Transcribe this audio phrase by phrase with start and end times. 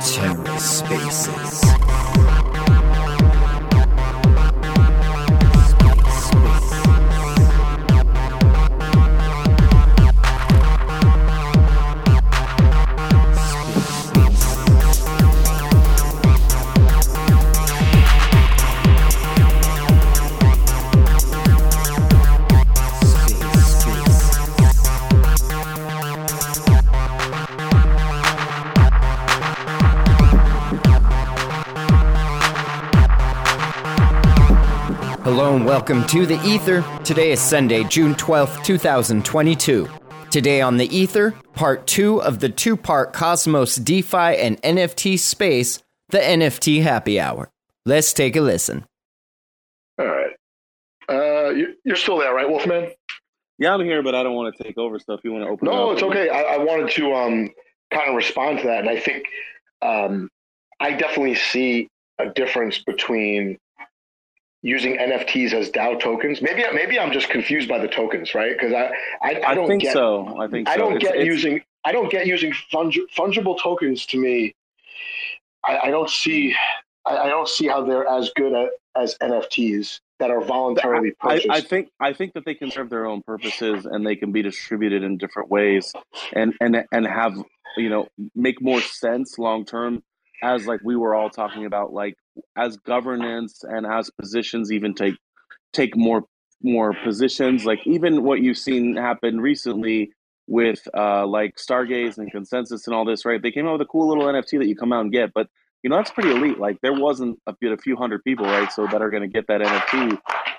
[0.00, 1.60] TerraSpaces.
[1.64, 2.35] Hello
[35.66, 36.84] welcome to the Ether.
[37.02, 39.88] Today is Sunday, June 12th, 2022.
[40.30, 45.82] Today on the Ether, part two of the two part Cosmos DeFi and NFT space,
[46.10, 47.50] the NFT Happy Hour.
[47.84, 48.84] Let's take a listen.
[49.98, 50.30] All right.
[51.08, 52.92] Uh, you, you're still there, right, Wolfman?
[53.58, 55.18] Yeah, I'm here, but I don't want to take over stuff.
[55.24, 55.66] You want to open?
[55.66, 56.28] No, it it's okay.
[56.28, 57.50] I, I wanted to um,
[57.90, 59.24] kind of respond to that, and I think
[59.82, 60.30] um,
[60.78, 61.88] I definitely see
[62.20, 63.58] a difference between
[64.66, 66.42] using NFTs as DAO tokens.
[66.42, 68.52] Maybe maybe I'm just confused by the tokens, right?
[68.52, 68.90] Because I,
[69.22, 70.36] I I I, don't think get so.
[70.40, 70.74] I think so.
[70.74, 74.54] I don't It's- get it's- using I don't get using fungi- fungible tokens to me.
[75.64, 76.54] I, I don't see
[77.06, 81.40] I, I don't see how they're as good at, as NFTs that are voluntarily I.
[81.48, 84.42] I think I think that they can serve their own purposes and they can be
[84.42, 85.92] distributed in different ways
[86.34, 87.34] and and and have
[87.76, 90.02] you know make more sense long term
[90.42, 92.16] as like we were all talking about like
[92.56, 95.14] as governance and as positions even take
[95.72, 96.24] take more
[96.62, 97.64] more positions.
[97.64, 100.10] Like even what you've seen happen recently
[100.48, 103.42] with uh like stargaze and consensus and all this right?
[103.42, 105.48] They came out with a cool little nft that you come out and get but
[105.82, 106.58] you know that's pretty elite.
[106.58, 108.70] Like there wasn't a, a few hundred people right?
[108.72, 110.18] So that are going to get that nft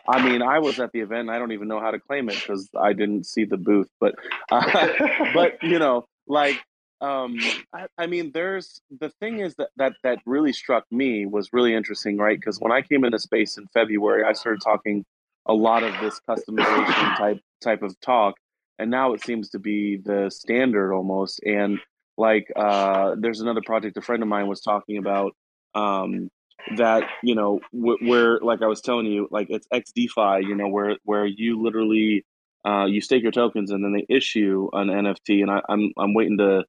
[0.09, 1.29] i mean i was at the event.
[1.29, 4.15] I don't even know how to claim it because i didn't see the booth but
[4.51, 4.87] uh,
[5.33, 6.61] but you know like
[7.01, 7.37] um
[7.73, 11.73] I, I mean there's the thing is that that that really struck me was really
[11.75, 12.39] interesting right?
[12.39, 15.05] Because when i came into space in february i started talking
[15.47, 18.35] a lot of this customization type type of talk
[18.79, 21.79] and now it seems to be the standard almost and
[22.17, 25.33] like uh there's another project a friend of mine was talking about
[25.75, 26.29] um
[26.77, 30.67] that you know wh- where like i was telling you like it's xdefi you know
[30.67, 32.25] where where you literally
[32.65, 36.13] uh you stake your tokens and then they issue an nft and I, i'm i'm
[36.13, 36.65] waiting to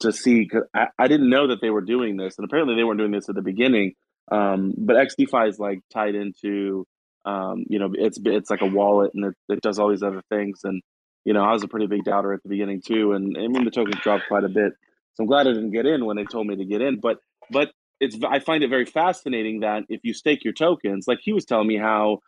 [0.00, 2.84] to see because I, I didn't know that they were doing this and apparently they
[2.84, 3.94] weren't doing this at the beginning
[4.30, 6.86] um but xdefi is like tied into
[7.24, 10.22] um you know it's it's like a wallet and it, it does all these other
[10.30, 10.82] things and
[11.24, 13.64] you know i was a pretty big doubter at the beginning too and i mean
[13.64, 14.72] the tokens dropped quite a bit
[15.14, 17.18] so i'm glad i didn't get in when they told me to get in but
[17.50, 17.70] but
[18.00, 21.44] it's i find it very fascinating that if you stake your tokens like he was
[21.44, 22.18] telling me how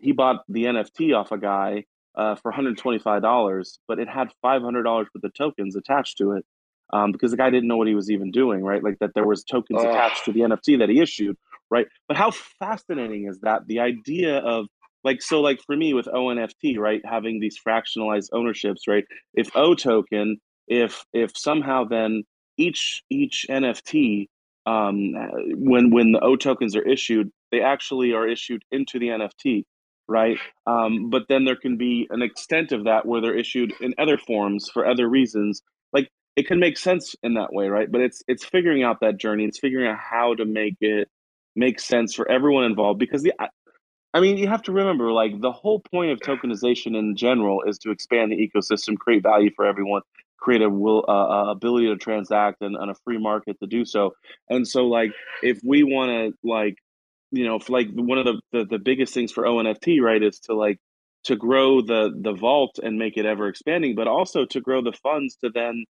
[0.00, 1.84] he bought the nft off a guy
[2.16, 6.44] uh, for $125 but it had $500 worth of tokens attached to it
[6.92, 8.82] um, because the guy didn't know what he was even doing, right?
[8.82, 9.86] Like that there was tokens Ugh.
[9.86, 11.36] attached to the NFT that he issued,
[11.70, 11.86] right?
[12.08, 13.66] But how fascinating is that?
[13.66, 14.66] The idea of
[15.04, 19.04] like so, like for me with ONFT, right, having these fractionalized ownerships, right?
[19.34, 22.24] If O token, if if somehow then
[22.56, 24.28] each each NFT,
[24.66, 25.14] um,
[25.56, 29.64] when when the O tokens are issued, they actually are issued into the NFT,
[30.06, 30.38] right?
[30.66, 34.18] Um, but then there can be an extent of that where they're issued in other
[34.18, 35.62] forms for other reasons.
[36.36, 37.90] It can make sense in that way, right?
[37.90, 39.44] But it's it's figuring out that journey.
[39.44, 41.08] It's figuring out how to make it
[41.56, 42.98] make sense for everyone involved.
[42.98, 43.32] Because the,
[44.14, 47.78] I, mean, you have to remember, like the whole point of tokenization in general is
[47.78, 50.02] to expand the ecosystem, create value for everyone,
[50.38, 54.14] create a will uh, ability to transact and, and a free market to do so.
[54.48, 55.12] And so, like,
[55.42, 56.76] if we want to, like,
[57.32, 60.54] you know, like one of the, the the biggest things for ONFT, right, is to
[60.54, 60.78] like
[61.24, 64.92] to grow the the vault and make it ever expanding, but also to grow the
[64.92, 65.84] funds to then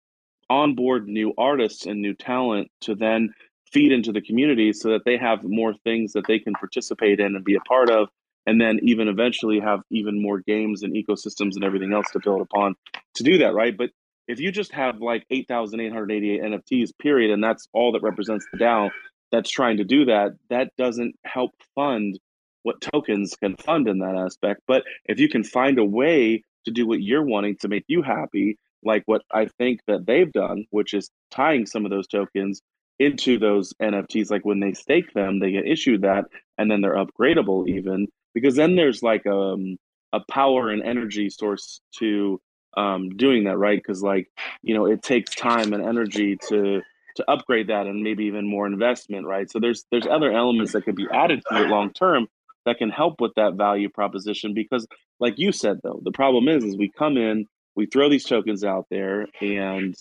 [0.49, 3.33] onboard new artists and new talent to then
[3.71, 7.35] feed into the community so that they have more things that they can participate in
[7.35, 8.07] and be a part of
[8.45, 12.41] and then even eventually have even more games and ecosystems and everything else to build
[12.41, 12.75] upon
[13.15, 13.75] to do that right?
[13.77, 13.89] But
[14.27, 18.89] if you just have like 8888 nfts period and that's all that represents the dao
[19.31, 22.19] that's trying to do that that doesn't help fund
[22.63, 24.61] what tokens can fund in that aspect.
[24.67, 28.01] But if you can find a way to do what you're wanting to make you
[28.01, 32.61] happy like what I think that they've done, which is tying some of those tokens
[32.99, 34.31] into those NFTs.
[34.31, 36.25] Like when they stake them, they get issued that,
[36.57, 39.77] and then they're upgradable even because then there's like um,
[40.13, 42.39] a power and energy source to
[42.75, 43.79] um, doing that, right?
[43.79, 44.29] Because like
[44.61, 46.81] you know, it takes time and energy to
[47.15, 49.49] to upgrade that, and maybe even more investment, right?
[49.49, 52.27] So there's there's other elements that could be added to it long term
[52.67, 54.85] that can help with that value proposition because
[55.21, 57.47] like you said though the problem is is we come in
[57.77, 59.95] we throw these tokens out there and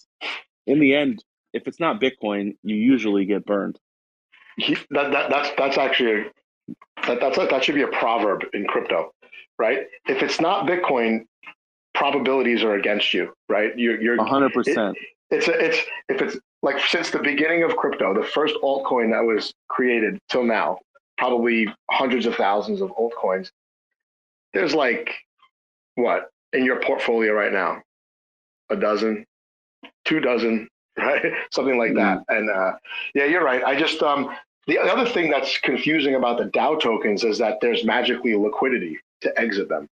[0.67, 3.79] in the end if it's not bitcoin you usually get burned.
[4.57, 6.25] He, that, that that's that's actually
[7.07, 9.13] that that's a, that should be a proverb in crypto
[9.59, 9.87] right?
[10.07, 11.27] If it's not bitcoin
[11.95, 13.79] probabilities are against you right?
[13.79, 14.97] You're you're 100% it,
[15.31, 15.79] it's a, it's
[16.09, 20.45] if it's like since the beginning of crypto the first altcoin that was created till
[20.45, 20.79] now
[21.19, 23.51] probably hundreds of thousands of altcoins.
[24.53, 25.11] There's like
[25.95, 27.83] what in your portfolio right now?
[28.71, 29.25] A dozen,
[30.05, 30.69] two dozen,
[30.99, 31.33] right?
[31.53, 32.19] Something like that.
[32.19, 32.39] Mm.
[32.39, 32.73] And uh,
[33.15, 33.63] yeah, you're right.
[33.63, 34.35] I just um,
[34.67, 39.41] the other thing that's confusing about the DAO tokens is that there's magically liquidity to
[39.41, 39.89] exit them.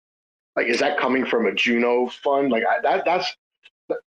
[0.56, 2.50] Like, is that coming from a Juno fund?
[2.50, 3.36] Like I, that that's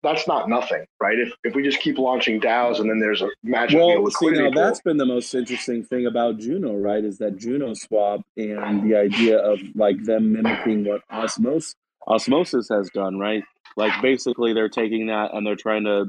[0.03, 1.19] that's not nothing, right?
[1.19, 4.45] If if we just keep launching DAOs and then there's a magic well, liquidity.
[4.45, 7.05] See, now that's been the most interesting thing about Juno, right?
[7.05, 11.75] Is that Juno swap and the idea of like them mimicking what Osmos
[12.07, 13.43] Osmosis has done, right?
[13.77, 16.07] Like basically they're taking that and they're trying to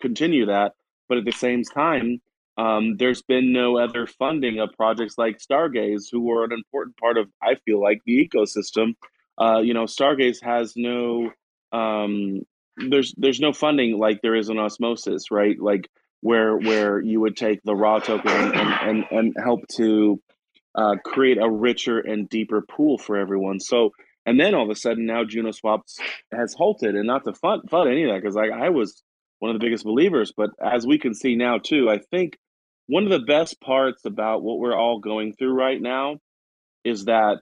[0.00, 0.72] continue that,
[1.08, 2.20] but at the same time,
[2.56, 7.18] um, there's been no other funding of projects like Stargaze, who were an important part
[7.18, 8.94] of, I feel like, the ecosystem.
[9.36, 11.30] Uh, you know, Stargaze has no
[11.72, 12.42] um,
[12.76, 15.88] there's there's no funding like there is in osmosis right like
[16.20, 20.20] where where you would take the raw token and and, and help to
[20.74, 23.90] uh, create a richer and deeper pool for everyone so
[24.26, 25.98] and then all of a sudden now juno swaps
[26.32, 29.02] has halted and not to fund, fund any of that because like i was
[29.38, 32.36] one of the biggest believers but as we can see now too i think
[32.86, 36.16] one of the best parts about what we're all going through right now
[36.84, 37.40] is that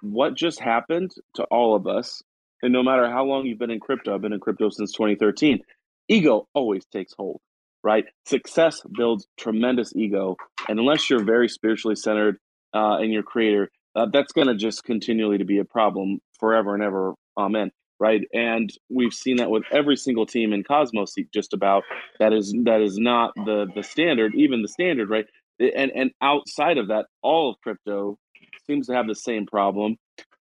[0.00, 2.22] what just happened to all of us
[2.62, 5.60] and no matter how long you've been in crypto, I've been in crypto since 2013,
[6.08, 7.40] ego always takes hold,
[7.82, 8.04] right?
[8.24, 10.36] Success builds tremendous ego.
[10.68, 12.38] And unless you're very spiritually centered
[12.72, 16.74] uh, in your creator, uh, that's going to just continually to be a problem forever
[16.74, 17.14] and ever.
[17.36, 17.70] Amen.
[18.00, 18.22] Right.
[18.34, 21.84] And we've seen that with every single team in Cosmos just about
[22.18, 25.26] that is that is not the the standard, even the standard, right?
[25.60, 28.18] And and outside of that, all of crypto
[28.66, 29.96] seems to have the same problem.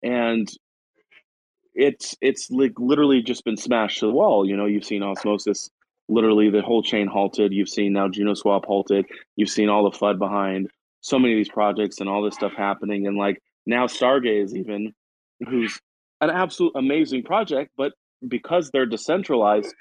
[0.04, 0.48] And
[1.74, 4.48] it's it's like literally just been smashed to the wall.
[4.48, 5.68] You know, you've seen osmosis,
[6.08, 7.52] literally the whole chain halted.
[7.52, 9.06] You've seen now Juno Swap halted.
[9.34, 10.68] You've seen all the FUD behind
[11.00, 13.06] so many of these projects and all this stuff happening.
[13.06, 14.94] And like now Stargaze even,
[15.48, 15.78] who's
[16.20, 17.92] an absolute amazing project, but
[18.26, 19.74] because they're decentralized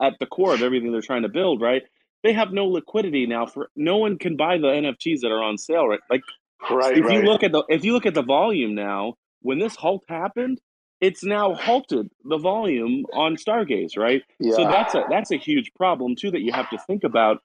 [0.00, 1.82] at the core of everything they're trying to build, right?
[2.22, 5.58] They have no liquidity now for no one can buy the NFTs that are on
[5.58, 6.00] sale, right?
[6.08, 6.22] Like
[6.70, 7.18] right, if right.
[7.18, 10.60] you look at the if you look at the volume now, when this halt happened,
[11.00, 14.22] it's now halted the volume on Stargaze, right?
[14.38, 14.54] Yeah.
[14.54, 17.38] So that's a that's a huge problem too that you have to think about.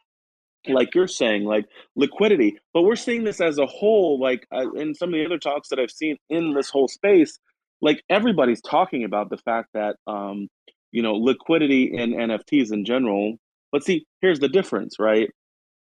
[0.74, 1.66] Like you're saying, like
[1.96, 4.20] liquidity, but we're seeing this as a whole.
[4.20, 7.40] Like uh, in some of the other talks that I've seen in this whole space,
[7.82, 10.48] like everybody's talking about the fact that um,
[10.92, 13.36] you know liquidity in NFTs in general.
[13.72, 15.30] But see, here's the difference, right?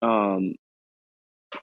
[0.02, 0.56] Um,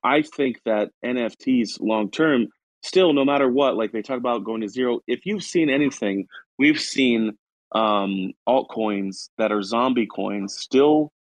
[0.03, 2.49] I think that NFTs long term
[2.83, 5.01] still, no matter what, like they talk about going to zero.
[5.07, 6.27] If you've seen anything,
[6.59, 7.37] we've seen
[7.73, 11.13] um, altcoins that are zombie coins still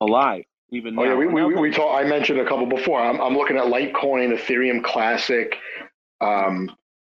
[0.00, 0.44] alive.
[0.70, 1.10] Even oh now.
[1.10, 3.00] yeah, we, we, we talk, I mentioned a couple before.
[3.00, 5.56] I'm, I'm looking at Litecoin, Ethereum Classic.
[6.20, 6.74] Um,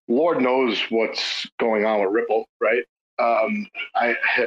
[0.08, 2.84] Lord knows what's going on with Ripple, right?
[3.18, 4.16] Um, I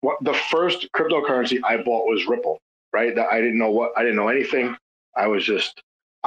[0.00, 2.60] what, the first cryptocurrency I bought was Ripple,
[2.92, 3.14] right?
[3.14, 4.76] That I didn't know what I didn't know anything.
[5.16, 5.82] I was just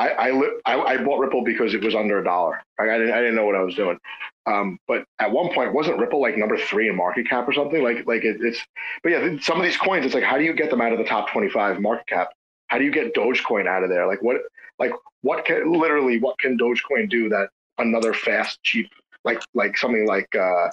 [0.07, 0.29] I
[0.65, 2.61] I, I bought Ripple because it was under a dollar.
[2.79, 3.97] Like I didn't I didn't know what I was doing.
[4.45, 7.83] Um, but at one point, wasn't Ripple like number three in market cap or something?
[7.83, 8.59] Like like it, it's.
[9.03, 10.97] But yeah, some of these coins, it's like how do you get them out of
[10.97, 12.29] the top twenty five market cap?
[12.67, 14.07] How do you get Dogecoin out of there?
[14.07, 14.37] Like what
[14.79, 14.91] like
[15.21, 18.89] what can literally what can Dogecoin do that another fast cheap
[19.25, 20.69] like like something like uh,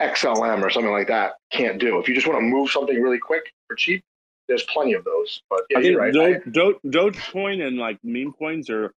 [0.00, 1.98] XLM or something like that can't do?
[1.98, 4.04] If you just want to move something really quick or cheap,
[4.52, 5.40] there's plenty of those.
[5.48, 6.12] But yeah, I think right.
[6.12, 8.92] Do, Do, Dogecoin and like meme coins are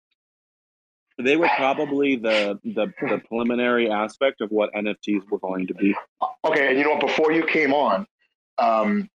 [1.18, 5.94] they were probably the, the the preliminary aspect of what NFTs were going to be.
[6.44, 7.00] Okay, and you know what?
[7.00, 8.06] Before you came on,
[8.56, 9.10] um,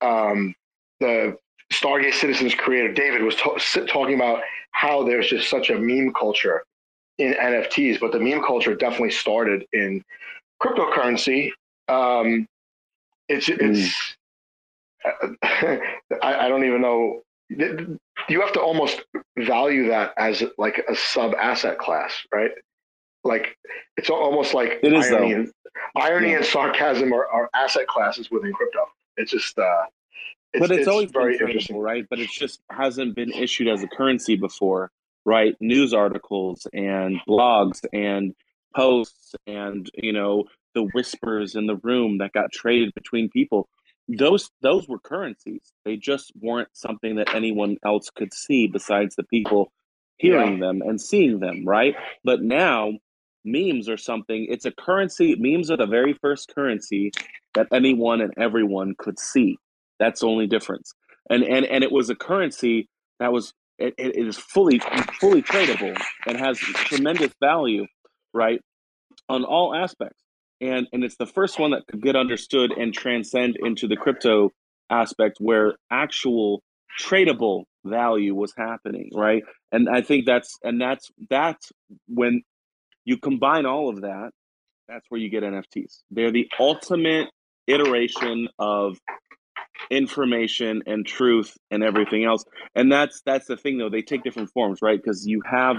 [0.00, 0.54] um,
[1.00, 1.36] the
[1.72, 6.62] Stargate Citizens creator David was t- talking about how there's just such a meme culture
[7.18, 10.04] in NFTs, but the meme culture definitely started in
[10.62, 11.50] cryptocurrency.
[11.88, 12.46] Um,
[13.28, 14.16] it's it's mm.
[15.42, 15.80] I,
[16.22, 17.22] I don't even know.
[17.48, 19.04] You have to almost
[19.38, 22.50] value that as like a sub asset class, right?
[23.24, 23.56] Like
[23.96, 25.52] it's almost like it is irony, and,
[25.96, 26.36] irony yeah.
[26.38, 28.80] and sarcasm are, are, asset classes within crypto.
[29.16, 29.84] It's just, uh,
[30.52, 32.04] it's, but it's, it's always very interesting, right?
[32.08, 34.90] But it just hasn't been issued as a currency before.
[35.24, 35.56] right?
[35.60, 38.34] News articles and blogs and
[38.76, 43.66] posts and you know the whispers in the room that got traded between people
[44.08, 45.72] those those were currencies.
[45.84, 49.72] They just weren't something that anyone else could see besides the people
[50.18, 50.66] hearing yeah.
[50.66, 51.94] them and seeing them right?
[52.24, 52.92] But now
[53.44, 57.12] memes are something it's a currency memes are the very first currency
[57.54, 59.58] that anyone and everyone could see.
[59.98, 60.92] That's the only difference.
[61.30, 64.80] And and and it was a currency that was it, it is fully
[65.20, 65.96] fully tradable
[66.26, 67.86] and has tremendous value
[68.32, 68.60] right
[69.28, 70.22] on all aspects
[70.60, 74.50] and and it's the first one that could get understood and transcend into the crypto
[74.90, 76.62] aspect where actual
[77.00, 79.42] tradable value was happening right?
[79.72, 81.72] And i think that's and that's that's
[82.08, 82.42] when
[83.04, 84.30] you combine all of that
[84.88, 87.28] that's where you get nfts they're the ultimate
[87.66, 88.98] iteration of
[89.90, 92.44] information and truth and everything else.
[92.74, 93.88] And that's that's the thing though.
[93.88, 95.00] They take different forms right?
[95.02, 95.76] Because you have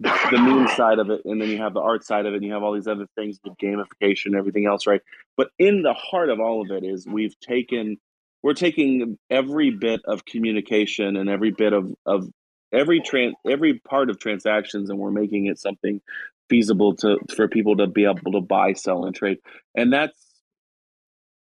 [0.00, 2.44] the moon side of it and then you have the art side of it and
[2.44, 5.02] you have all these other things with gamification everything else right?
[5.36, 7.98] But in the heart of all of it is we've taken
[8.42, 12.28] we're taking every bit of communication and every bit of of
[12.72, 16.00] every trans every part of transactions and we're making it something
[16.48, 19.38] feasible to for people to be able to buy sell and trade.
[19.74, 20.31] And that's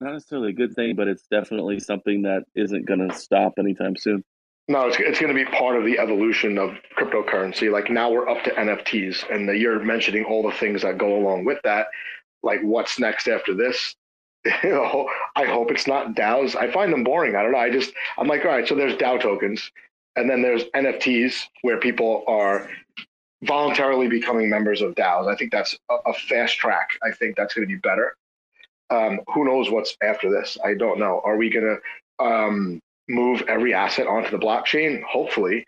[0.01, 3.97] not necessarily a good thing, but it's definitely something that isn't going to stop anytime
[3.97, 4.25] soon.
[4.67, 7.71] No, it's, it's going to be part of the evolution of cryptocurrency.
[7.71, 11.45] Like now we're up to NFTs, and you're mentioning all the things that go along
[11.45, 11.89] with that.
[12.43, 13.95] Like what's next after this?
[14.63, 16.57] you know, I hope it's not DAOs.
[16.57, 17.37] I find them boring.
[17.37, 17.59] I don't know.
[17.59, 19.71] I just I'm like, all right, so there's DAO tokens,
[20.17, 22.69] and then there's NFTs where people are
[23.43, 25.31] voluntarily becoming members of DAOs.
[25.31, 26.91] I think that's a, a fast track.
[27.03, 28.17] I think that's going to be better.
[28.91, 30.59] Um, who knows what's after this?
[30.65, 31.21] I don't know.
[31.25, 31.79] Are we going
[32.19, 35.03] to um, move every asset onto the blockchain?
[35.03, 35.65] Hopefully,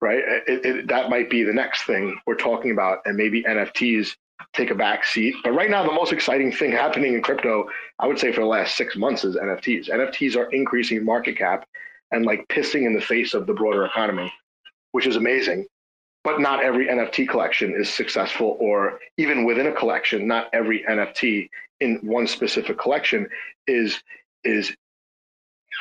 [0.00, 0.22] right?
[0.46, 4.14] It, it, that might be the next thing we're talking about, and maybe NFTs
[4.52, 5.34] take a back seat.
[5.42, 7.68] But right now, the most exciting thing happening in crypto,
[7.98, 9.88] I would say, for the last six months, is NFTs.
[9.88, 11.66] NFTs are increasing market cap
[12.10, 14.32] and like pissing in the face of the broader economy,
[14.92, 15.66] which is amazing.
[16.24, 21.50] But not every NFT collection is successful, or even within a collection, not every NFT
[21.80, 23.28] in one specific collection
[23.66, 24.02] is
[24.42, 24.74] is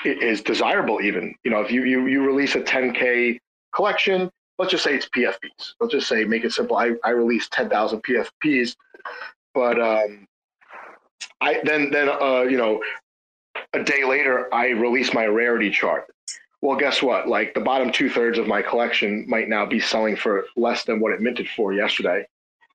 [0.05, 1.33] is desirable even.
[1.43, 3.39] You know if you you, you release a 10k
[3.73, 6.77] collection let's just say it's pfps let's just say make it simple.
[6.77, 8.75] I, I release 10000 pfps
[9.53, 10.27] but um
[11.41, 12.81] i then then uh you know
[13.73, 16.05] a day later i release my rarity chart
[16.63, 17.27] well guess what?
[17.27, 21.11] Like the bottom two-thirds of my collection might now be selling for less than what
[21.11, 22.25] it minted for yesterday.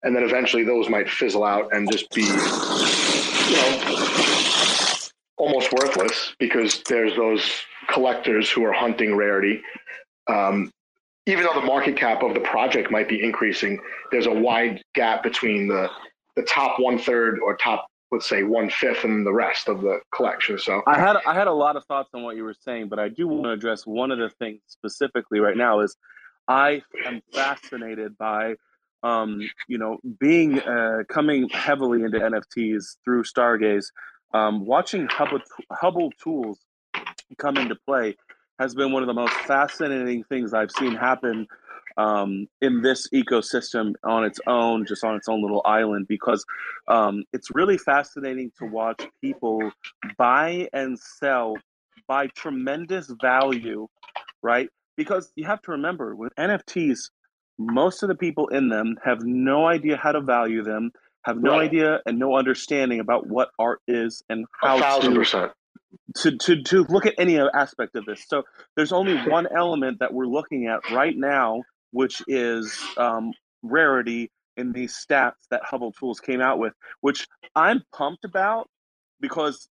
[0.02, 4.04] And then eventually those might fizzle out and just be you know
[5.38, 7.50] almost worthless because there's those
[7.88, 9.62] collectors who are hunting rarity.
[10.26, 10.70] Um,
[11.24, 13.78] even though the market cap of the project might be increasing
[14.10, 15.88] there's a wide gap between the
[16.36, 20.00] the top one third or top let's say one fifth and the rest of the
[20.14, 20.58] collection.
[20.58, 22.98] So i had i had a lot of thoughts on what you were saying but
[22.98, 25.96] i do want to address one of the things specifically right now is
[26.48, 28.54] i am fascinated by
[29.02, 33.86] um, you know, being uh, coming heavily into NFTs through Stargaze,
[34.34, 35.40] um, watching Hubble,
[35.72, 36.58] Hubble tools
[37.38, 38.16] come into play
[38.58, 41.46] has been one of the most fascinating things I've seen happen
[41.98, 46.44] um, in this ecosystem on its own, just on its own little island, because
[46.86, 49.72] um, it's really fascinating to watch people
[50.16, 51.56] buy and sell
[52.06, 53.88] by tremendous value,
[54.42, 54.68] right?
[54.96, 57.10] Because you have to remember with NFTs,
[57.58, 61.50] most of the people in them have no idea how to value them, have no
[61.50, 61.68] right.
[61.68, 65.50] idea and no understanding about what art is and how to,
[66.16, 68.24] to to to look at any aspect of this.
[68.28, 68.44] So
[68.76, 71.62] there's only one element that we're looking at right now,
[71.92, 77.82] which is um, rarity in these stats that Hubble Tools came out with, which I'm
[77.94, 78.68] pumped about
[79.20, 79.68] because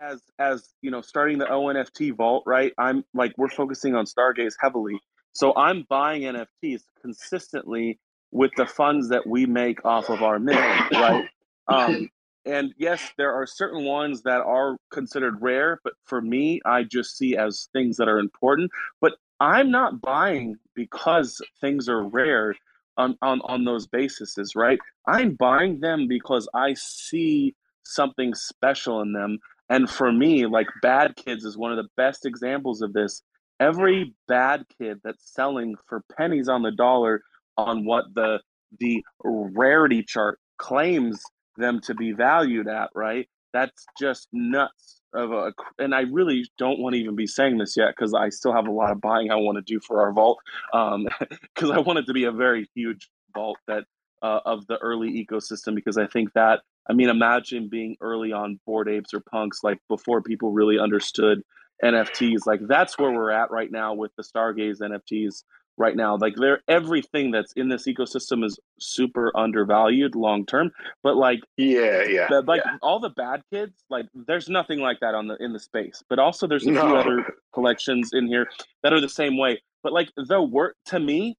[0.00, 2.72] as as you know starting the ONFT vault, right?
[2.78, 4.98] I'm like we're focusing on Stargaze heavily
[5.32, 7.98] so I'm buying NFTs consistently
[8.30, 10.60] with the funds that we make off of our mint,
[10.92, 11.24] right?
[11.68, 12.10] Um,
[12.44, 17.16] and yes, there are certain ones that are considered rare, but for me, I just
[17.16, 18.70] see as things that are important.
[19.00, 22.54] But I'm not buying because things are rare
[22.96, 24.78] on, on, on those bases, right?
[25.06, 29.38] I'm buying them because I see something special in them.
[29.68, 33.22] And for me, like Bad Kids is one of the best examples of this
[33.62, 37.22] every bad kid that's selling for pennies on the dollar
[37.56, 38.40] on what the
[38.80, 41.22] the rarity chart claims
[41.56, 43.28] them to be valued at, right?
[43.52, 47.76] that's just nuts of a and i really don't want to even be saying this
[47.76, 50.12] yet because i still have a lot of buying i want to do for our
[50.12, 50.38] vault
[50.72, 53.84] because um, i want it to be a very huge vault that
[54.22, 58.58] uh, of the early ecosystem because i think that i mean imagine being early on
[58.66, 61.42] board Apes or punks like before people really understood
[61.84, 65.42] nfts like that's where we're at right now with the stargaze nfts
[65.76, 66.16] right now.
[66.16, 70.70] Like they're everything that's in this ecosystem is super undervalued long term.
[71.02, 72.76] But like yeah, yeah, the, like yeah.
[72.82, 76.02] all the bad kids, like there's nothing like that on the in the space.
[76.08, 76.82] But also there's a no.
[76.82, 78.48] few other collections in here
[78.82, 79.60] that are the same way.
[79.82, 81.36] But like the work to me,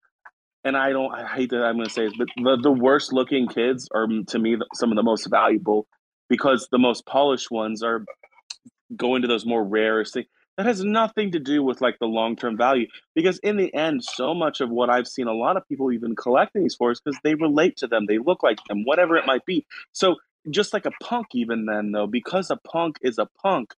[0.64, 3.14] and I don't I hate that I'm going to say this, but the, the worst
[3.14, 5.88] looking kids are to me some of the most valuable
[6.30, 8.06] because the most polished ones are
[8.96, 12.36] going to those more rarest things that has nothing to do with like the long
[12.36, 15.68] term value because in the end so much of what i've seen a lot of
[15.68, 18.84] people even collecting these for is because they relate to them they look like them
[18.84, 19.66] whatever it might be.
[19.92, 20.16] So
[20.50, 23.74] just like a punk even then though because a punk is a punk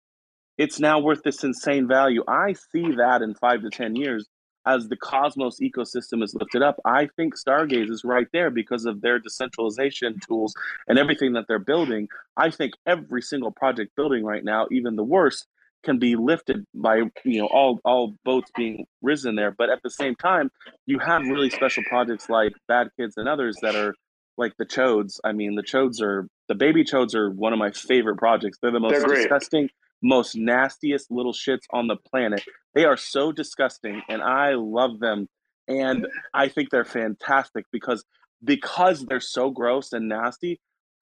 [0.57, 2.23] it's now worth this insane value.
[2.29, 4.27] I see that in five to ten years
[4.67, 6.81] as the cosmos ecosystem is lifted up.
[6.85, 10.55] I think stargaze is right there because of their decentralization tools
[10.89, 12.09] and everything that they're building.
[12.37, 15.47] I think every single project building right now even the worst
[15.85, 19.51] can be lifted by you know all all boats being risen there.
[19.57, 20.51] But at the same time
[20.87, 23.95] you have really special projects like bad kids and others that are
[24.37, 25.21] like the chodes.
[25.25, 28.59] I mean the chodes are the baby chodes are one of my favorite projects.
[28.61, 29.69] They're the most they're disgusting
[30.03, 32.45] most nastiest little shits on the planet.
[32.75, 35.29] They are so disgusting and i love them.
[35.69, 38.05] And i think they're fantastic because
[38.43, 40.61] because they're so gross and nasty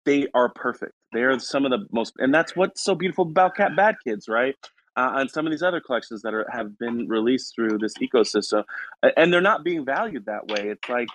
[0.09, 0.93] they are perfect.
[1.13, 4.27] They are some of the most, and that's what's so beautiful about Cat Bad Kids,
[4.27, 4.55] right?
[4.95, 8.63] Uh, and some of these other collections that are have been released through this ecosystem,
[9.15, 10.69] and they're not being valued that way.
[10.69, 11.09] It's like,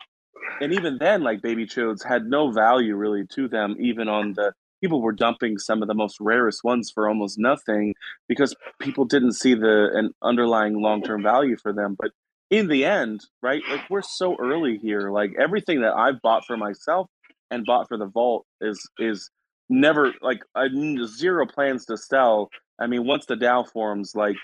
[0.60, 4.52] and even then, like Baby Chodes had no value really to them, even on the
[4.80, 7.94] people were dumping some of the most rarest ones for almost nothing
[8.28, 11.96] because people didn't see the an underlying long term value for them.
[11.98, 12.12] But
[12.48, 15.10] in the end, right, like we're so early here.
[15.10, 17.10] Like everything that I've bought for myself
[17.50, 19.30] and bought for the vault is is
[19.68, 20.68] never like I
[21.06, 22.50] zero plans to sell.
[22.80, 24.36] I mean, once the DAO forms, like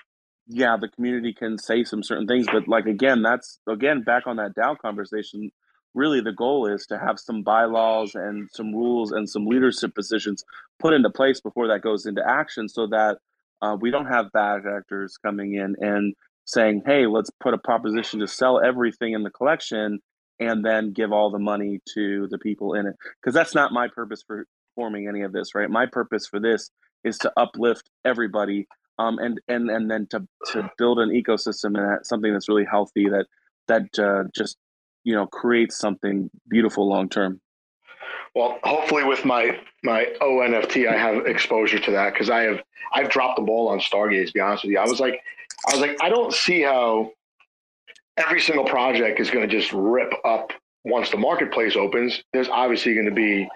[0.47, 4.37] yeah, the community can say some certain things, but like again, that's again back on
[4.37, 5.51] that DAO conversation.
[5.95, 10.45] Really, the goal is to have some bylaws and some rules and some leadership positions
[10.79, 13.19] put into place before that goes into action, so that
[13.61, 18.21] uh, we don't have bad actors coming in and saying, "Hey, let's put a proposition
[18.21, 20.01] to sell everything in the collection,"
[20.41, 22.97] and then give all the money to the people in it.
[23.21, 25.71] Because that's not my purpose for forming any of this right?
[25.71, 26.71] My purpose for this
[27.05, 28.67] is to uplift everybody
[29.01, 33.09] um, and and and then to to build an ecosystem and something that's really healthy
[33.09, 33.27] that
[33.69, 34.57] that uh, just
[35.05, 37.41] you know creates something beautiful long term.
[38.35, 42.61] Well hopefully with my my onft i have exposure to that because i have
[42.93, 44.79] i've dropped the ball on stargaze to be honest with you.
[44.79, 45.21] I was like
[45.69, 47.11] i was like i don't see how
[48.21, 50.53] every single project is going to just rip up
[50.85, 52.23] once the marketplace opens.
[52.33, 53.49] There's obviously going to be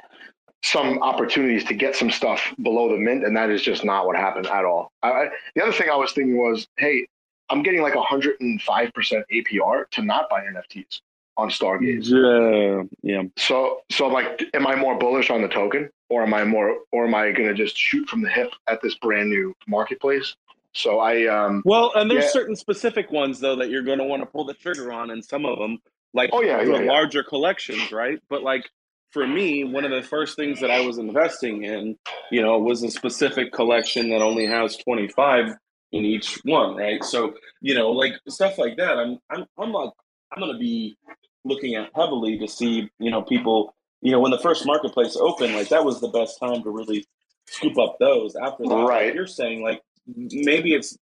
[0.63, 4.17] some opportunities to get some stuff below the mint, and that is just not what
[4.17, 4.91] happened at all.
[5.03, 7.07] I, the other thing I was thinking was, hey,
[7.51, 8.39] I'm getting like 105%
[8.73, 11.01] APR to not buy NFTs
[11.37, 12.09] on Stargaze.
[12.09, 13.23] Yeah, yeah.
[13.37, 17.07] So, so like, am I more bullish on the token, or am I more, or
[17.07, 20.35] am I going to just shoot from the hip at this brand new marketplace?
[20.75, 22.31] So I um well, and there's yeah.
[22.31, 25.25] certain specific ones though that you're going to want to pull the trigger on, and
[25.25, 25.79] some of them
[26.13, 28.19] like oh yeah, yeah, yeah, larger collections, right?
[28.29, 28.69] But like
[29.13, 31.97] for me, one of the first things that I was investing in,
[32.33, 35.55] you know, was a specific collection that only has 25
[35.93, 37.05] in each one, right?
[37.05, 38.99] So you know, like stuff like that.
[38.99, 39.91] I'm I'm I'm like
[40.33, 40.97] I'm going to be
[41.45, 45.55] looking at heavily to see you know people you know when the first marketplace opened
[45.55, 47.07] like that was the best time to really
[47.47, 50.97] scoop up those after that right like you're saying like maybe it's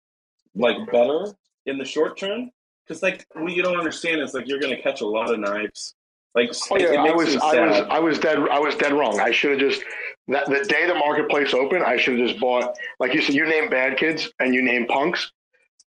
[0.56, 1.34] like better
[1.66, 2.52] in the short term
[2.86, 5.96] because like what you don't understand is like you're gonna catch a lot of knives.
[6.34, 9.20] Like oh, yeah, I was I was I was dead I was dead wrong.
[9.20, 9.84] I should have just
[10.28, 13.36] that the day the marketplace opened, I should have just bought like you said.
[13.36, 15.32] You name bad kids and you name punks.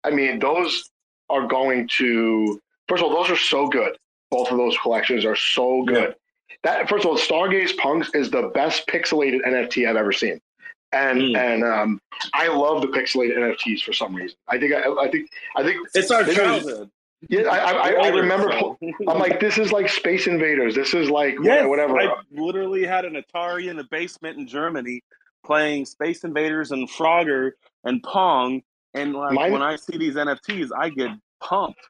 [0.02, 0.90] I mean, those
[1.28, 3.96] are going to first of all, those are so good.
[4.30, 6.14] Both of those collections are so good.
[6.48, 6.56] Yeah.
[6.62, 10.40] That first of all, Stargaze Punks is the best pixelated NFT I've ever seen
[10.92, 11.36] and mm.
[11.36, 12.00] and um,
[12.34, 14.36] I love the pixelated NFTs for some reason.
[14.48, 16.90] I think I, I think I think it's our childhood.
[17.28, 18.50] Yeah, I, I, I remember.
[19.08, 20.74] I'm like, this is like Space Invaders.
[20.74, 22.00] This is like yes, whatever.
[22.00, 25.02] I literally had an Atari in the basement in Germany
[25.44, 27.52] playing Space Invaders and Frogger
[27.84, 28.62] and Pong.
[28.94, 31.88] And like, Mine, when I see these NFTs, I get pumped.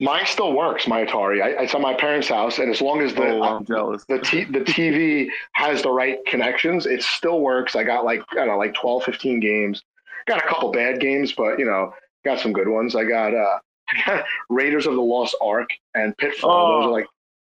[0.00, 1.40] Mine still works, my Atari.
[1.40, 4.04] I, it's on my parents' house, and as long as the oh, I'm jealous.
[4.08, 7.76] the t- the TV has the right connections, it still works.
[7.76, 9.82] I got like I don't know, like 12, 15 games.
[10.26, 12.96] Got a couple bad games, but you know, got some good ones.
[12.96, 13.58] I got uh,
[13.90, 16.50] I got Raiders of the Lost Ark and Pitfall.
[16.50, 16.80] Oh.
[16.80, 17.06] Those are like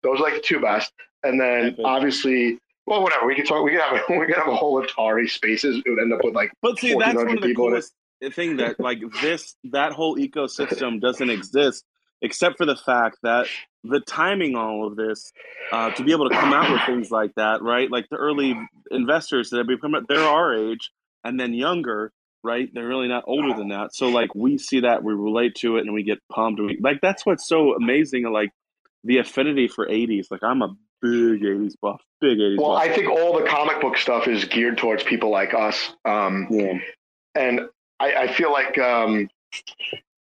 [0.02, 0.92] those are like the two best.
[1.22, 3.26] And then obviously, well, whatever.
[3.26, 3.64] We could talk.
[3.64, 5.82] We could have a, we could have a whole Atari spaces.
[5.86, 6.52] It would end up with like.
[6.60, 7.94] But see, that's one of the coolest
[8.32, 11.84] thing that like this that whole ecosystem doesn't exist
[12.22, 13.46] except for the fact that
[13.84, 15.32] the timing all of this
[15.72, 17.90] uh, to be able to come out with things like that right?
[17.90, 18.54] Like the early
[18.90, 20.90] investors that have become they're our age
[21.24, 22.68] and then younger right?
[22.72, 23.92] They're really not older than that.
[23.92, 26.60] So like we see that we relate to it and we get pumped.
[26.60, 28.50] We, like that's what's so amazing like
[29.06, 30.68] the affinity for 80s like i'm a
[31.00, 32.82] big 80s buff big 80s well buff.
[32.82, 36.78] i think all the comic book stuff is geared towards people like us um, yeah.
[37.34, 37.60] and
[37.98, 39.28] I, I feel like um,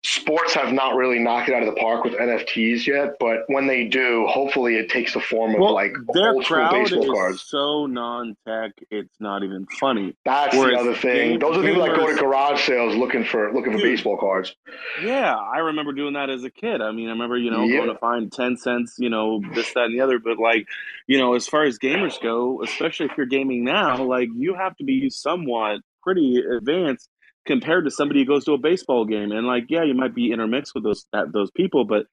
[0.06, 3.66] sports have not really knocked it out of the park with NFTs yet, but when
[3.66, 7.42] they do, hopefully it takes the form of well, like old school baseball cards.
[7.42, 10.16] So non-tech, it's not even funny.
[10.24, 11.40] That's Whereas the other thing.
[11.40, 14.56] Those are people that go to garage sales looking for looking for baseball cards.
[15.02, 16.82] Yeah, I remember doing that as a kid.
[16.82, 17.78] I mean, I remember you know yeah.
[17.78, 20.20] going to find ten cents, you know, this, that, and the other.
[20.20, 20.68] But like,
[21.08, 24.78] you know, as far as gamers go, especially if you're gaming now, like you have
[24.78, 27.10] to be somewhat pretty advanced
[27.46, 30.32] compared to somebody who goes to a baseball game and like yeah you might be
[30.32, 32.08] intermixed with those that, those people but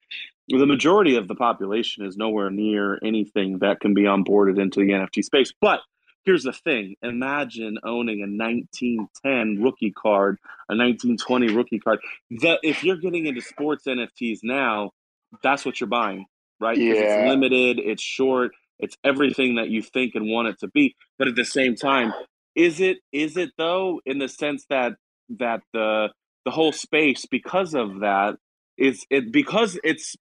[0.49, 4.91] the majority of the population is nowhere near anything that can be onboarded into the
[4.91, 5.53] nft space.
[5.61, 5.81] But
[6.25, 6.97] here's the thing.
[7.03, 12.01] Imagine owning a 1910 rookie card a 1920 rookie card.
[12.43, 14.91] That if you're getting into sports nfts now
[15.43, 16.27] that's what you're buying
[16.61, 16.77] right?
[16.77, 16.93] Yeah.
[16.95, 20.97] it's limited it's short it's everything that you think and want it to be.
[21.19, 22.13] But at the same time
[22.55, 24.95] is it is it though in the sense that
[25.39, 26.09] that the
[26.45, 28.37] the whole space because of that
[28.77, 30.17] is it because it's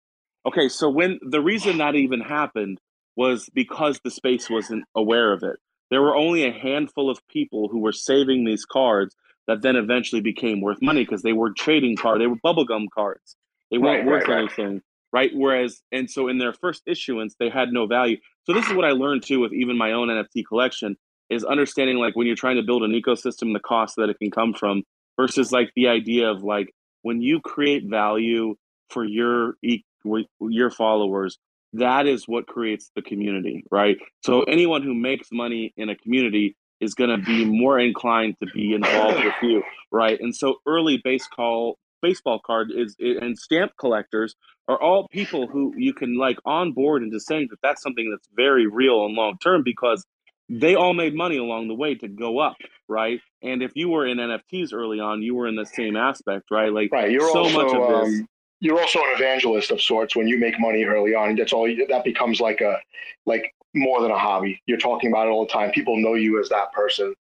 [0.48, 2.80] okay so when the reason that even happened
[3.18, 5.58] was because the space wasn't aware of it.
[5.90, 9.16] There were only a handful of people who were saving these cards
[9.48, 13.36] that then eventually became worth money because they were trading cards they were bubblegum cards.
[13.72, 15.32] They weren't right, worth right, anything right.
[15.32, 18.18] right whereas and so in their first issuance they had no value.
[18.46, 20.96] So this is what i learned too with even my own nft collection
[21.30, 24.32] is understanding like when you're trying to build an ecosystem the cost that it can
[24.32, 24.84] come from
[25.18, 28.56] versus like the idea of like when you create value
[28.90, 29.56] for your
[30.40, 31.38] your followers
[31.74, 33.98] that is what creates the community right?
[34.26, 38.48] So anyone who makes money in a community is going to be more inclined to
[38.54, 40.20] be involved with you right?
[40.20, 44.36] And so early baseball baseball card is and stamp collectors
[44.68, 48.68] are all people who you can like onboard into saying that that's something that's very
[48.68, 50.06] real and long term because
[50.50, 52.58] they all made money along the way to go up,
[52.88, 53.20] right?
[53.42, 56.72] And if you were in NFTs early on, you were in the same aspect, right?
[56.72, 58.20] Like right, you're so also, much of this.
[58.20, 58.28] Um,
[58.60, 61.36] you're also an evangelist of sorts when you make money early on.
[61.36, 61.68] That's all.
[61.90, 62.78] That becomes like a
[63.26, 64.62] like more than a hobby.
[64.66, 65.72] You're talking about it all the time.
[65.72, 67.14] People know you as that person.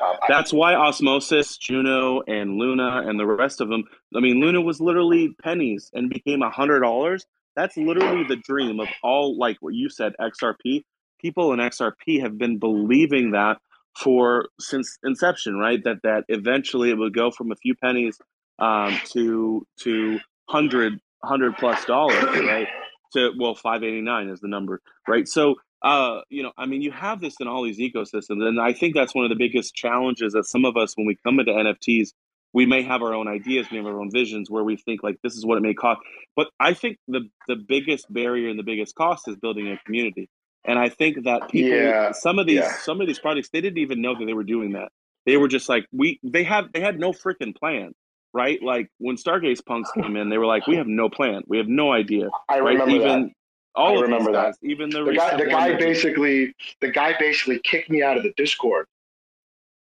[0.00, 3.84] Um, That's I, why Osmosis, Juno, and Luna, and the rest of them.
[4.14, 7.24] I mean, Luna was literally pennies and became a hundred dollars.
[7.56, 10.82] That's literally the dream of all, like what you said, XRP
[11.24, 13.56] people in XRP have been believing that
[13.98, 15.82] for since inception, right?
[15.84, 18.18] That that eventually it would go from a few pennies
[18.58, 22.68] um, to to hundred hundred plus dollars, right?
[23.14, 25.26] To well, five eighty nine is the number, right?
[25.26, 28.74] So uh, you know, I mean, you have this in all these ecosystems, and I
[28.74, 31.52] think that's one of the biggest challenges that some of us, when we come into
[31.52, 32.10] NFTs,
[32.52, 35.16] we may have our own ideas, we have our own visions, where we think like
[35.22, 36.00] this is what it may cost.
[36.36, 40.28] But I think the the biggest barrier and the biggest cost is building a community.
[40.64, 42.72] And I think that people, yeah, some of these, yeah.
[42.76, 44.90] some of these projects, they didn't even know that they were doing that.
[45.26, 47.94] They were just like, we, they have, they had no freaking plan,
[48.32, 48.62] right?
[48.62, 51.68] Like when Stargaze Punks came in, they were like, we have no plan, we have
[51.68, 52.28] no idea.
[52.48, 52.78] I right?
[52.78, 53.30] remember even, that.
[53.74, 54.66] All I of remember guys, that.
[54.68, 58.32] Even the, the guy, the guy basically, the guy basically kicked me out of the
[58.36, 58.86] Discord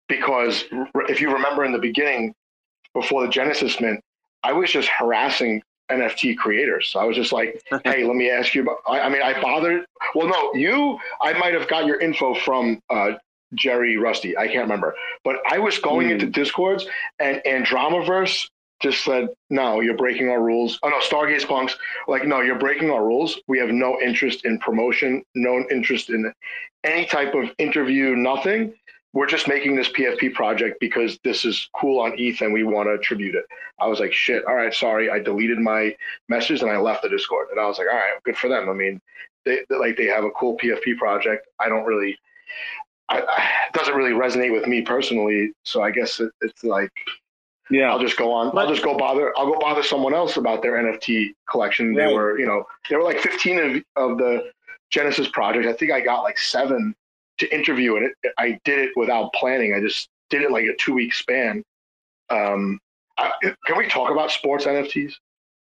[0.08, 0.66] because
[1.10, 2.36] if you remember in the beginning,
[2.94, 4.04] before the Genesis Mint,
[4.44, 5.62] I was just harassing
[5.92, 6.90] NFT creators.
[6.90, 8.78] So I was just like, hey, let me ask you about.
[8.88, 9.86] I, I, mean, I bothered.
[10.16, 11.00] Well, no, you.
[11.22, 13.12] I might have got your info from uh,
[13.56, 14.38] Jerry Rusty.
[14.38, 16.12] I can't remember, but I was going mm.
[16.12, 16.86] into Discords
[17.20, 18.48] and Andromaverse
[18.80, 20.80] just said, no, you're breaking our rules.
[20.84, 21.76] Oh no, Stargaze Punks,
[22.08, 23.40] like, no, you're breaking our rules.
[23.48, 26.32] We have no interest in promotion, no interest in
[26.84, 28.74] any type of interview, nothing
[29.18, 32.88] we're just making this PFP project because this is cool on ETH and we want
[32.88, 33.46] to attribute it.
[33.80, 35.10] I was like, shit, all right, sorry.
[35.10, 35.96] I deleted my
[36.30, 37.48] message and I left the Discord.
[37.50, 38.70] And I was like, all right, good for them.
[38.70, 39.02] I mean,
[39.44, 41.48] they, they like they have a cool PFP project.
[41.60, 42.16] I don't really,
[43.10, 45.52] I, I, it doesn't really resonate with me personally.
[45.64, 46.92] So I guess it, it's like,
[47.72, 48.52] yeah, I'll just go on.
[48.54, 49.34] But, I'll just go bother.
[49.36, 51.96] I'll go bother someone else about their NFT collection.
[51.96, 52.06] Right.
[52.06, 54.52] They were, you know, there were like 15 of, of the
[54.92, 55.66] Genesis project.
[55.66, 56.94] I think I got like seven
[57.40, 59.74] to interview, and it, I did it without planning.
[59.74, 61.64] I just did it like a two week span.
[62.30, 62.80] Um,
[63.18, 63.32] I,
[63.66, 65.14] can we talk about sports NFTs?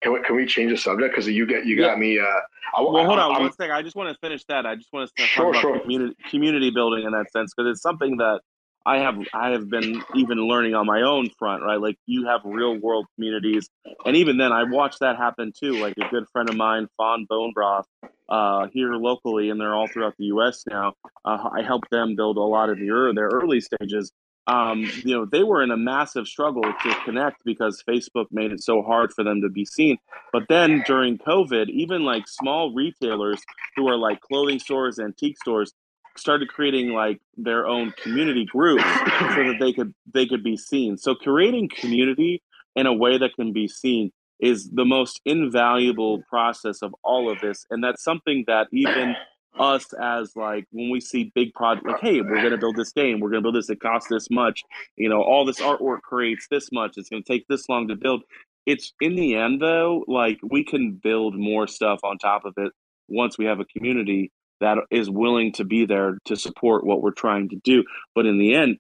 [0.02, 1.12] Can we, can we change the subject?
[1.12, 1.88] Because you get you yeah.
[1.88, 2.18] got me.
[2.18, 3.72] Uh, I, well, hold on I'm, one second.
[3.72, 4.66] I just want to finish that.
[4.66, 5.80] I just want to talk about sure.
[5.80, 8.40] community community building in that sense because it's something that
[8.88, 11.80] I have I have been even learning on my own front, right?
[11.80, 13.68] Like you have real world communities,
[14.06, 15.72] and even then, I watched that happen too.
[15.74, 17.86] Like a good friend of mine, Fond Bone Broth,
[18.30, 20.64] uh, here locally, and they're all throughout the U.S.
[20.68, 20.94] now.
[21.22, 24.10] Uh, I helped them build a lot of the, their early stages,
[24.48, 28.62] um, you know, they were in a massive struggle to connect because Facebook made it
[28.62, 29.98] so hard for them to be seen.
[30.32, 33.42] But then during COVID, even like small retailers
[33.76, 35.74] who are like clothing stores, antique stores,
[36.18, 40.96] started creating like their own community groups so that they could they could be seen.
[40.96, 42.42] So creating community
[42.76, 47.40] in a way that can be seen is the most invaluable process of all of
[47.40, 49.16] this, and that's something that even
[49.58, 52.92] us as like when we see big project like hey we're going to build this
[52.92, 53.20] game.
[53.20, 53.70] We're going to build this.
[53.70, 54.62] It costs this much.
[54.96, 56.94] You know all this artwork creates this much.
[56.96, 58.22] It's going to take this long to build.
[58.66, 62.72] It's in the end though like we can build more stuff on top of it
[63.08, 67.10] once we have a community that is willing to be there to support what we're
[67.10, 68.78] trying to do but in the end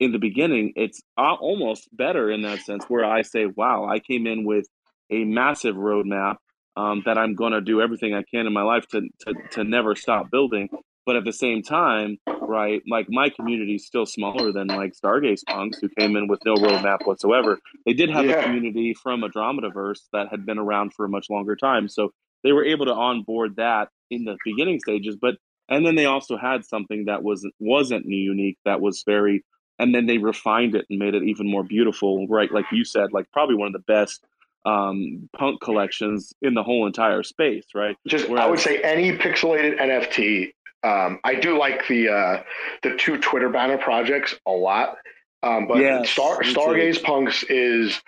[0.00, 4.26] in the beginning it's almost better in that sense where i say wow i came
[4.26, 4.66] in with
[5.10, 6.36] a massive roadmap
[6.78, 9.64] um, that I'm going to do everything I can in my life to, to, to
[9.64, 10.68] never stop building.
[11.04, 15.40] But at the same time, right, like my community is still smaller than like Stargaze
[15.46, 17.58] punks who came in with no roadmap whatsoever.
[17.84, 18.40] They did have yeah.
[18.40, 21.88] a community from Andromediverse that had been around for a much longer time.
[21.88, 22.12] So
[22.44, 25.16] they were able to onboard that in the beginning stages.
[25.20, 25.36] But
[25.68, 29.44] and then they also had something that wasn't wasn't unique, that was very
[29.78, 32.50] and then they refined it and made it even more beautiful, right?
[32.50, 34.24] Like you said, like probably one of the best
[34.66, 37.96] um, punk collections in the whole entire space, right?
[38.06, 40.52] Just Whereas, I would say any pixelated NFT.
[40.84, 42.42] Um, I do like the uh,
[42.82, 44.96] the two Twitter banner projects a lot,
[45.42, 48.00] um, but yes, Star Stargaze Punks is.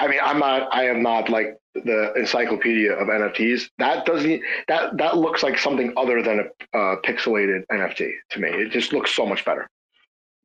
[0.00, 0.74] I mean, I'm not.
[0.74, 3.68] I am not like the encyclopedia of NFTs.
[3.78, 4.42] That doesn't.
[4.66, 8.48] That that looks like something other than a uh, pixelated NFT to me.
[8.48, 9.68] It just looks so much better.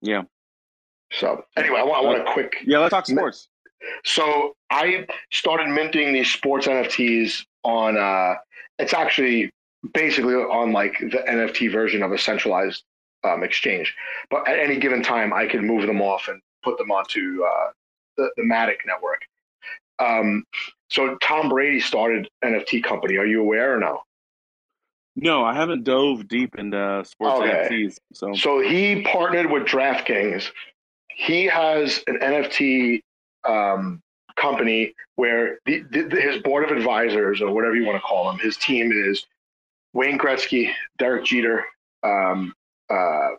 [0.02, 0.24] Yeah.
[1.12, 2.58] So anyway, I want, I want a quick.
[2.66, 3.48] Yeah, let's talk sports.
[4.04, 7.98] So I started minting these sports NFTs on.
[7.98, 8.36] Uh,
[8.78, 9.52] it's actually
[9.94, 12.84] basically on like the NFT version of a centralized
[13.24, 13.96] um, exchange.
[14.30, 17.72] But at any given time, I can move them off and put them onto uh,
[18.18, 19.22] the, the Matic network.
[20.00, 20.44] Um,
[20.90, 23.18] so Tom Brady started NFT company.
[23.18, 24.02] Are you aware or no?
[25.16, 27.70] No, I haven't dove deep into sports okay.
[27.70, 27.98] NFTs.
[28.14, 30.50] So, so he partnered with DraftKings.
[31.08, 33.02] He has an NFT
[33.48, 34.02] um,
[34.36, 38.40] company where the, the, his board of advisors or whatever you want to call them,
[38.40, 39.26] his team is
[39.94, 41.64] Wayne Gretzky, Derek Jeter,
[42.04, 42.54] um,
[42.90, 43.30] uh,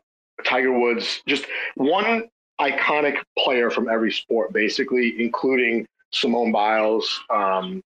[0.45, 5.87] Tiger Woods, just one iconic player from every sport, basically, including
[6.21, 7.83] Simone Biles, um,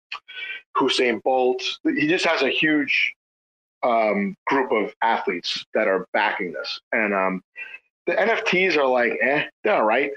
[0.77, 1.63] Usain Bolt.
[1.85, 3.15] He just has a huge
[3.83, 6.81] um, group of athletes that are backing this.
[6.93, 7.43] And um,
[8.07, 10.11] the NFTs are like, eh, they're all right.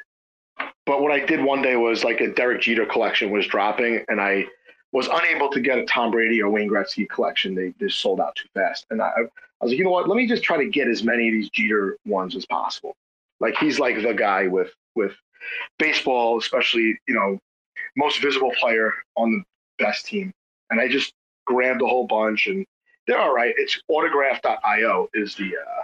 [0.85, 4.21] But what I did one day was like a Derek Jeter collection was dropping, and
[4.21, 4.45] I
[4.93, 7.53] was unable to get a Tom Brady or Wayne Gretzky collection.
[7.53, 8.85] They just sold out too fast.
[8.89, 9.21] And I, I
[9.61, 10.07] was like, you know what?
[10.07, 12.95] Let me just try to get as many of these Jeter ones as possible.
[13.39, 15.13] Like he's like the guy with with
[15.77, 17.37] baseball, especially you know
[17.97, 20.31] most visible player on the best team.
[20.69, 21.13] And I just
[21.45, 22.65] grabbed a whole bunch, and
[23.07, 23.53] they're all right.
[23.57, 25.81] It's autograph.io is the uh,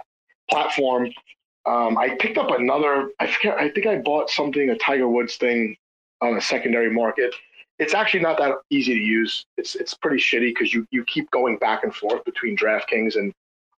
[0.50, 1.10] platform.
[1.66, 3.10] Um, I picked up another.
[3.18, 3.58] I forget.
[3.58, 5.76] I think I bought something, a Tiger Woods thing,
[6.20, 7.34] on a secondary market.
[7.78, 9.44] It's actually not that easy to use.
[9.56, 13.32] It's it's pretty shitty because you you keep going back and forth between DraftKings and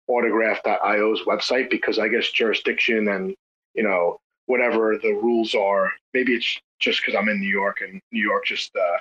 [0.09, 3.35] Autograph.io's website because I guess jurisdiction and
[3.75, 5.91] you know whatever the rules are.
[6.15, 8.99] Maybe it's just because I'm in New York and New York just uh,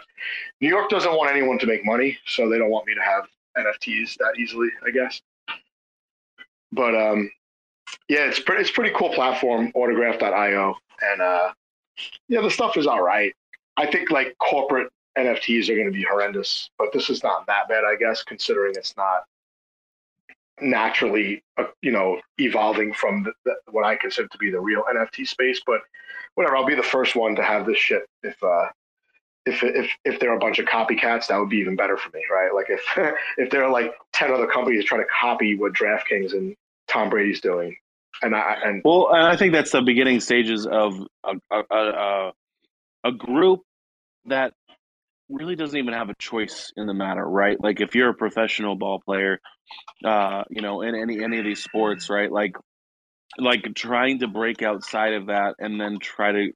[0.62, 3.26] New York doesn't want anyone to make money, so they don't want me to have
[3.58, 4.70] NFTs that easily.
[4.86, 5.22] I guess.
[6.72, 7.32] But um,
[8.10, 8.62] yeah, it's pretty.
[8.62, 11.54] It's pretty cool platform, Autograph.io, and uh,
[12.28, 13.34] yeah, the stuff is all right.
[13.78, 17.68] I think like corporate NFTs are going to be horrendous, but this is not that
[17.68, 19.24] bad, I guess, considering it's not
[20.62, 24.84] naturally, uh, you know, evolving from the, the, what I consider to be the real
[24.84, 25.62] NFT space.
[25.66, 25.82] But
[26.36, 28.04] whatever, I'll be the first one to have this shit.
[28.24, 28.68] If uh,
[29.46, 32.10] if if if there are a bunch of copycats, that would be even better for
[32.16, 32.54] me, right?
[32.54, 32.82] Like if
[33.38, 36.56] if there are like ten other companies trying to copy what DraftKings and
[36.88, 37.76] Tom Brady's doing.
[38.22, 42.32] And I and well, and I think that's the beginning stages of a, a, a,
[43.04, 43.62] a group
[44.26, 44.54] that
[45.30, 47.62] really doesn't even have a choice in the matter, right?
[47.62, 49.40] Like if you're a professional ball player,
[50.04, 52.32] uh, you know, in any any of these sports, right?
[52.32, 52.56] Like
[53.38, 56.52] like trying to break outside of that and then try to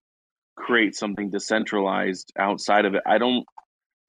[0.56, 3.02] create something decentralized outside of it.
[3.06, 3.46] I don't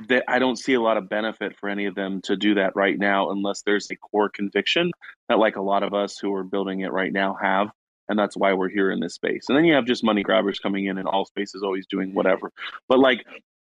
[0.08, 2.72] that I don't see a lot of benefit for any of them to do that
[2.74, 4.90] right now unless there's a core conviction
[5.28, 7.68] that like a lot of us who are building it right now have
[8.08, 9.44] and that's why we're here in this space.
[9.48, 12.12] And then you have just money grabbers coming in and all space is always doing
[12.12, 12.50] whatever.
[12.88, 13.24] But like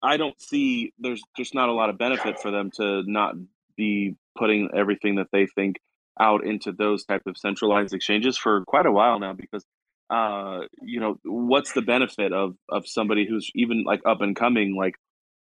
[0.02, 3.34] I don't see there's just not a lot of benefit for them to not
[3.76, 5.76] be putting everything that they think
[6.20, 9.64] out into those type of centralized exchanges for quite a while now because
[10.10, 14.76] uh you know what's the benefit of of somebody who's even like up and coming
[14.76, 14.94] like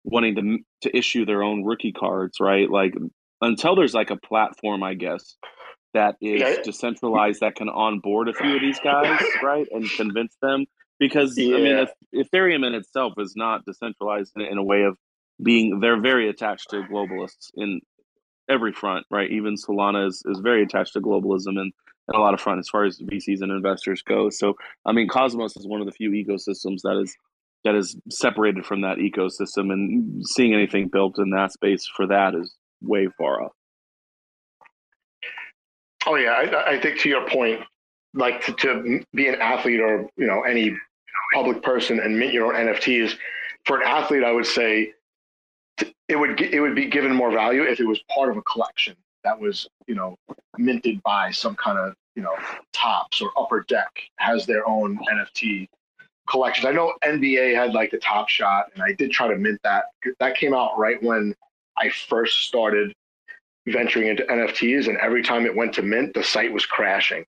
[0.03, 2.93] wanting to to issue their own rookie cards right like
[3.41, 5.35] until there's like a platform i guess
[5.95, 6.55] that is yeah.
[6.63, 10.65] decentralized that can onboard a few of these guys right and convince them
[11.03, 11.55] because yeah.
[11.55, 14.97] I mean, if, Ethereum in itself is not decentralized in, in, a way of
[15.41, 17.81] being, they're very attached to globalists in
[18.49, 19.29] every front, right?
[19.29, 21.73] Even Solana is, is very attached to globalism and,
[22.07, 24.29] and a lot of front as far as VCs and investors go.
[24.29, 27.15] So, I mean, Cosmos is one of the few ecosystems that is
[27.65, 32.35] that is separated from that ecosystem, and seeing anything built in that space for that
[32.35, 33.53] is way far off.
[36.05, 37.61] Oh yeah, I, I think to your point,
[38.13, 40.75] like to, to, be an athlete or you know any
[41.33, 43.15] public person and mint your own NFTs.
[43.65, 44.93] For an athlete, I would say
[46.07, 48.95] it would it would be given more value if it was part of a collection
[49.23, 50.15] that was you know
[50.57, 52.35] minted by some kind of you know
[52.73, 55.67] Topps or upper deck has their own NFT
[56.29, 56.65] collections.
[56.65, 59.85] I know NBA had like the Top Shot, and I did try to mint that.
[60.19, 61.35] That came out right when
[61.77, 62.93] I first started
[63.67, 67.25] venturing into NFTs, and every time it went to mint, the site was crashing.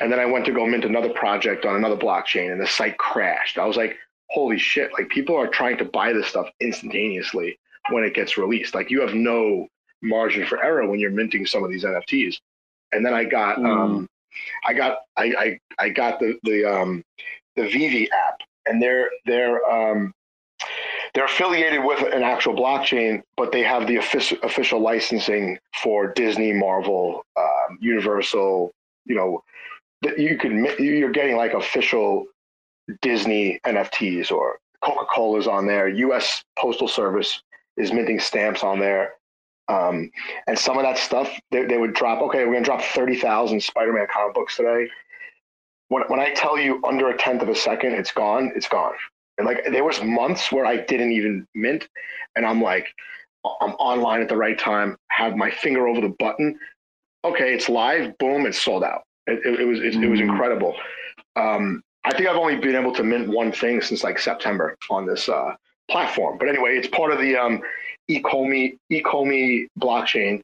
[0.00, 2.98] And then I went to go mint another project on another blockchain and the site
[2.98, 3.58] crashed.
[3.58, 3.96] I was like,
[4.30, 7.58] holy shit, like people are trying to buy this stuff instantaneously
[7.90, 8.74] when it gets released.
[8.74, 9.68] Like you have no
[10.02, 12.36] margin for error when you're minting some of these NFTs.
[12.92, 13.66] And then I got mm.
[13.66, 14.08] um
[14.66, 17.04] I got I, I I got the the um
[17.56, 20.12] the VeVe app and they're they're um
[21.14, 26.52] they're affiliated with an actual blockchain, but they have the official official licensing for Disney,
[26.52, 28.72] Marvel, um, Universal,
[29.04, 29.44] you know,
[30.16, 32.26] you can you're getting like official
[33.00, 35.88] Disney NFTs or Coca Cola's on there.
[35.88, 36.44] U.S.
[36.58, 37.42] Postal Service
[37.76, 39.14] is minting stamps on there.
[39.68, 40.10] Um,
[40.46, 42.20] and some of that stuff they, they would drop.
[42.22, 44.88] Okay, we're gonna drop thirty thousand Spider-Man comic books today.
[45.88, 48.52] When when I tell you under a tenth of a second, it's gone.
[48.54, 48.94] It's gone.
[49.38, 51.88] And like there was months where I didn't even mint,
[52.36, 52.88] and I'm like,
[53.60, 56.58] I'm online at the right time, have my finger over the button.
[57.24, 58.16] Okay, it's live.
[58.18, 59.02] Boom, it's sold out.
[59.26, 60.28] It, it was it, it, was mm.
[60.28, 60.76] incredible.
[61.36, 65.06] Um, I think I've only been able to mint one thing since like September on
[65.06, 65.54] this uh,
[65.90, 66.38] platform.
[66.38, 67.62] But anyway, it's part of the um,
[68.10, 70.42] Ecomi Ecomi blockchain,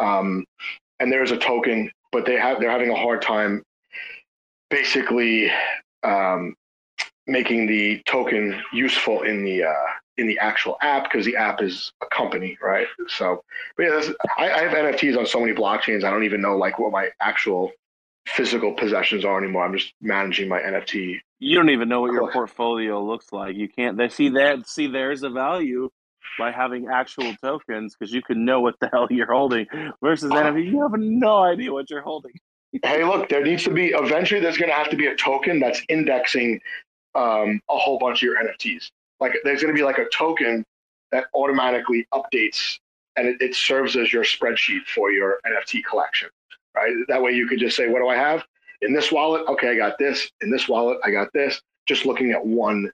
[0.00, 0.44] um,
[0.98, 3.62] and there's a token, but they have they're having a hard time,
[4.70, 5.50] basically
[6.02, 6.54] um,
[7.26, 9.86] making the token useful in the uh,
[10.18, 12.86] in the actual app because the app is a company, right?
[13.08, 13.42] So,
[13.76, 14.00] but yeah,
[14.38, 16.04] I, I have NFTs on so many blockchains.
[16.04, 17.72] I don't even know like what my actual
[18.26, 19.64] physical possessions are anymore.
[19.64, 21.18] I'm just managing my NFT.
[21.38, 23.56] You don't even know what your portfolio looks like.
[23.56, 23.96] You can't.
[23.96, 24.68] They see that.
[24.68, 25.90] See, there's a value
[26.38, 29.66] by having actual tokens because you can know what the hell you're holding.
[30.02, 32.32] Versus uh, NFT, you have no idea what you're holding.
[32.82, 34.40] hey, look, there needs to be eventually.
[34.40, 36.60] There's going to have to be a token that's indexing
[37.14, 38.90] um, a whole bunch of your NFTs.
[39.20, 40.64] Like, there's going to be like a token
[41.12, 42.78] that automatically updates
[43.16, 46.28] and it, it serves as your spreadsheet for your NFT collection
[46.76, 46.92] right?
[47.08, 48.44] That way you could just say, what do I have
[48.82, 49.42] in this wallet?
[49.48, 50.30] Okay, I got this.
[50.40, 51.60] In this wallet, I got this.
[51.86, 52.90] Just looking at one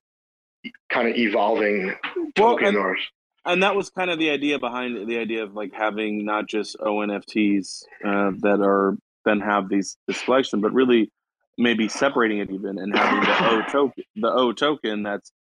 [0.91, 1.93] kind of evolving
[2.37, 2.97] token well, and, or
[3.45, 6.77] and that was kind of the idea behind the idea of like having not just
[6.79, 11.11] ONFTs uh, that are then have these this collection, but really
[11.59, 15.33] maybe separating it even and having the O token, the O token that's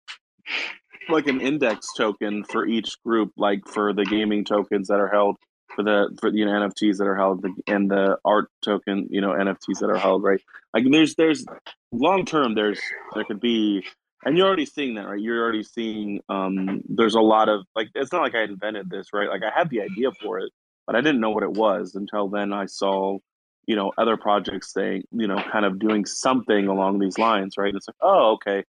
[1.09, 5.37] like an index token for each group, like for the gaming tokens that are held
[5.75, 9.29] for the for you know NFTs that are held and the art token you know
[9.29, 10.41] NFTs that are held right?
[10.73, 11.45] Like there's there's
[11.91, 12.79] long term there's
[13.13, 13.85] there could be
[14.23, 15.19] and you're already seeing that right?
[15.19, 19.07] You're already seeing um there's a lot of like it's not like I invented this
[19.13, 19.29] right?
[19.29, 20.51] Like I had the idea for it
[20.85, 23.17] but I didn't know what it was until then I saw
[23.65, 27.69] you know other projects saying you know kind of doing something along these lines right?
[27.69, 28.63] And it's like oh okay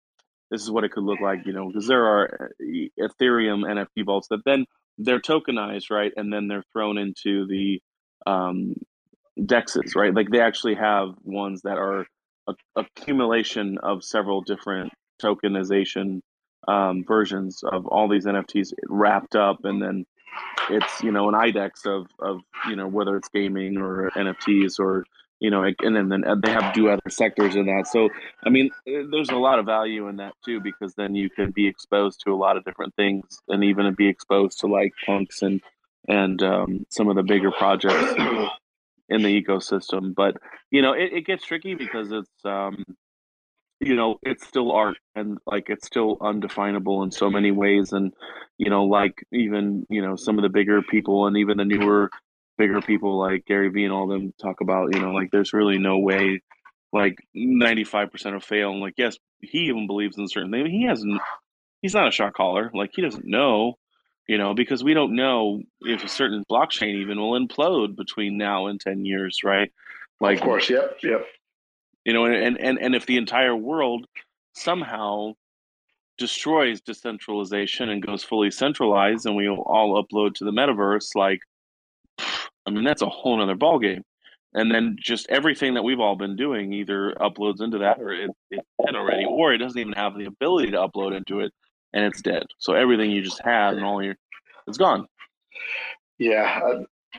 [0.51, 2.65] this is what it could look like you know because there are uh,
[2.99, 4.65] Ethereum NFT vaults that then
[4.97, 6.11] they're tokenized, right?
[6.15, 7.81] And then they're thrown into the
[8.25, 8.75] um,
[9.39, 10.13] dexes, right?
[10.13, 12.05] Like they actually have ones that are
[12.47, 16.21] a, accumulation of several different tokenization
[16.67, 20.05] um, versions of all these NFTs wrapped up, and then
[20.69, 25.05] it's you know an IDEX of of you know whether it's gaming or NFTs or
[25.43, 27.85] you know and then, then they have do other sectors in that.
[27.87, 28.09] So
[28.45, 31.67] I mean, there's a lot of value in that too because then you can be
[31.67, 35.61] exposed to a lot of different things and even be exposed to like punks and
[36.07, 38.13] and um, some of the bigger projects
[39.09, 40.15] in the ecosystem.
[40.15, 40.37] But
[40.71, 42.85] you know, it, it gets tricky because it's um,
[43.81, 48.13] you know it's still art and like it's still undefinable in so many ways and
[48.57, 52.09] you know like even you know some of the bigger people and even the newer
[52.57, 55.79] bigger people like gary vee and all them talk about you know like there's really
[55.79, 56.41] no way
[56.93, 58.71] like 95% of fail.
[58.71, 60.69] And like yes he even believes in certain things.
[60.69, 61.19] He hasn't
[61.81, 62.71] he's not a shot caller.
[62.73, 63.73] Like he doesn't know
[64.27, 68.67] you know because we don't know if a certain blockchain even will implode between now
[68.67, 69.71] and 10 years right?
[70.21, 70.69] Like of course.
[70.69, 71.25] Yep yep.
[72.05, 74.05] you know and and and if the entire world
[74.53, 75.33] somehow
[76.19, 81.39] destroys decentralization and goes fully centralized and we all upload to the metaverse like
[82.65, 84.01] i mean that's a whole nother ballgame.
[84.55, 88.29] And then just everything that we've all been doing either uploads into that or it,
[88.51, 91.51] it's dead already or it doesn't even have the ability to upload into it
[91.91, 92.43] and it's dead.
[92.59, 94.15] So everything you just had and all your
[94.67, 95.07] it's gone.
[96.19, 96.61] Yeah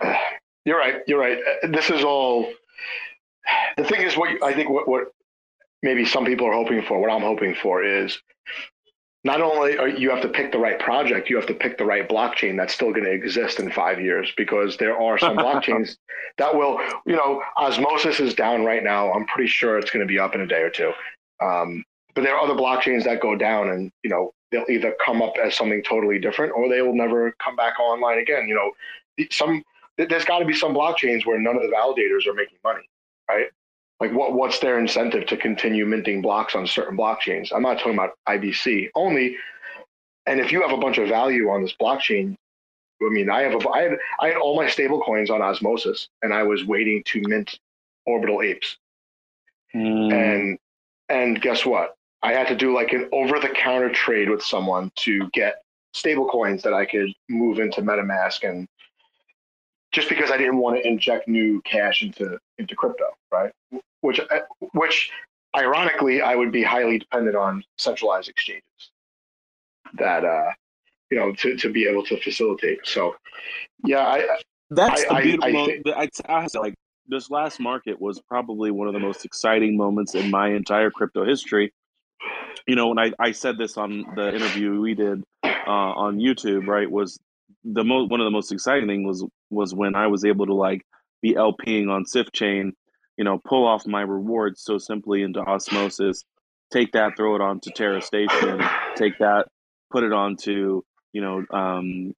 [0.01, 0.15] uh,
[0.65, 1.39] you're right you're right.
[1.63, 2.53] Uh, this is all
[3.77, 5.13] the thing is, what I think what, what
[5.83, 8.19] maybe some people are hoping for, what I'm hoping for is
[9.25, 11.85] not only are you have to pick the right project, you have to pick the
[11.85, 15.97] right blockchain that's still going to exist in five years because there are some blockchains
[16.37, 19.11] that will, you know, osmosis is down right now.
[19.13, 20.93] I'm pretty sure it's going to be up in a day or two.
[21.43, 25.23] Um, but there are other blockchains that go down and, you know, they'll either come
[25.23, 28.47] up as something totally different or they will never come back online again.
[28.47, 29.65] You know, some,
[29.97, 32.89] there's got to be some blockchains where none of the validators are making money
[33.29, 33.47] right?
[34.05, 37.51] Like what what's their incentive to continue minting blocks on certain blockchains?
[37.55, 39.39] I'm not talking about IBC only.
[40.27, 42.37] And if you have a bunch of value on this blockchain,
[43.03, 46.09] I mean, I have a, I had I had all my stable coins on Osmosis,
[46.21, 47.59] and I was waiting to mint
[48.05, 48.77] orbital apes.
[49.75, 50.13] Mm.
[50.13, 50.59] And
[51.09, 51.97] and guess what?
[52.23, 55.63] I had to do like an over the counter trade with someone to get
[55.95, 58.69] stable coins that I could move into MetaMask and
[59.93, 63.53] just because I didn't want to inject new cash into into crypto, right?
[64.05, 64.41] Which uh,
[64.75, 65.11] which
[65.57, 68.91] ironically I would be highly dependent on centralized exchanges
[69.95, 70.51] that uh
[71.11, 72.81] you know to, to be able to facilitate.
[72.85, 73.17] So
[73.83, 74.27] yeah, I
[74.69, 75.59] that's I, the beautiful.
[75.59, 76.75] I, I, think, I, I like
[77.07, 81.25] this last market was probably one of the most exciting moments in my entire crypto
[81.25, 81.73] history.
[82.67, 86.67] You know, when I, I said this on the interview we did uh, on YouTube,
[86.67, 87.19] right, was
[87.65, 90.55] the most one of the most exciting thing was was when I was able to
[90.55, 90.83] like
[91.23, 92.73] be LPing on Sifchain,
[93.17, 96.25] you know, pull off my rewards so simply into osmosis,
[96.73, 98.61] take that, throw it onto Terra Station,
[98.97, 99.47] take that,
[99.91, 102.15] put it onto, you know, um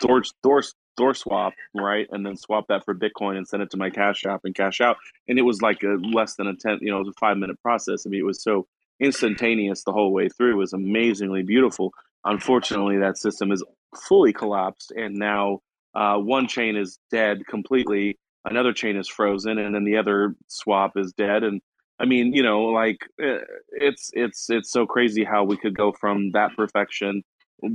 [0.00, 0.62] Thor Thor
[0.96, 2.06] Thor swap, right?
[2.10, 4.80] And then swap that for Bitcoin and send it to my cash app and cash
[4.80, 4.96] out.
[5.28, 7.36] And it was like a less than a 10, you know, it was a five
[7.36, 8.06] minute process.
[8.06, 8.66] I mean, it was so
[9.00, 10.52] instantaneous the whole way through.
[10.52, 11.92] It was amazingly beautiful.
[12.24, 13.62] Unfortunately, that system is
[14.08, 15.60] fully collapsed, and now
[15.94, 20.96] uh, one chain is dead completely, another chain is frozen, and then the other swap
[20.96, 21.42] is dead.
[21.42, 21.60] And
[21.98, 23.38] I mean, you know, like eh,
[23.72, 27.22] it's it's it's so crazy how we could go from that perfection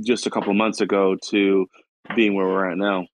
[0.04, 1.66] just a couple months ago to
[2.14, 3.06] being where we're at now.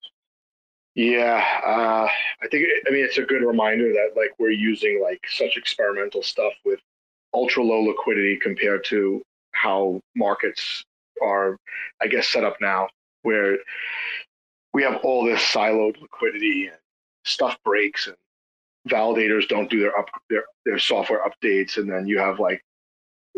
[0.94, 2.09] Yeah, uh,
[2.42, 6.22] I think I mean it's a good reminder that like we're using like such experimental
[6.22, 6.80] stuff with
[7.34, 10.84] ultra low liquidity compared to how markets
[11.22, 11.56] are,
[12.00, 12.88] I guess, set up now
[13.22, 13.59] where
[14.72, 16.76] we have all this siloed liquidity and
[17.25, 18.16] stuff breaks and
[18.89, 22.62] validators don't do their up their, their software updates and then you have like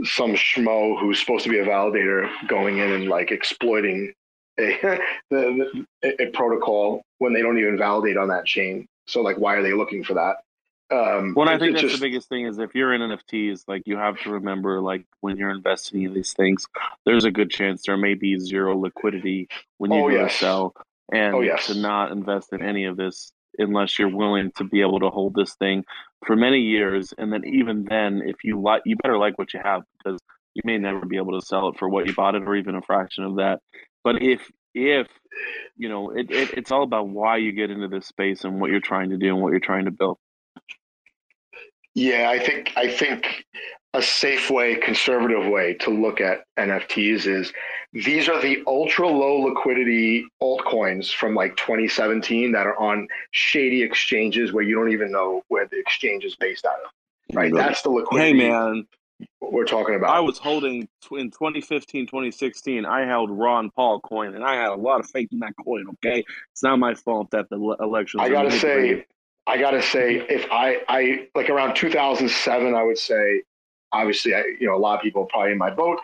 [0.05, 4.13] some schmo who's supposed to be a validator going in and like exploiting
[4.59, 4.79] a,
[5.31, 9.55] the, the, a protocol when they don't even validate on that chain so like why
[9.55, 10.37] are they looking for that
[10.93, 13.83] um, well, I think that's just, the biggest thing is if you're in NFTs, like
[13.87, 16.67] you have to remember, like when you're investing in these things,
[17.07, 20.33] there's a good chance there may be zero liquidity when you oh, go yes.
[20.33, 20.75] to sell,
[21.13, 21.69] and oh, yes.
[21.69, 25.35] to not invest in any of this unless you're willing to be able to hold
[25.35, 25.85] this thing
[26.27, 29.61] for many years, and then even then, if you like, you better like what you
[29.63, 30.19] have because
[30.55, 32.75] you may never be able to sell it for what you bought it or even
[32.75, 33.61] a fraction of that.
[34.05, 35.09] But if if
[35.77, 38.71] you know, it, it it's all about why you get into this space and what
[38.71, 40.19] you're trying to do and what you're trying to build.
[41.95, 43.45] Yeah, I think I think
[43.95, 47.53] a safe way, conservative way to look at NFTs is
[47.93, 54.53] these are the ultra low liquidity altcoins from like 2017 that are on shady exchanges
[54.53, 57.35] where you don't even know where the exchange is based out of.
[57.35, 57.53] Right.
[57.53, 58.39] That's the liquidity.
[58.39, 58.87] Hey man,
[59.41, 60.15] we're talking about.
[60.15, 62.85] I was holding in 2015, 2016.
[62.85, 65.87] I held Ron Paul coin, and I had a lot of faith in that coin.
[65.95, 68.21] Okay, it's not my fault that the election.
[68.21, 69.07] I gotta say,
[69.47, 73.43] I gotta say, if I, I like around 2007, I would say,
[73.93, 75.99] obviously, I, you know, a lot of people probably in my boat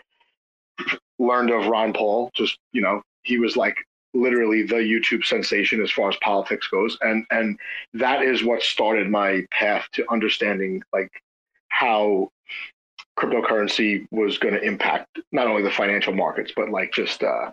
[1.18, 2.30] learned of Ron Paul.
[2.34, 3.76] Just you know, he was like
[4.14, 7.58] literally the YouTube sensation as far as politics goes, and and
[7.94, 11.10] that is what started my path to understanding like
[11.68, 12.30] how
[13.18, 17.50] cryptocurrency was going to impact not only the financial markets but like just uh,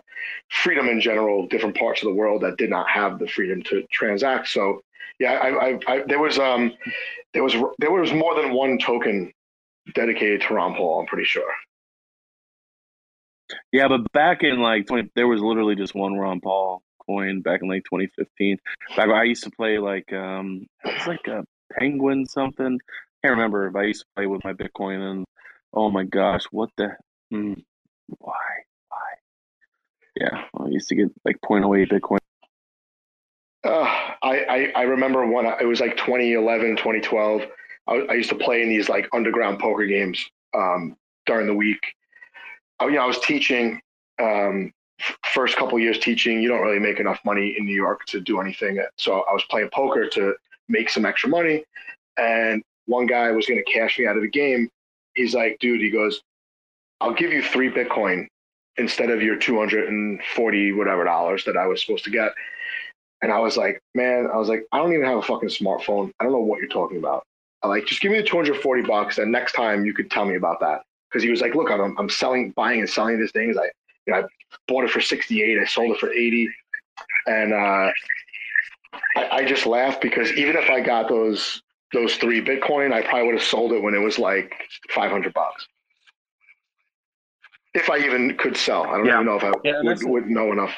[0.50, 3.82] freedom in general different parts of the world that did not have the freedom to
[3.90, 4.82] transact so
[5.18, 6.72] yeah I, I, I, there was um
[7.32, 9.32] there was there was more than one token
[9.94, 11.50] dedicated to ron paul i'm pretty sure
[13.72, 17.60] yeah but back in like 20 there was literally just one ron paul coin back
[17.62, 18.58] in like 2015
[18.96, 21.44] back i used to play like um it's like a
[21.78, 22.78] penguin something
[23.24, 25.24] I can't remember if I used to play with my Bitcoin and
[25.72, 26.96] oh my gosh, what the
[27.32, 27.62] mm,
[28.18, 28.34] why
[28.88, 28.98] why?
[30.14, 32.18] Yeah, I used to get like 0.08 Bitcoin.
[33.64, 33.88] Uh,
[34.22, 37.42] I, I I remember when it was like 2011, 2012.
[37.86, 40.24] I, I used to play in these like underground poker games
[40.54, 41.80] um, during the week.
[42.80, 43.80] I, you know, I was teaching.
[44.20, 44.72] Um,
[45.34, 48.40] first couple years teaching, you don't really make enough money in New York to do
[48.40, 48.82] anything.
[48.96, 50.34] So I was playing poker to
[50.68, 51.64] make some extra money,
[52.16, 54.68] and one guy was going to cash me out of the game.
[55.14, 56.22] He's like, dude, he goes,
[57.00, 58.26] I'll give you three Bitcoin
[58.76, 62.32] instead of your 240 whatever dollars that I was supposed to get.
[63.22, 66.12] And I was like, man, I was like, I don't even have a fucking smartphone.
[66.20, 67.24] I don't know what you're talking about.
[67.64, 69.18] I like, just give me the 240 bucks.
[69.18, 70.82] And next time you could tell me about that.
[71.12, 73.56] Cause he was like, look, I'm, I'm selling, buying and selling these things.
[73.56, 73.70] I,
[74.06, 74.22] you know, I
[74.66, 75.58] bought it for 68.
[75.58, 76.48] I sold it for 80.
[77.26, 77.90] And, uh,
[79.16, 81.62] I, I just laughed because even if I got those
[81.92, 84.52] those three Bitcoin, I probably would have sold it when it was like
[84.90, 85.68] 500 bucks.
[87.72, 88.84] If I even could sell.
[88.84, 89.14] I don't yeah.
[89.14, 90.74] even know if I yeah, would, would know enough.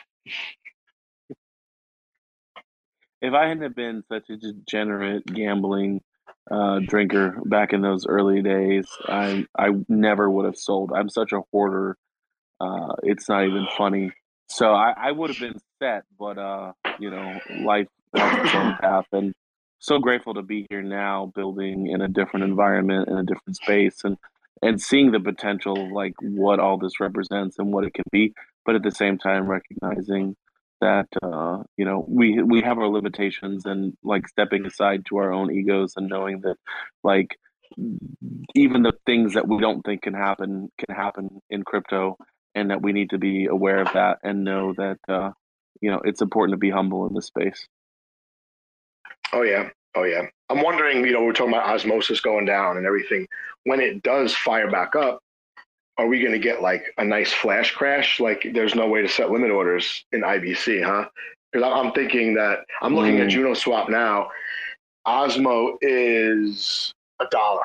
[3.23, 6.03] If I hadn't been such a degenerate gambling
[6.51, 10.93] uh, drinker back in those early days, I I never would have sold.
[10.95, 11.97] I'm such a hoarder.
[12.61, 14.13] Uh, it's not even funny.
[14.49, 18.77] So I, I would have been set, but uh, you know, life has its own
[18.81, 19.35] path, and
[19.79, 24.05] so grateful to be here now, building in a different environment, in a different space,
[24.05, 24.17] and
[24.63, 28.33] and seeing the potential of like what all this represents and what it can be,
[28.65, 30.37] but at the same time recognizing
[30.81, 35.33] that uh, you know we we have our limitations and like stepping aside to our
[35.33, 36.57] own egos and knowing that
[37.03, 37.39] like
[38.55, 42.17] even the things that we don't think can happen can happen in crypto
[42.55, 45.31] and that we need to be aware of that and know that uh,
[45.81, 47.67] you know it's important to be humble in this space
[49.33, 50.27] Oh yeah, oh yeah.
[50.49, 53.27] I'm wondering, you know, we're talking about osmosis going down and everything.
[53.65, 55.21] When it does fire back up,
[55.99, 58.21] are we going to get like a nice flash crash?
[58.21, 61.09] Like, there's no way to set limit orders in IBC, huh?
[61.53, 63.25] Because I'm thinking that I'm looking mm.
[63.25, 64.29] at Juno Swap now.
[65.07, 67.63] Osmo is a dollar,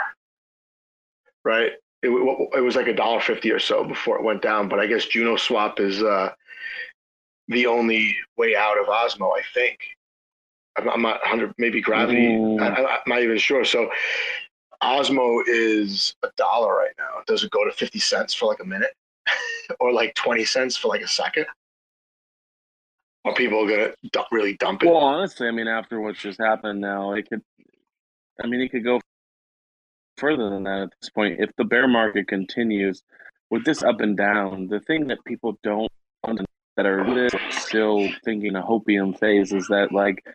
[1.43, 1.71] right?
[2.03, 4.87] It, it was like a dollar fifty or so before it went down, but I
[4.87, 6.31] guess Juno Swap is uh,
[7.47, 9.79] the only way out of Osmo, I think.
[10.77, 12.27] I'm not 100, maybe gravity.
[12.27, 12.61] Mm.
[12.61, 13.65] I, am not even sure.
[13.65, 13.89] So
[14.83, 17.21] Osmo is a dollar right now.
[17.27, 18.93] Does it go to 50 cents for like a minute
[19.79, 21.45] or like 20 cents for like a second?
[23.23, 24.87] Are people going to really dump it?
[24.87, 27.43] Well, honestly, I mean, after what's just happened now, it could,
[28.43, 28.99] I mean, it could go
[30.17, 31.39] further than that at this point.
[31.39, 33.03] If the bear market continues
[33.51, 35.91] with this up and down, the thing that people don't
[36.77, 40.25] that are still thinking a hopium phase is that like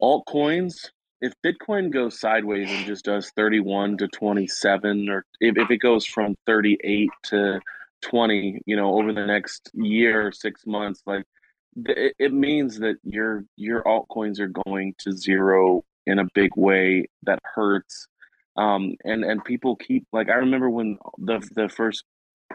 [0.00, 0.90] altcoins,
[1.20, 6.06] if Bitcoin goes sideways and just does 31 to 27, or if, if it goes
[6.06, 7.60] from 38 to
[8.02, 11.24] 20, you know, over the next year or six months, like
[11.86, 17.06] it, it means that your your altcoins are going to zero in a big way
[17.24, 18.06] that hurts.
[18.56, 22.04] Um, and and people keep like I remember when the the first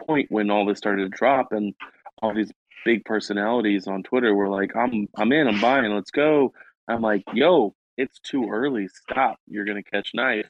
[0.06, 1.74] point when all this started to drop and
[2.22, 2.50] all these
[2.84, 6.52] big personalities on Twitter were like, I'm I'm in, I'm buying, let's go.
[6.88, 8.88] I'm like, yo, it's too early.
[8.88, 9.38] Stop.
[9.46, 10.48] You're gonna catch knife.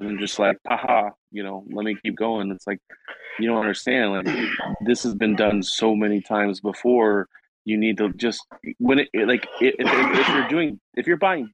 [0.00, 2.50] And I'm just like, haha, you know, let me keep going.
[2.50, 2.80] It's like,
[3.38, 4.12] you don't understand.
[4.12, 4.26] Like,
[4.80, 7.28] this has been done so many times before.
[7.64, 8.44] You need to just
[8.78, 11.50] when it like if, if you're doing if you're buying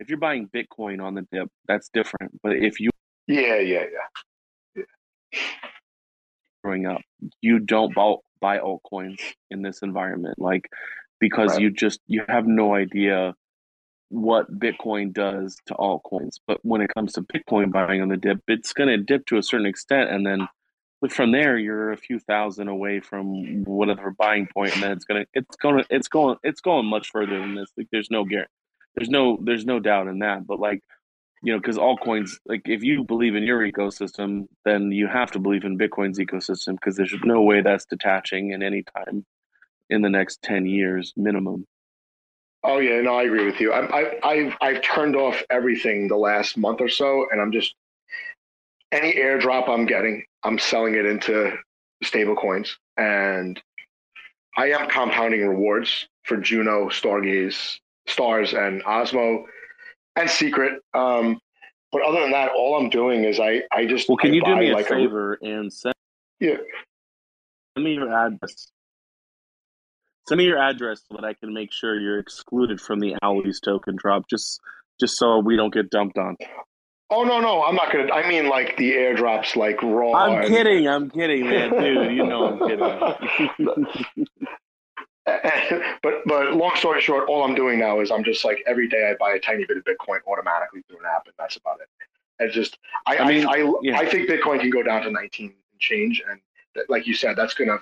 [0.00, 2.40] if you're buying Bitcoin on the dip, that's different.
[2.42, 2.90] But if you
[3.26, 3.84] yeah yeah
[4.74, 4.82] yeah,
[5.34, 5.40] yeah.
[6.64, 7.02] growing up,
[7.42, 10.38] you don't buy, buy altcoins in this environment.
[10.38, 10.70] Like
[11.20, 11.60] because right.
[11.60, 13.34] you just you have no idea
[14.08, 16.38] what Bitcoin does to altcoins.
[16.46, 19.38] But when it comes to Bitcoin buying on the dip, it's going to dip to
[19.38, 20.48] a certain extent, and then
[21.10, 25.26] from there you're a few thousand away from whatever buying point, and then it's gonna
[25.34, 27.70] it's gonna it's going it's going much further than this.
[27.76, 28.50] Like there's no guarantee,
[28.94, 30.46] there's no there's no doubt in that.
[30.46, 30.82] But like
[31.42, 35.38] you know, because altcoins, like if you believe in your ecosystem, then you have to
[35.38, 39.24] believe in Bitcoin's ecosystem because there's no way that's detaching in any time
[39.90, 41.66] in the next 10 years minimum.
[42.66, 43.72] Oh yeah, no, I agree with you.
[43.72, 47.74] I, I, I've I've turned off everything the last month or so, and I'm just
[48.90, 51.56] any airdrop I'm getting, I'm selling it into
[52.02, 53.62] stable coins, and
[54.56, 59.44] I am compounding rewards for Juno, Stargaze, Stars, and Osmo
[60.16, 60.82] and secret.
[60.92, 61.38] Um,
[61.92, 64.44] but other than that, all I'm doing is I I just well, can I you
[64.44, 65.94] do me like a favor a, and send
[66.40, 66.56] yeah
[67.76, 68.72] send me your address.
[70.28, 73.60] Send me your address so that I can make sure you're excluded from the Owleez
[73.62, 74.60] token drop, just
[74.98, 76.36] just so we don't get dumped on.
[77.10, 78.12] Oh no, no, I'm not gonna.
[78.12, 80.12] I mean, like the airdrops, like raw.
[80.12, 80.48] I'm and...
[80.48, 80.88] kidding.
[80.88, 82.16] I'm kidding, man, dude.
[82.16, 84.26] You know I'm kidding.
[86.02, 89.08] but but long story short, all I'm doing now is I'm just like every day
[89.08, 91.88] I buy a tiny bit of Bitcoin automatically through an app, and that's about it.
[92.40, 93.98] It's just I I mean, I, I, yeah.
[93.98, 96.40] I, think Bitcoin can go down to 19 and change, and
[96.88, 97.78] like you said, that's gonna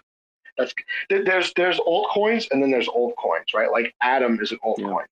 [0.56, 0.74] that's
[1.08, 3.70] there's there's altcoins and then there's altcoins, right?
[3.70, 5.06] Like Atom is an altcoin, yeah.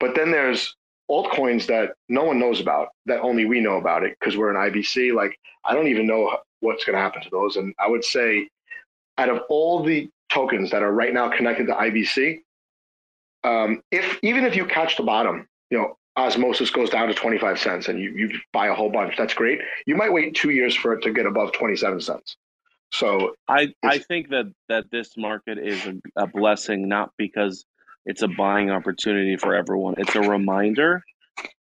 [0.00, 0.74] but then there's
[1.10, 4.72] altcoins that no one knows about that only we know about it because we're an
[4.72, 5.14] IBC.
[5.14, 8.48] Like I don't even know what's going to happen to those, and I would say
[9.18, 12.40] out of all the tokens that are right now connected to IBC,
[13.44, 17.58] um, if even if you catch the bottom, you know, osmosis goes down to 25
[17.58, 19.60] cents and you, you buy a whole bunch, that's great.
[19.86, 22.36] You might wait two years for it to get above 27 cents.
[22.92, 27.64] So I, I think that, that this market is a, a blessing, not because
[28.04, 29.94] it's a buying opportunity for everyone.
[29.98, 31.02] It's a reminder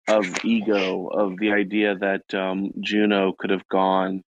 [0.09, 4.23] of ego, of the idea that um, Juno could have gone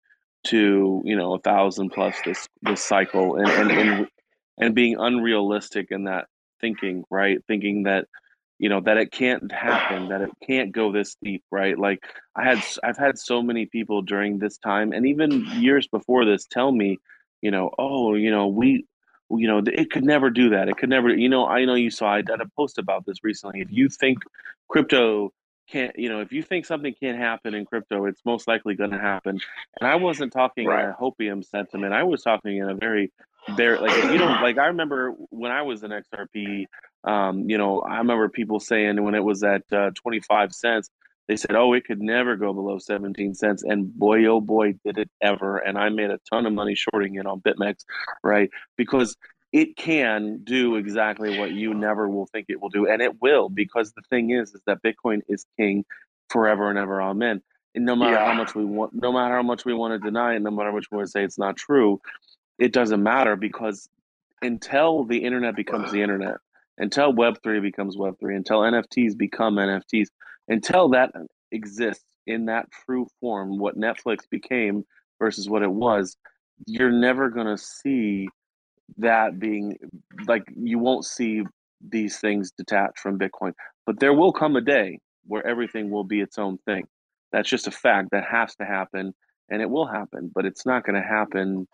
[0.45, 4.07] to you know a thousand plus this this cycle and and, and
[4.57, 6.27] and being unrealistic in that
[6.61, 7.39] thinking, right?
[7.47, 8.07] Thinking that
[8.59, 11.77] you know that it can't happen, that it can't go this deep, right?
[11.77, 12.03] Like
[12.35, 16.45] I had I've had so many people during this time and even years before this
[16.45, 16.99] tell me,
[17.41, 18.85] you know, oh, you know, we
[19.31, 20.69] you know, it could never do that.
[20.69, 23.23] It could never, you know, I know you saw, I did a post about this
[23.23, 23.61] recently.
[23.61, 24.19] If you think
[24.67, 25.31] crypto
[25.69, 28.89] can't, you know, if you think something can't happen in crypto, it's most likely going
[28.89, 29.39] to happen.
[29.79, 30.85] And I wasn't talking right.
[30.85, 31.93] in a hopium sentiment.
[31.93, 33.11] I was talking in a very
[33.55, 36.65] there like you don't like i remember when i was an xrp
[37.03, 40.89] um, you know i remember people saying when it was at uh, 25 cents
[41.27, 44.97] they said oh it could never go below 17 cents and boy oh boy did
[44.97, 47.85] it ever and i made a ton of money shorting it on bitmex
[48.23, 49.15] right because
[49.51, 53.49] it can do exactly what you never will think it will do and it will
[53.49, 55.85] because the thing is is that bitcoin is king
[56.29, 57.41] forever and ever amen
[57.75, 58.25] and no matter yeah.
[58.25, 60.69] how much we want no matter how much we want to deny it no matter
[60.69, 61.99] how much we want to say it's not true
[62.59, 63.87] it doesn't matter because
[64.41, 66.37] until the internet becomes the internet,
[66.77, 70.07] until Web3 becomes Web3, until NFTs become NFTs,
[70.47, 71.11] until that
[71.51, 74.83] exists in that true form, what Netflix became
[75.19, 76.15] versus what it was,
[76.65, 78.27] you're never going to see
[78.97, 79.77] that being
[80.27, 81.43] like you won't see
[81.89, 83.53] these things detached from Bitcoin.
[83.85, 86.85] But there will come a day where everything will be its own thing.
[87.31, 89.13] That's just a fact that has to happen
[89.49, 91.67] and it will happen, but it's not going to happen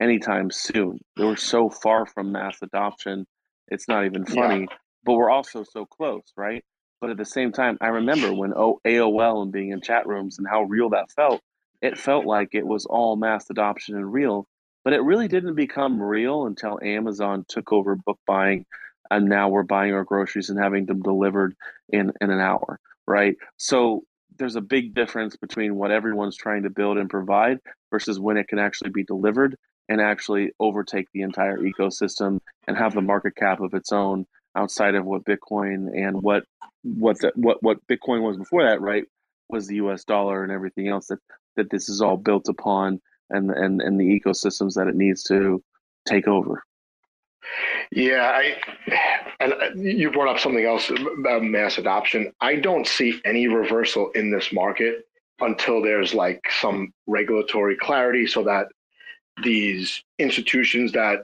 [0.00, 1.00] anytime soon.
[1.16, 3.26] We're so far from mass adoption,
[3.68, 4.60] it's not even funny.
[4.60, 4.76] Yeah.
[5.04, 6.64] But we're also so close, right?
[7.00, 10.46] But at the same time, I remember when AOL and being in chat rooms and
[10.46, 11.40] how real that felt.
[11.80, 14.46] It felt like it was all mass adoption and real,
[14.84, 18.66] but it really didn't become real until Amazon took over book buying,
[19.10, 21.54] and now we're buying our groceries and having them delivered
[21.88, 23.36] in in an hour, right?
[23.56, 24.02] So
[24.38, 28.48] there's a big difference between what everyone's trying to build and provide versus when it
[28.48, 29.56] can actually be delivered
[29.90, 34.24] and actually overtake the entire ecosystem and have the market cap of its own
[34.54, 36.44] outside of what Bitcoin and what
[36.82, 39.04] what the, what what Bitcoin was before that, right?
[39.50, 40.04] Was the U.S.
[40.04, 41.18] dollar and everything else that
[41.56, 45.62] that this is all built upon, and and and the ecosystems that it needs to
[46.06, 46.62] take over.
[47.90, 48.54] Yeah, I
[49.40, 52.32] and you brought up something else about mass adoption.
[52.40, 55.06] I don't see any reversal in this market
[55.40, 58.66] until there's like some regulatory clarity so that
[59.42, 61.22] these institutions that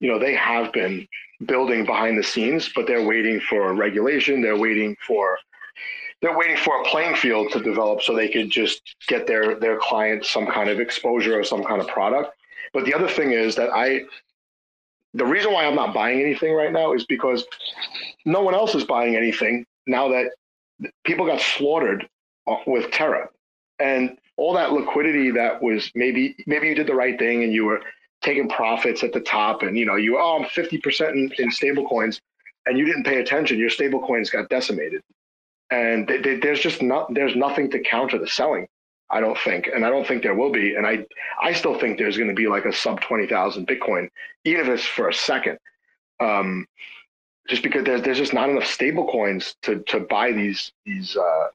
[0.00, 1.06] you know they have been
[1.46, 5.38] building behind the scenes but they're waiting for regulation they're waiting for
[6.22, 9.78] they're waiting for a playing field to develop so they could just get their their
[9.78, 12.32] clients some kind of exposure or some kind of product.
[12.72, 14.02] But the other thing is that i
[15.14, 17.44] the reason why i'm not buying anything right now is because
[18.24, 20.30] no one else is buying anything now that
[21.04, 22.08] people got slaughtered
[22.46, 23.28] uh, with Terra,
[23.78, 27.64] and all that liquidity that was maybe maybe you did the right thing and you
[27.64, 27.80] were
[28.22, 31.48] taking profits at the top, and you know you oh I'm fifty percent in, in
[31.52, 32.20] stable coins,
[32.66, 33.56] and you didn't pay attention.
[33.56, 35.00] Your stable coins got decimated,
[35.70, 38.66] and they, they, there's just not there's nothing to counter the selling.
[39.10, 40.74] I don't think, and I don't think there will be.
[40.74, 41.06] And I,
[41.40, 44.08] I still think there's going to be like a sub twenty thousand Bitcoin,
[44.44, 45.58] even if it's for a second,
[46.18, 46.66] um,
[47.48, 51.46] just because there's there's just not enough stable coins to to buy these these uh,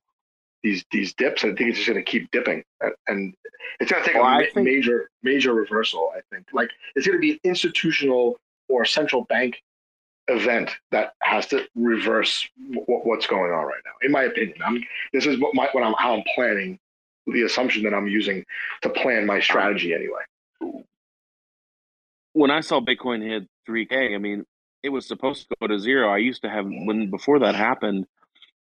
[0.68, 1.44] these these dips.
[1.44, 2.64] I think it's just going to keep dipping,
[3.08, 3.34] and
[3.80, 4.56] it's going to take well, a ma- think...
[4.56, 6.12] major major reversal.
[6.16, 8.38] I think like it's going to be an institutional
[8.70, 9.62] or central bank
[10.28, 13.92] event that has to reverse w- what's going on right now.
[14.02, 16.80] In my opinion, I'm this is what my what I'm how I'm planning
[17.28, 18.46] the assumption that I'm using
[18.82, 20.84] to plan my strategy anyway.
[22.34, 24.46] When I saw Bitcoin hit 3K, I mean,
[24.84, 26.10] it was supposed to go to zero.
[26.10, 28.06] I used to have when before that happened,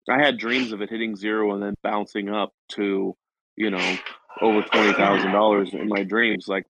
[0.08, 3.16] I had dreams of it hitting zero and then bouncing up to,
[3.56, 3.96] you know,
[4.40, 6.48] over twenty thousand dollars in my dreams.
[6.48, 6.66] Like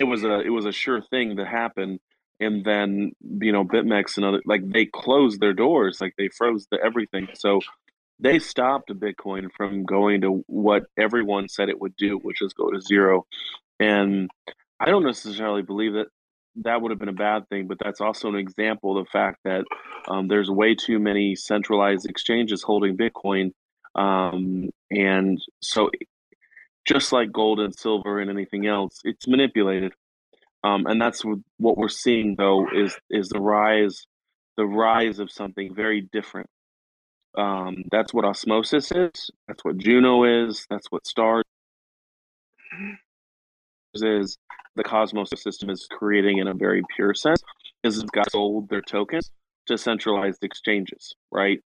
[0.00, 2.00] it was a it was a sure thing to happen.
[2.40, 6.66] And then you know BitMEX and other like they closed their doors, like they froze
[6.70, 7.28] the everything.
[7.34, 7.60] So
[8.20, 12.70] they stopped Bitcoin from going to what everyone said it would do, which is go
[12.70, 13.26] to zero.
[13.78, 14.30] And
[14.80, 16.08] I don't necessarily believe that
[16.64, 19.38] that would have been a bad thing, but that's also an example of the fact
[19.44, 19.64] that
[20.08, 23.52] um, there's way too many centralized exchanges holding Bitcoin.
[23.94, 25.90] Um, and so,
[26.86, 29.92] just like gold and silver and anything else, it's manipulated.
[30.64, 31.22] Um, and that's
[31.58, 34.06] what we're seeing, though, is is the rise,
[34.56, 36.48] the rise of something very different
[37.38, 39.30] um, that's what osmosis is.
[39.46, 40.66] That's what Juno is.
[40.68, 41.44] That's what stars
[44.02, 44.38] is.
[44.76, 47.42] The Cosmos system is creating in a very pure sense
[47.82, 49.30] is it's got sold their tokens
[49.66, 51.60] to centralized exchanges, right?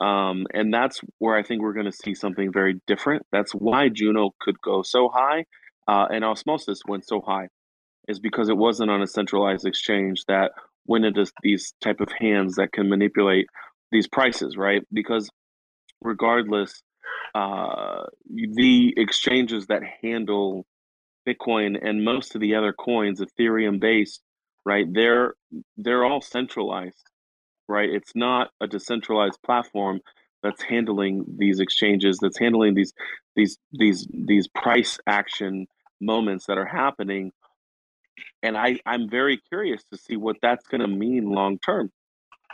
[0.00, 3.26] Um, and that's where I think we're going to see something very different.
[3.32, 5.44] That's why Juno could go so high,
[5.88, 7.48] uh, and Osmosis went so high,
[8.08, 10.52] is because it wasn't on a centralized exchange that
[10.86, 13.46] went into these type of hands that can manipulate
[13.90, 14.82] these prices, right?
[14.92, 15.30] Because
[16.02, 16.82] regardless,
[17.34, 20.66] uh, the exchanges that handle
[21.26, 24.22] Bitcoin and most of the other coins, Ethereum based,
[24.64, 24.86] right?
[24.92, 25.34] They're
[25.76, 27.02] they're all centralized,
[27.68, 27.90] right?
[27.90, 30.00] It's not a decentralized platform
[30.42, 32.92] that's handling these exchanges, that's handling these
[33.34, 35.66] these these these price action
[36.00, 37.32] moments that are happening.
[38.42, 41.90] And I, I'm very curious to see what that's going to mean long term.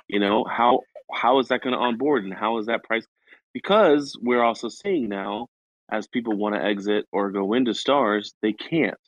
[0.09, 0.81] You know, how
[1.13, 3.07] how is that going to onboard and how is that price?
[3.53, 5.49] Because we're also seeing now,
[5.93, 8.99] as people want to exit or go into stars, they can't,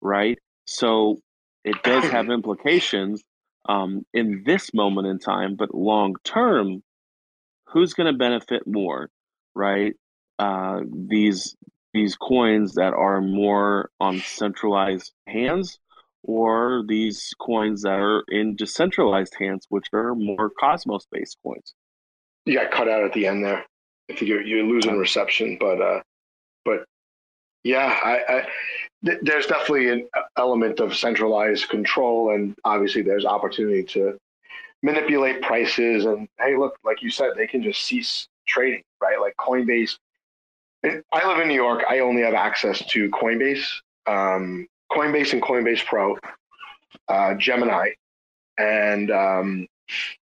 [0.00, 0.38] right?
[0.64, 1.18] So
[1.64, 3.22] it does have implications
[3.68, 6.82] um, in this moment in time, but long term,
[7.66, 9.10] who's going to benefit more,
[9.54, 9.94] right?
[10.38, 11.56] Uh, these
[11.92, 15.80] these coins that are more on centralized hands
[16.22, 21.74] or these coins that are in decentralized hands, which are more Cosmos based coins.
[22.46, 23.64] You got cut out at the end there.
[24.08, 26.00] I think you're, you're losing reception, but uh,
[26.64, 26.84] but
[27.64, 28.46] yeah, I, I
[29.04, 34.18] th- there's definitely an element of centralized control, and obviously there's opportunity to
[34.82, 36.06] manipulate prices.
[36.06, 39.20] And hey, look, like you said, they can just cease trading, right?
[39.20, 39.96] Like Coinbase.
[40.84, 41.84] I live in New York.
[41.88, 43.66] I only have access to Coinbase.
[44.06, 46.18] Um, Coinbase and Coinbase Pro,
[47.08, 47.90] uh, Gemini,
[48.58, 49.66] and um,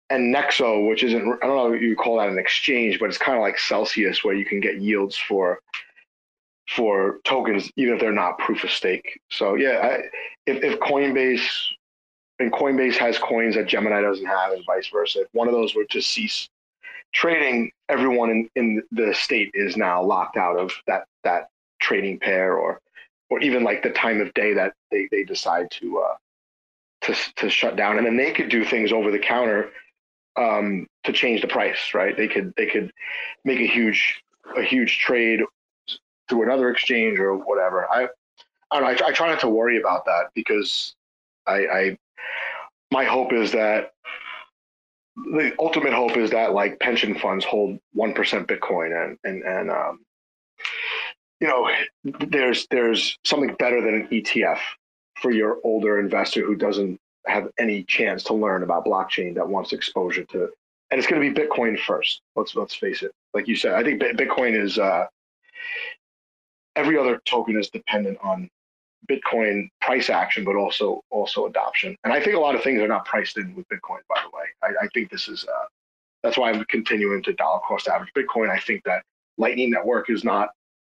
[0.09, 3.37] and Nexo, which isn't I don't know you call that an exchange, but it's kind
[3.37, 5.59] of like Celsius, where you can get yields for
[6.69, 9.19] for tokens even if they're not proof of stake.
[9.29, 9.93] So yeah, I,
[10.45, 11.47] if, if Coinbase
[12.39, 15.75] and Coinbase has coins that Gemini doesn't have, and vice versa, if one of those
[15.75, 16.49] were to cease
[17.13, 21.49] trading, everyone in, in the state is now locked out of that that
[21.79, 22.81] trading pair or
[23.29, 26.15] or even like the time of day that they, they decide to uh,
[27.01, 29.69] to to shut down, and then they could do things over the counter
[30.35, 32.15] um, to change the price, right?
[32.15, 32.91] They could they could
[33.43, 34.21] make a huge
[34.55, 35.41] a huge trade
[36.29, 37.87] through another exchange or whatever.
[37.91, 38.07] I
[38.71, 39.05] I don't know.
[39.05, 40.95] I, I try not to worry about that because
[41.45, 41.97] I, I
[42.91, 43.93] my hope is that
[45.15, 49.71] the ultimate hope is that like pension funds hold one percent Bitcoin and and and
[49.71, 49.99] um,
[51.39, 51.69] you know,
[52.03, 54.59] there's there's something better than an ETF
[55.15, 59.73] for your older investor who doesn't have any chance to learn about blockchain that wants
[59.73, 60.49] exposure to,
[60.91, 62.21] and it's going to be Bitcoin first.
[62.35, 63.11] Let's let's face it.
[63.33, 65.05] Like you said, I think Bitcoin is uh,
[66.77, 68.49] every other token is dependent on
[69.09, 71.95] Bitcoin price action, but also also adoption.
[72.03, 73.99] And I think a lot of things are not priced in with Bitcoin.
[74.09, 75.65] By the way, I, I think this is uh,
[76.23, 78.49] that's why I'm continuing to dollar cost average Bitcoin.
[78.49, 79.03] I think that
[79.37, 80.49] Lightning Network is not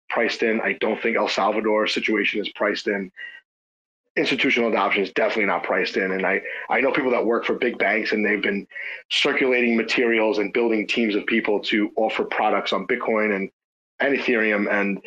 [0.09, 0.61] priced in.
[0.61, 3.11] I don't think El Salvador situation is priced in.
[4.15, 6.11] Institutional adoption is definitely not priced in.
[6.11, 8.67] And I, I know people that work for big banks and they've been
[9.09, 13.49] circulating materials and building teams of people to offer products on Bitcoin and,
[13.99, 14.71] and Ethereum.
[14.71, 15.01] And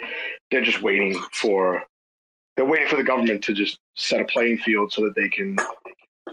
[0.51, 1.83] they're just waiting for
[2.57, 5.57] they're waiting for the government to just set a playing field so that they can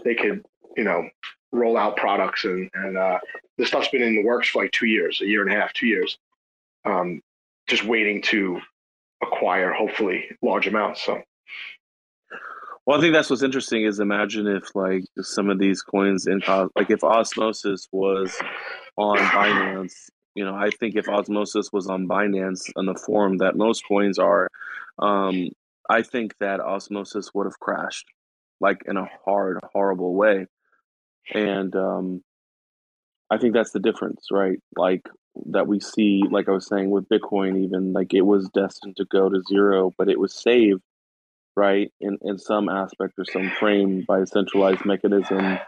[0.04, 0.42] they can
[0.76, 1.08] you know
[1.52, 3.18] roll out products and and uh,
[3.58, 5.72] this stuff's been in the works for like two years, a year and a half,
[5.72, 6.18] two years,
[6.84, 7.20] um,
[7.68, 8.60] just waiting to
[9.22, 11.02] acquire hopefully large amounts.
[11.02, 11.22] So.
[12.86, 16.42] Well, I think that's what's interesting is imagine if like some of these coins in
[16.76, 18.36] like if Osmosis was
[18.96, 23.56] on Binance, you know, I think if Osmosis was on Binance in the form that
[23.56, 24.48] most coins are,
[24.98, 25.48] um,
[25.88, 28.06] I think that Osmosis would have crashed
[28.60, 30.46] like in a hard, horrible way.
[31.32, 32.22] And um,
[33.30, 34.58] I think that's the difference, right?
[34.76, 35.08] Like
[35.46, 39.04] that we see, like I was saying with Bitcoin, even like it was destined to
[39.04, 40.82] go to zero, but it was saved,
[41.56, 45.58] right, in, in some aspect or some frame by a centralized mechanism.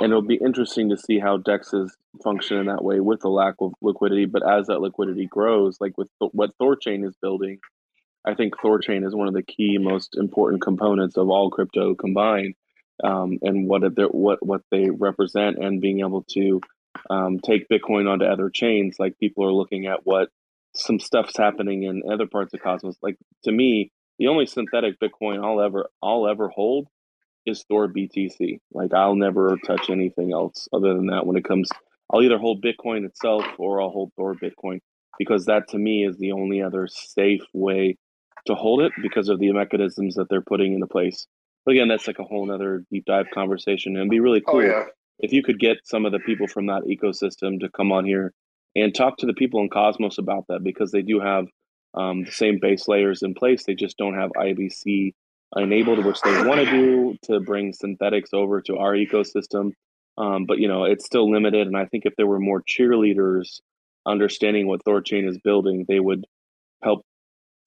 [0.00, 1.92] And it'll be interesting to see how dexes
[2.22, 4.24] function in that way with the lack of liquidity.
[4.26, 7.60] But as that liquidity grows, like with th- what Thorchain is building,
[8.24, 12.54] I think Thorchain is one of the key, most important components of all crypto combined
[13.02, 13.82] um, and what
[14.12, 16.60] what what they represent, and being able to
[17.10, 18.96] um, take Bitcoin onto other chains.
[18.98, 20.28] Like people are looking at what
[20.74, 22.96] some stuff's happening in other parts of Cosmos.
[23.02, 26.88] Like to me, the only synthetic Bitcoin I'll ever I'll ever hold
[27.46, 28.58] is Thor BTC.
[28.72, 31.26] Like I'll never touch anything else other than that.
[31.26, 31.68] When it comes,
[32.12, 34.80] I'll either hold Bitcoin itself or I'll hold Thor Bitcoin
[35.18, 37.96] because that to me is the only other safe way
[38.46, 41.26] to hold it because of the mechanisms that they're putting into place.
[41.64, 43.96] But again, that's like a whole other deep dive conversation.
[43.96, 44.84] And be really oh, cool oh, yeah.
[45.18, 48.32] if you could get some of the people from that ecosystem to come on here
[48.76, 51.46] and talk to the people in Cosmos about that because they do have
[51.94, 53.64] um, the same base layers in place.
[53.64, 55.14] They just don't have IBC
[55.56, 59.72] enabled, which they want to do to bring synthetics over to our ecosystem.
[60.16, 61.66] Um, but you know, it's still limited.
[61.66, 63.60] And I think if there were more cheerleaders
[64.06, 66.24] understanding what Thorchain is building, they would
[66.82, 67.02] help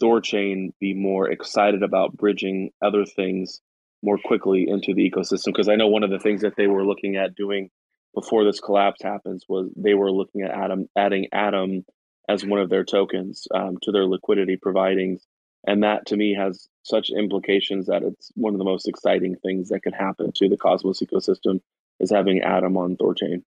[0.02, 3.60] Thorchain be more excited about bridging other things
[4.04, 6.86] more quickly into the ecosystem because I know one of the things that they were
[6.86, 7.70] looking at doing
[8.14, 11.84] before this collapse happens was they were looking at Atom adding Atom
[12.30, 15.26] as one of their tokens um, to their liquidity providings,
[15.68, 19.70] and that to me has such implications that it's one of the most exciting things
[19.70, 21.60] that could happen to the Cosmos ecosystem
[22.00, 23.44] is having Atom on Thorchain.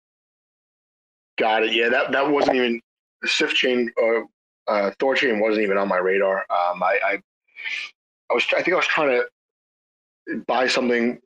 [1.38, 1.72] Got it.
[1.72, 2.80] Yeah, that that wasn't even
[3.24, 4.26] Sifchain or
[4.68, 6.40] uh, Thorchain wasn't even on my radar.
[6.50, 7.22] Um, I, I
[8.30, 11.18] I was I think I was trying to buy something.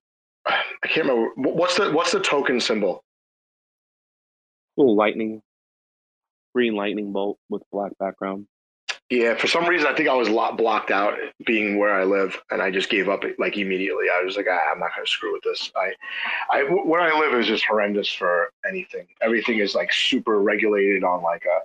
[0.46, 3.02] I can't remember what's the what's the token symbol.
[4.76, 5.42] Little lightning,
[6.54, 8.46] green lightning bolt with black background.
[9.14, 12.36] Yeah, for some reason I think I was lot blocked out being where I live,
[12.50, 14.06] and I just gave up like immediately.
[14.12, 15.70] I was like, ah, I'm not going to screw with this.
[15.76, 15.92] I,
[16.50, 19.06] I where I live is just horrendous for anything.
[19.22, 21.60] Everything is like super regulated on like a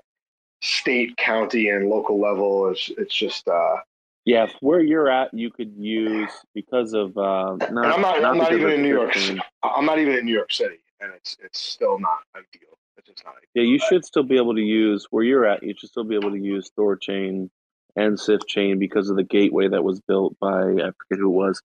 [0.62, 2.70] state, county, and local level.
[2.70, 3.78] It's it's just uh,
[4.26, 7.18] yeah, where you're at, you could use because of.
[7.18, 8.22] Uh, not, and I'm not.
[8.22, 9.18] not I'm not even in New York.
[9.64, 12.78] I'm not even in New York City, and it's it's still not ideal.
[13.10, 13.36] It's just not.
[13.54, 15.64] Yeah, you should still be able to use where you're at.
[15.64, 17.50] You should still be able to use Thorchain
[17.96, 21.62] and Sifchain because of the gateway that was built by I forget who it was,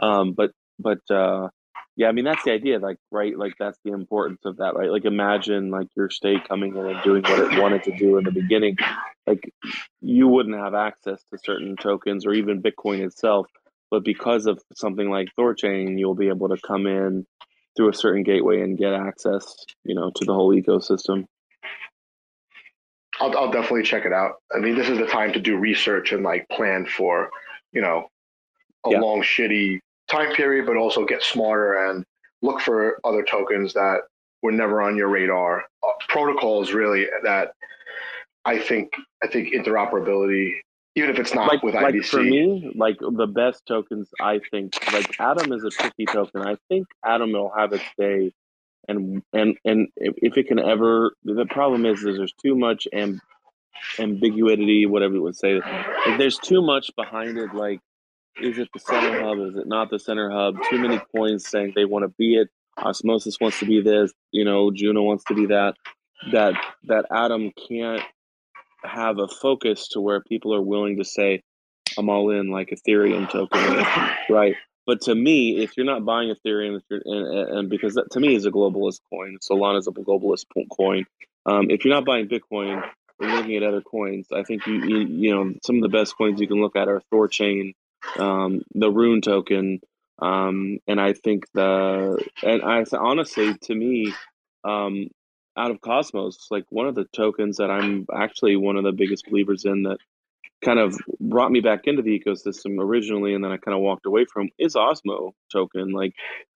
[0.00, 1.48] um, but but uh,
[1.96, 4.90] yeah, I mean that's the idea, like right, like that's the importance of that, right?
[4.90, 8.24] Like imagine like your state coming in and doing what it wanted to do in
[8.24, 8.76] the beginning,
[9.26, 9.52] like
[10.00, 13.46] you wouldn't have access to certain tokens or even Bitcoin itself,
[13.90, 17.26] but because of something like Thorchain, you'll be able to come in
[17.78, 19.54] through a certain gateway and get access,
[19.84, 21.24] you know, to the whole ecosystem.
[23.20, 24.34] I'll, I'll definitely check it out.
[24.52, 27.30] I mean, this is the time to do research and like plan for,
[27.72, 28.08] you know,
[28.84, 28.98] a yeah.
[28.98, 32.04] long shitty time period, but also get smarter and
[32.42, 34.00] look for other tokens that
[34.42, 35.64] were never on your radar.
[35.84, 37.52] Uh, protocols really that
[38.44, 38.90] I think
[39.22, 40.54] I think interoperability,
[40.98, 44.74] even if it's not like, with like For me, like the best tokens, I think
[44.92, 46.42] like Atom is a tricky token.
[46.42, 48.32] I think Atom will have its day,
[48.88, 53.20] and and and if it can ever, the problem is, is there's too much amb-
[53.98, 55.60] ambiguity, whatever you would say.
[55.60, 57.54] Like, there's too much behind it.
[57.54, 57.80] Like
[58.40, 59.38] is it the center hub?
[59.40, 60.56] Is it not the center hub?
[60.70, 62.48] Too many coins saying they want to be it.
[62.78, 64.12] Osmosis wants to be this.
[64.30, 65.74] You know, Juno wants to be that.
[66.32, 68.02] That that Atom can't
[68.84, 71.42] have a focus to where people are willing to say,
[71.96, 73.84] "I'm all in," like Ethereum token,
[74.34, 74.54] right?
[74.86, 78.46] But to me, if you're not buying Ethereum, and, and, because that to me is
[78.46, 81.04] a globalist coin, Solana is a globalist coin.
[81.44, 82.82] Um, if you're not buying Bitcoin,
[83.20, 86.16] or looking at other coins, I think you, you you know some of the best
[86.16, 87.74] coins you can look at are Thorchain,
[88.18, 89.80] um, the Rune token,
[90.20, 94.14] um, and I think the and I honestly to me,
[94.64, 95.08] um,
[95.58, 99.26] out of Cosmos, like one of the tokens that I'm actually one of the biggest
[99.26, 99.98] believers in that
[100.64, 104.06] kind of brought me back into the ecosystem originally and then I kind of walked
[104.06, 105.92] away from is Osmo token.
[105.92, 106.14] Like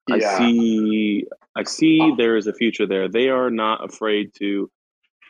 [0.08, 0.14] yeah.
[0.16, 1.26] I see
[1.56, 3.08] I see there is a future there.
[3.08, 4.70] They are not afraid to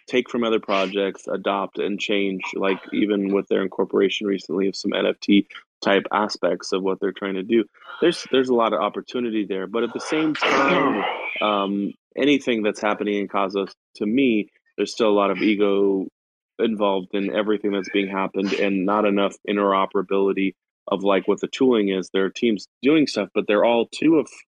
[0.07, 4.93] take from other projects, adopt and change, like even with their incorporation recently of some
[4.93, 5.47] NFT
[5.83, 7.65] type aspects of what they're trying to do.
[8.01, 9.67] There's there's a lot of opportunity there.
[9.67, 11.05] But at the same time,
[11.41, 16.07] um, anything that's happening in Cosmos, to me, there's still a lot of ego
[16.59, 20.55] involved in everything that's being happened and not enough interoperability
[20.89, 22.11] of like what the tooling is.
[22.13, 24.45] There are teams doing stuff, but they're all too af-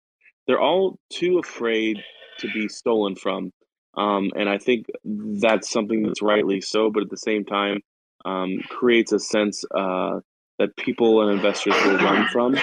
[0.46, 1.98] they're all too afraid
[2.38, 3.52] to be stolen from.
[3.96, 7.80] Um, and I think that's something that's rightly so, but at the same time,
[8.24, 10.20] um, creates a sense uh,
[10.58, 12.56] that people and investors will run from.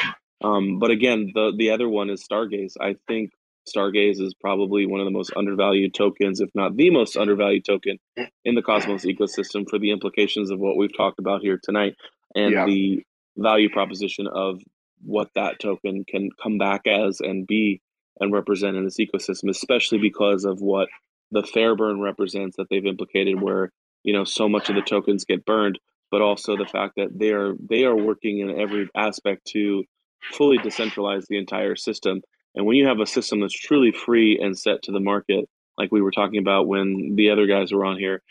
[0.43, 2.73] Um, but again, the the other one is Stargaze.
[2.79, 3.31] I think
[3.67, 7.97] Stargaze is probably one of the most undervalued tokens, if not the most undervalued token
[8.45, 11.95] in the Cosmos ecosystem for the implications of what we've talked about here tonight
[12.35, 12.65] and yeah.
[12.65, 13.03] the
[13.37, 14.61] value proposition of
[15.03, 17.81] what that token can come back as and be
[18.19, 20.89] and represent in this ecosystem, especially because of what
[21.31, 23.71] the fair burn represents that they've implicated where,
[24.03, 25.77] you know, so much of the tokens get burned,
[26.09, 29.83] but also the fact that they are they are working in every aspect to
[30.31, 32.21] fully decentralize the entire system
[32.57, 35.47] and when you have a system that's truly free and set to the market,
[35.77, 38.23] like we were talking about when the other guys were on here,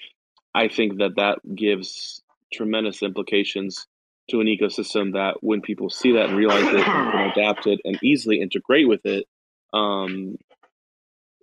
[0.53, 2.23] I think that that gives
[2.53, 3.87] tremendous implications
[4.31, 7.79] to an ecosystem that when people see that and realize it and can adapt it
[7.85, 9.27] and easily integrate with it,
[9.73, 10.37] um,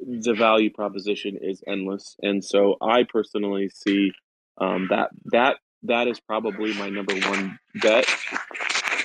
[0.05, 2.17] the value proposition is endless.
[2.21, 4.11] And so I personally see
[4.57, 8.05] um, that that that is probably my number one bet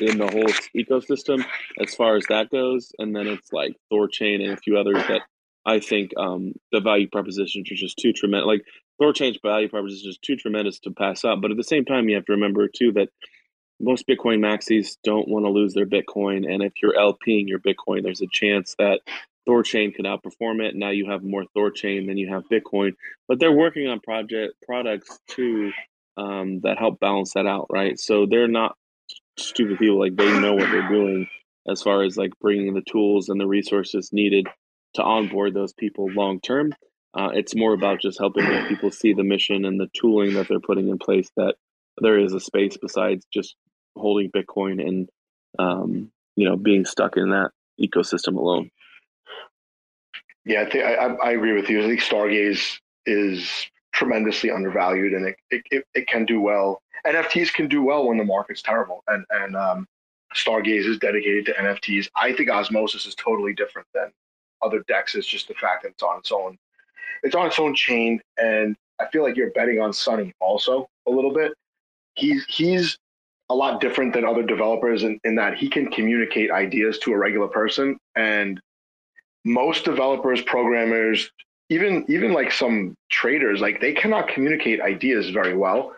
[0.01, 1.45] in the whole ecosystem
[1.81, 2.93] as far as that goes.
[2.99, 5.23] And then it's like Thorchain and a few others that
[5.65, 8.47] I think um, the value propositions are just too tremendous.
[8.47, 8.65] Like
[9.01, 11.41] Thorchain's value proposition is too tremendous to pass up.
[11.41, 13.09] But at the same time, you have to remember too that
[13.81, 16.51] most Bitcoin maxis don't want to lose their Bitcoin.
[16.51, 19.01] And if you're LPing your Bitcoin, there's a chance that
[19.49, 20.75] Thorchain could outperform it.
[20.75, 22.93] Now you have more Thorchain than you have Bitcoin,
[23.29, 25.73] but they're working on project products too
[26.17, 27.99] um, that help balance that out, right?
[27.99, 28.77] So they're not
[29.39, 31.29] stupid people like they know what they're doing
[31.69, 34.47] as far as like bringing the tools and the resources needed
[34.95, 36.73] to onboard those people long term
[37.15, 40.61] uh, it's more about just helping people see the mission and the tooling that they're
[40.61, 41.55] putting in place that
[42.01, 43.57] there is a space besides just
[43.97, 45.09] holding bitcoin and
[45.59, 48.71] um, you know being stuck in that ecosystem alone.
[50.45, 51.83] Yeah i think I, I agree with you.
[51.83, 53.51] I think stargaze is
[53.93, 58.19] tremendously undervalued and it, it, it, it can do well NFTs can do well when
[58.19, 59.87] the market's terrible, and and um,
[60.35, 62.09] Stargaze is dedicated to NFTs.
[62.17, 64.13] I think Osmosis is totally different than
[64.63, 65.15] other DEX.
[65.15, 66.59] It's just the fact that it's on its own,
[67.23, 71.11] it's on its own chain, and I feel like you're betting on Sunny also a
[71.11, 71.53] little bit.
[72.15, 72.99] He's he's
[73.51, 77.17] a lot different than other developers in, in that he can communicate ideas to a
[77.17, 78.61] regular person, and
[79.45, 81.31] most developers, programmers,
[81.71, 85.95] even even like some traders, like they cannot communicate ideas very well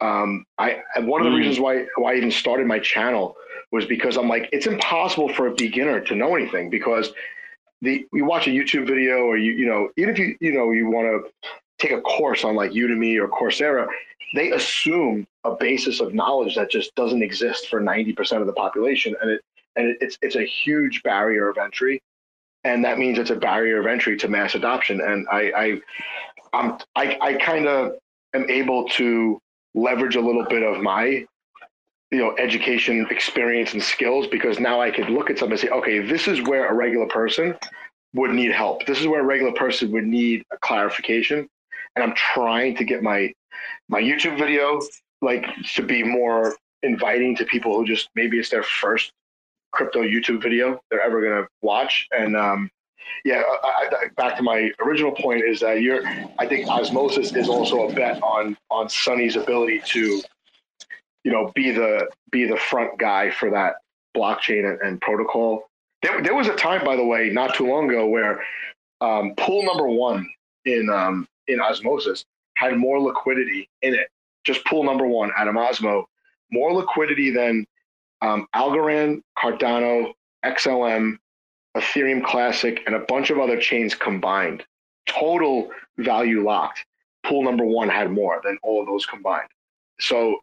[0.00, 1.38] um, I one of the mm.
[1.38, 3.36] reasons why why I even started my channel
[3.72, 7.12] was because I'm like it's impossible for a beginner to know anything because
[7.82, 10.70] the you watch a YouTube video or you you know even if you you know
[10.70, 13.86] you want to take a course on like Udemy or Coursera,
[14.34, 19.14] they assume a basis of knowledge that just doesn't exist for 90% of the population
[19.22, 19.40] and it
[19.76, 22.02] and it, it's it's a huge barrier of entry
[22.64, 25.80] and that means it's a barrier of entry to mass adoption and I I
[26.52, 27.92] I'm I, I kind of
[28.34, 29.40] am able to
[29.74, 31.24] leverage a little bit of my
[32.10, 35.68] you know education experience and skills because now i could look at something and say
[35.68, 37.56] okay this is where a regular person
[38.14, 38.86] would need help.
[38.86, 41.48] This is where a regular person would need a clarification.
[41.96, 43.32] And i'm trying to get my
[43.88, 44.80] my youtube video
[45.22, 45.44] like
[45.74, 49.12] to be more inviting to people who just maybe it's their first
[49.72, 52.06] crypto youtube video they're ever going to watch.
[52.16, 52.70] And um
[53.24, 56.06] yeah, I, I, back to my original point is that you're.
[56.38, 60.22] I think osmosis is also a bet on on Sunny's ability to,
[61.24, 63.76] you know, be the be the front guy for that
[64.16, 65.68] blockchain and, and protocol.
[66.02, 68.42] There, there was a time, by the way, not too long ago, where
[69.00, 70.28] um, pool number one
[70.64, 72.24] in um, in osmosis
[72.56, 74.08] had more liquidity in it.
[74.44, 76.04] Just pool number one, Atom Osmo,
[76.50, 77.66] more liquidity than
[78.22, 80.12] um, Algorand, Cardano,
[80.44, 81.18] XLM,
[81.76, 84.64] Ethereum Classic, and a bunch of other chains combined.
[85.06, 86.84] Total value locked.
[87.24, 89.48] Pool number one had more than all of those combined.
[90.00, 90.40] So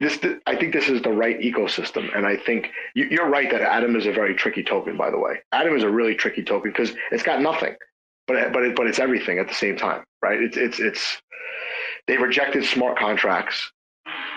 [0.00, 3.96] this, I think this is the right ecosystem, and I think you're right that Atom
[3.96, 4.96] is a very tricky token.
[4.96, 7.76] By the way, Atom is a really tricky token because it's got nothing,
[8.26, 10.40] but but it, but it's everything at the same time, right?
[10.40, 11.20] It's it's it's
[12.06, 13.70] they rejected smart contracts.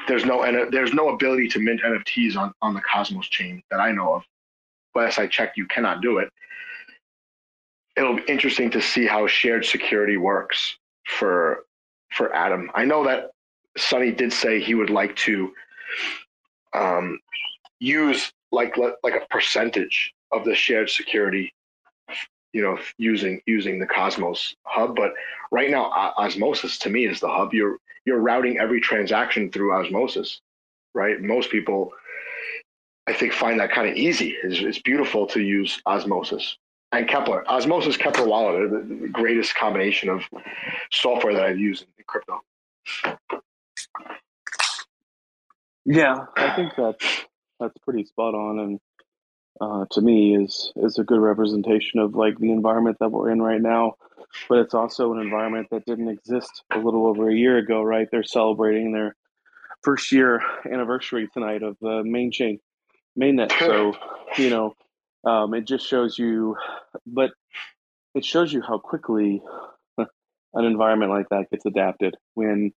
[0.09, 3.93] There's no there's no ability to mint NFTs on on the Cosmos chain that I
[3.93, 4.23] know of.
[4.95, 6.29] Last I checked, you cannot do it.
[7.95, 11.65] It'll be interesting to see how shared security works for
[12.11, 12.69] for Atom.
[12.75, 13.31] I know that
[13.77, 15.51] Sunny did say he would like to
[16.73, 17.19] um,
[17.79, 21.53] use like like a percentage of the shared security
[22.53, 25.11] you know using using the cosmos hub but
[25.51, 25.85] right now
[26.17, 30.39] osmosis to me is the hub you're you're routing every transaction through osmosis
[30.93, 31.91] right most people
[33.07, 36.57] i think find that kind of easy it's, it's beautiful to use osmosis
[36.91, 37.45] and Keplr.
[37.47, 40.23] osmosis Keplr, wallet are the, greatest combination of
[40.91, 42.41] software that i've used in crypto
[45.85, 47.25] yeah i think that's
[47.59, 48.79] that's pretty spot on and
[49.61, 53.41] uh, to me is is a good representation of like the environment that we're in
[53.41, 53.93] right now.
[54.49, 58.07] But it's also an environment that didn't exist a little over a year ago, right?
[58.11, 59.15] They're celebrating their
[59.83, 62.59] first year anniversary tonight of the main chain,
[63.19, 63.51] mainnet.
[63.59, 63.93] So,
[64.37, 64.75] you know,
[65.25, 66.55] um, it just shows you,
[67.05, 67.31] but
[68.15, 69.41] it shows you how quickly
[69.97, 72.73] an environment like that gets adapted when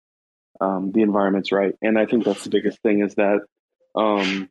[0.61, 1.75] um, the environment's right.
[1.83, 3.41] And I think that's the biggest thing is that
[3.95, 4.49] um,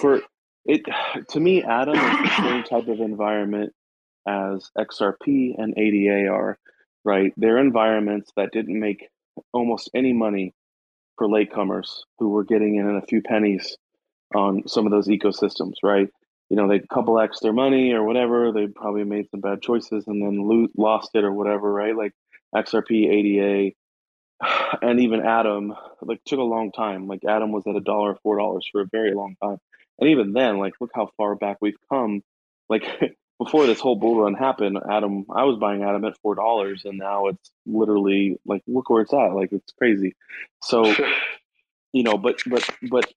[0.00, 0.20] for
[0.66, 0.82] it
[1.30, 3.72] to me, Atom is the same type of environment
[4.26, 6.58] as XRP and ADA are,
[7.04, 7.32] right?
[7.36, 9.08] They're environments that didn't make
[9.52, 10.54] almost any money
[11.16, 11.88] for latecomers
[12.18, 13.76] who were getting in a few pennies
[14.34, 16.08] on some of those ecosystems, right?
[16.48, 18.52] You know, they couple X their money or whatever.
[18.52, 21.96] They probably made some bad choices and then lo- lost it or whatever, right?
[21.96, 22.12] Like
[22.54, 23.74] XRP, ADA,
[24.82, 27.06] and even Atom, like took a long time.
[27.06, 29.58] Like Atom was at a dollar, four dollars for a very long time.
[29.98, 32.22] And even then, like, look how far back we've come.
[32.68, 32.84] Like
[33.38, 36.98] before this whole bull run happened, Atom, I was buying Atom at four dollars, and
[36.98, 39.34] now it's literally like, look where it's at.
[39.34, 40.14] Like, it's crazy.
[40.62, 40.94] So,
[41.92, 43.12] you know, but but but,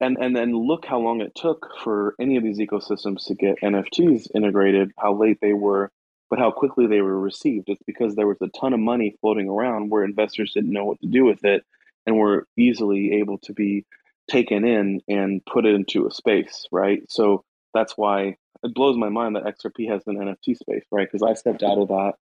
[0.00, 3.60] and and then look how long it took for any of these ecosystems to get
[3.62, 4.92] NFTs integrated.
[4.98, 5.90] How late they were,
[6.30, 7.68] but how quickly they were received.
[7.68, 11.00] It's because there was a ton of money floating around where investors didn't know what
[11.00, 11.64] to do with it,
[12.06, 13.84] and were easily able to be
[14.30, 17.02] taken in and put it into a space, right?
[17.10, 21.06] So that's why it blows my mind that XRP has an NFT space, right?
[21.10, 22.14] Because I stepped out of that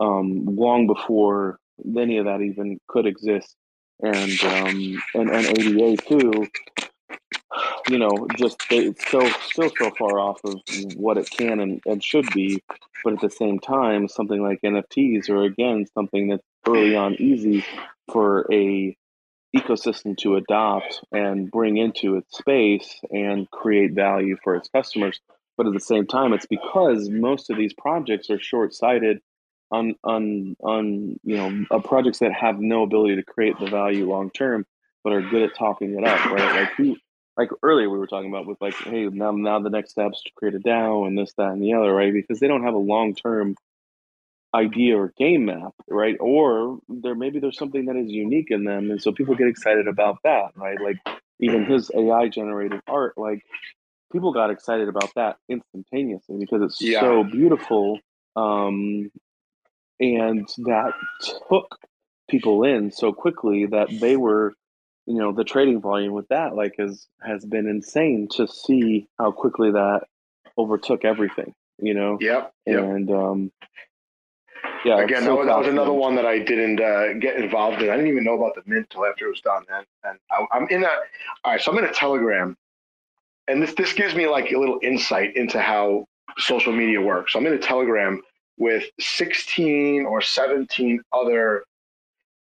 [0.00, 1.58] um, long before
[1.96, 3.54] any of that even could exist,
[4.02, 6.48] and um, and and ADA too.
[7.88, 10.60] You know, just it's still still so far off of
[10.96, 12.62] what it can and, and should be,
[13.04, 17.64] but at the same time, something like NFTs are again something that's early on easy
[18.10, 18.96] for a
[19.56, 25.20] ecosystem to adopt and bring into its space and create value for its customers.
[25.56, 29.20] But at the same time, it's because most of these projects are short-sighted
[29.70, 34.08] on on on you know uh, projects that have no ability to create the value
[34.08, 34.66] long term,
[35.02, 36.60] but are good at talking it up, right?
[36.60, 36.96] Like who,
[37.36, 40.30] like earlier we were talking about with like, hey, now now the next steps to
[40.36, 42.12] create a DAO and this, that, and the other, right?
[42.12, 43.56] Because they don't have a long term
[44.54, 46.16] idea or game map, right?
[46.18, 49.86] Or there maybe there's something that is unique in them, and so people get excited
[49.86, 50.78] about that, right?
[50.80, 50.96] Like
[51.40, 53.44] even his AI generated art, like
[54.12, 57.00] people got excited about that instantaneously because it's yeah.
[57.00, 57.98] so beautiful,
[58.34, 59.10] um,
[60.00, 60.94] and that
[61.48, 61.78] took
[62.30, 64.54] people in so quickly that they were
[65.06, 69.30] you know the trading volume with that like has has been insane to see how
[69.30, 70.02] quickly that
[70.58, 72.82] overtook everything you know yep, yep.
[72.82, 73.52] and um
[74.84, 75.00] yeah.
[75.00, 77.90] Again, so that, was, that was another one that I didn't uh, get involved in.
[77.90, 79.64] I didn't even know about the mint until after it was done.
[79.68, 80.88] And, and I, am in a,
[81.44, 82.56] all right, so I'm in a Telegram,
[83.48, 86.06] and this this gives me like a little insight into how
[86.38, 87.32] social media works.
[87.32, 88.22] So I'm in a Telegram
[88.58, 91.64] with 16 or 17 other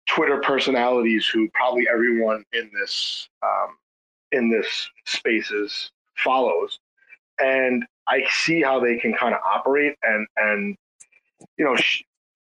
[0.08, 3.78] Twitter personalities who probably everyone in this um,
[4.32, 6.80] in this spaces follows,
[7.40, 10.76] and I see how they can kind of operate and and
[11.58, 11.76] you know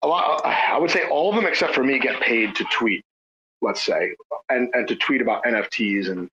[0.02, 0.44] a lot.
[0.44, 3.04] I would say all of them except for me get paid to tweet.
[3.62, 4.10] Let's say,
[4.48, 6.28] and and to tweet about NFTs and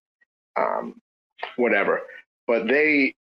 [0.56, 1.00] um,
[1.56, 2.02] whatever.
[2.48, 3.14] But they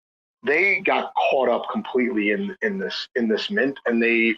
[0.44, 4.34] they got caught up completely in in this in this mint, and they,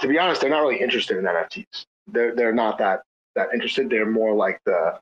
[0.00, 1.86] to be honest, they're not really interested in NFTs.
[2.06, 3.02] They're they're not that
[3.34, 3.90] that interested.
[3.90, 4.98] They're more like the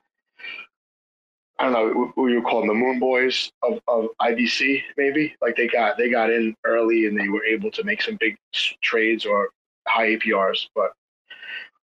[1.59, 5.35] I don't know what you call them, the Moon Boys of, of IBC, maybe.
[5.41, 8.35] Like they got they got in early and they were able to make some big
[8.81, 9.49] trades or
[9.87, 10.67] high APRs.
[10.75, 10.93] But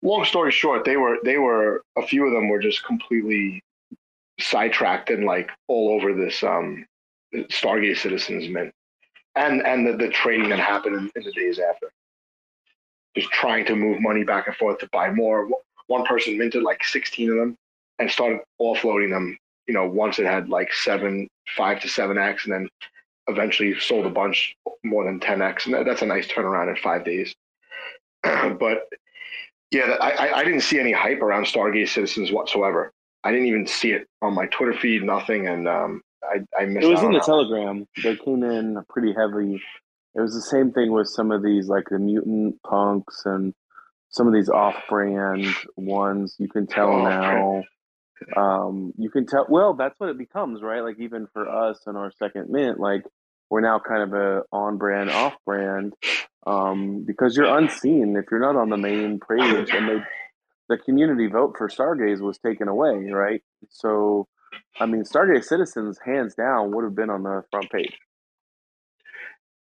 [0.03, 3.63] long story short, they were they were a few of them were just completely
[4.39, 6.85] sidetracked and like all over this um,
[7.35, 8.73] Stargaze Citizens mint
[9.37, 11.91] and and the, the trading that happened in, in the days after.
[13.17, 15.49] Just trying to move money back and forth to buy more.
[15.87, 17.57] One person minted like 16 of them
[17.99, 22.45] and started offloading them you know, once it had like seven, five to seven X,
[22.45, 22.69] and then
[23.29, 25.67] eventually sold a bunch more than 10X.
[25.67, 27.35] And that's a nice turnaround in five days.
[28.23, 28.89] but
[29.71, 32.93] yeah, I, I didn't see any hype around Stargaze Citizens whatsoever.
[33.25, 35.49] I didn't even see it on my Twitter feed, nothing.
[35.49, 37.21] And um, I, I missed It was in the.
[37.21, 37.87] Telegram.
[38.03, 39.63] They came in pretty heavy.
[40.15, 43.53] It was the same thing with some of these, like the mutant punks and
[44.11, 45.47] some of these off-brand
[45.77, 46.37] ones.
[46.39, 47.63] You can tell oh, now.
[48.37, 50.83] Um, you can tell well that's what it becomes right?
[50.83, 53.03] Like even for us and our second mint like
[53.51, 55.95] we're now kind of a on brand off brand
[56.47, 58.17] um, because you're unseen.
[58.17, 59.99] If you're not on the main page and they
[60.69, 63.43] the community vote for stargaze was taken away right?
[63.69, 64.29] So
[64.79, 67.97] i mean stargaze citizens hands down would have been on the front page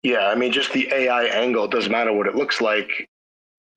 [0.03, 3.09] yeah i mean just the ai angle doesn't matter what it looks like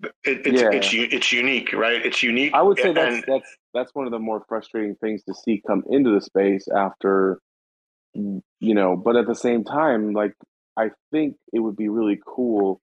[0.02, 0.70] it, it's, yeah.
[0.72, 2.04] it's it's unique, right?
[2.04, 2.52] It's unique.
[2.54, 5.62] I would say that's and, that's that's one of the more frustrating things to see
[5.66, 7.40] come into the space after,
[8.12, 8.96] you know.
[8.96, 10.34] But at the same time, like
[10.76, 12.80] I think it would be really cool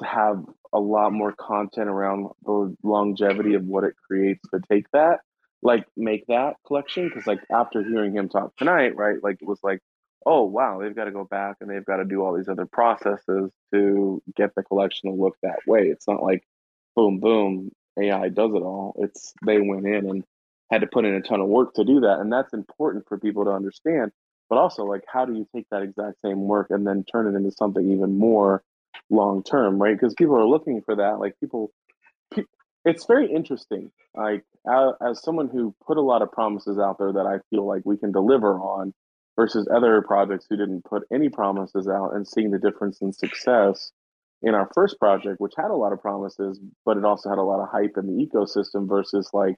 [0.00, 4.86] to have a lot more content around the longevity of what it creates to take
[4.92, 5.20] that,
[5.62, 7.08] like make that collection.
[7.08, 9.78] Because like after hearing him talk tonight, right, like it was like
[10.26, 12.66] oh wow, they've got to go back and they've got to do all these other
[12.66, 15.82] processes to get the collection to look that way.
[15.82, 16.44] It's not like
[16.96, 17.70] boom, boom,
[18.00, 18.94] AI does it all.
[18.98, 20.24] It's they went in and
[20.70, 22.18] had to put in a ton of work to do that.
[22.20, 24.12] And that's important for people to understand.
[24.48, 27.36] But also like how do you take that exact same work and then turn it
[27.36, 28.62] into something even more
[29.10, 29.98] long term, right?
[29.98, 31.18] Because people are looking for that.
[31.18, 31.72] Like people
[32.84, 33.90] it's very interesting.
[34.14, 37.82] Like as someone who put a lot of promises out there that I feel like
[37.84, 38.92] we can deliver on,
[39.36, 43.92] versus other projects who didn't put any promises out and seeing the difference in success
[44.42, 47.42] in our first project which had a lot of promises but it also had a
[47.42, 49.56] lot of hype in the ecosystem versus like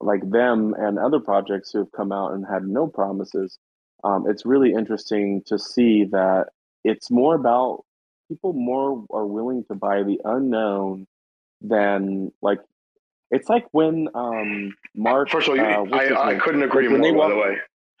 [0.00, 3.58] like them and other projects who have come out and had no promises.
[4.04, 6.46] Um, it's really interesting to see that
[6.84, 7.84] it's more about
[8.28, 11.06] people more are willing to buy the unknown
[11.60, 12.58] than like
[13.30, 15.64] it's like when um mark first of all
[15.94, 17.56] uh, I, I, couldn't agree more by the way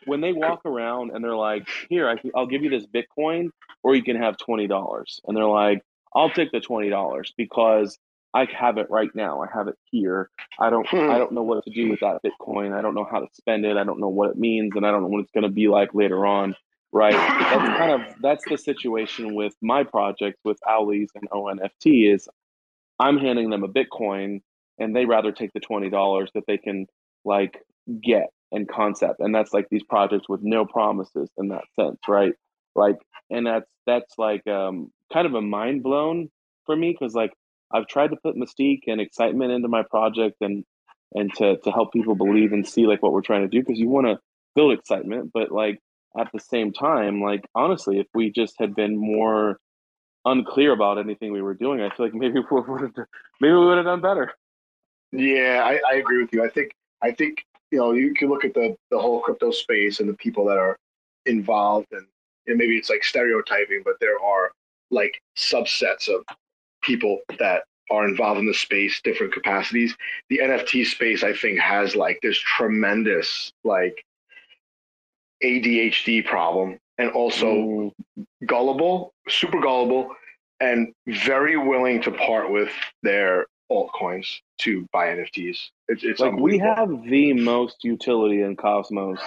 [0.06, 3.50] when they walk around and they're like, "Here, I, will give you this Bitcoin,
[3.82, 5.82] or you can have twenty dollars," and they're like,
[6.14, 7.98] "I'll take the twenty dollars because
[8.32, 9.42] I have it right now.
[9.42, 10.30] I have it here.
[10.58, 11.10] I don't, hmm.
[11.10, 12.76] I don't know what to do with that Bitcoin.
[12.76, 13.76] I don't know how to spend it.
[13.76, 15.68] I don't know what it means, and I don't know what it's going to be
[15.68, 16.54] like later on."
[16.92, 17.12] Right?
[17.12, 22.14] That's kind of that's the situation with my project with Owleez and ONFT.
[22.14, 22.28] Is
[22.98, 24.40] I'm handing them a Bitcoin,
[24.78, 26.86] and they rather take the twenty dollars that they can
[27.24, 27.60] like
[28.02, 32.32] get and concept and that's like these projects with no promises in that sense right?
[32.74, 32.96] Like
[33.30, 36.28] and that's that's like um kind of a mind blown
[36.64, 37.32] for me because like
[37.72, 40.64] i've tried to put mystique and excitement into my project and
[41.14, 43.78] and to to help people believe and see like what we're trying to do because
[43.78, 44.18] you want to
[44.54, 45.78] build excitement but like
[46.18, 49.58] at the same time like honestly if we just had been more
[50.24, 52.92] unclear about anything we were doing i feel like maybe we would have
[53.40, 54.32] maybe we would have done better.
[55.12, 56.44] Yeah I, I agree with you.
[56.44, 60.00] I think i think you know, you can look at the the whole crypto space
[60.00, 60.76] and the people that are
[61.26, 62.06] involved, and,
[62.46, 64.52] and maybe it's like stereotyping, but there are
[64.90, 66.24] like subsets of
[66.82, 69.96] people that are involved in the space, different capacities.
[70.28, 74.04] The NFT space, I think, has like this tremendous like
[75.42, 77.92] ADHD problem, and also mm.
[78.46, 80.14] gullible, super gullible,
[80.60, 82.70] and very willing to part with
[83.02, 85.58] their altcoins to buy NFTs.
[85.88, 89.18] It's, it's like we have the most utility in Cosmos,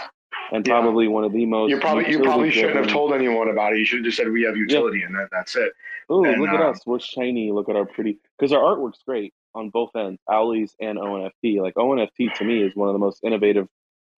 [0.51, 0.73] and yeah.
[0.73, 1.69] probably one of the most.
[1.69, 3.79] You probably you probably shouldn't have told anyone about it.
[3.79, 5.07] You should have just said we have utility, yeah.
[5.07, 5.71] and that, that's it.
[6.09, 6.81] Oh, look at uh, us!
[6.85, 7.51] We're shiny.
[7.51, 8.19] Look at our pretty.
[8.37, 11.61] Because our artwork's great on both ends, Owleez and ONFT.
[11.61, 13.67] Like ONFT to me is one of the most innovative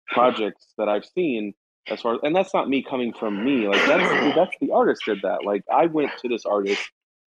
[0.08, 1.54] projects that I've seen
[1.88, 5.02] as far as, and that's not me coming from me like that's that's the artist
[5.06, 6.82] did that like i went to this artist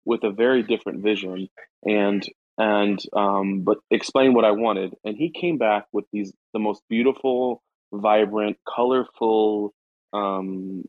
[0.06, 1.50] with a very different vision
[1.84, 2.28] and
[2.58, 4.96] and um, but explain what I wanted.
[5.04, 7.62] And he came back with these the most beautiful,
[7.94, 9.74] vibrant, colorful
[10.14, 10.84] um,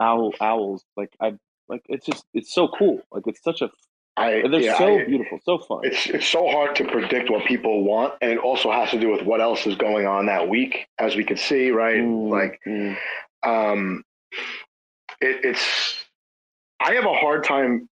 [0.00, 0.84] owl owls.
[0.96, 1.34] Like I
[1.68, 3.02] like it's just it's so cool.
[3.12, 3.70] Like it's such a
[4.16, 5.80] I, they're yeah, so I- beautiful, so fun.
[5.84, 9.10] it's it's so hard to predict what people want, and it also has to do
[9.10, 12.00] with what else is going on that week, as we could see, right?
[12.00, 12.96] Mm, Like, mm.
[13.44, 14.02] um,
[15.20, 15.94] it, it's
[16.80, 17.88] I have a hard time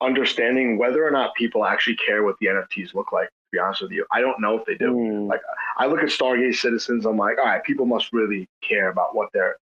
[0.00, 3.28] understanding whether or not people actually care what the NFTs look like.
[3.28, 4.92] To be honest with you, I don't know if they do.
[4.92, 5.28] Mm.
[5.28, 5.40] Like,
[5.76, 9.32] I look at Stargaze Citizens, I'm like, all right, people must really care about what
[9.32, 9.56] their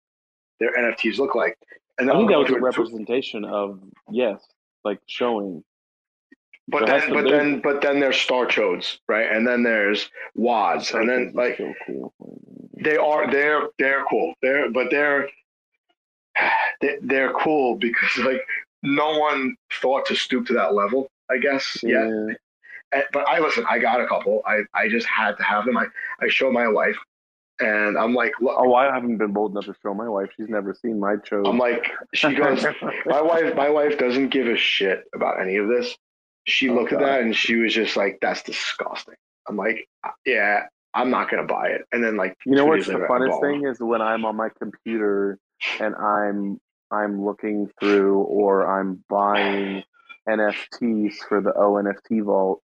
[0.59, 1.57] their NFTs look like.
[1.99, 4.41] And I think that was a to- representation of yes,
[4.83, 5.63] like showing.
[6.69, 9.31] But has then, but be- then, but then there's Star Chodes, right?
[9.31, 12.13] And then there's Wads, and then like so cool.
[12.75, 14.33] they are they're they're cool.
[14.41, 15.29] They're but they're
[17.01, 18.45] they're cool because like
[18.83, 21.07] no one thought to stoop to that level.
[21.29, 22.03] I guess yeah.
[22.03, 22.37] And-
[23.11, 23.65] But I listen.
[23.69, 24.41] I got a couple.
[24.45, 25.77] I I just had to have them.
[25.77, 25.87] I
[26.21, 26.95] I showed my wife,
[27.59, 28.55] and I'm like, look.
[28.57, 30.29] Oh, I haven't been bold enough to show my wife.
[30.37, 31.43] She's never seen my show.
[31.43, 32.63] I'm like, she goes.
[33.05, 35.95] my wife my wife doesn't give a shit about any of this
[36.45, 39.15] she Oh, looked at that and she was just like that's disgusting
[39.49, 40.61] i'm like uh, yeah
[40.93, 43.79] i'm not gonna buy it and then like You know what's the funnest thing is
[43.81, 45.39] when I'm on my computer
[45.81, 46.57] and I'm
[46.91, 49.83] I'm looking through or I'm buying
[50.27, 52.61] NFTs for the ONFT vault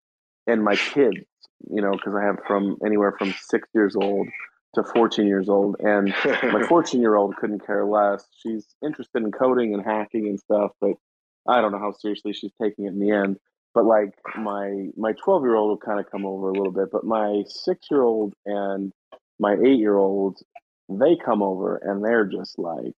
[0.47, 1.25] and my kids,
[1.71, 4.29] you know, because I have from anywhere from six years old
[4.75, 8.27] to 14 years old, and my 14 year old couldn't care less.
[8.43, 10.95] She's interested in coding and hacking and stuff, but
[11.47, 13.39] I don't know how seriously she's taking it in the end.
[13.75, 16.91] But like my my 12 year old will kind of come over a little bit,
[16.91, 18.93] but my six year old and
[19.39, 20.39] my eight year old,
[20.89, 22.95] they come over and they're just like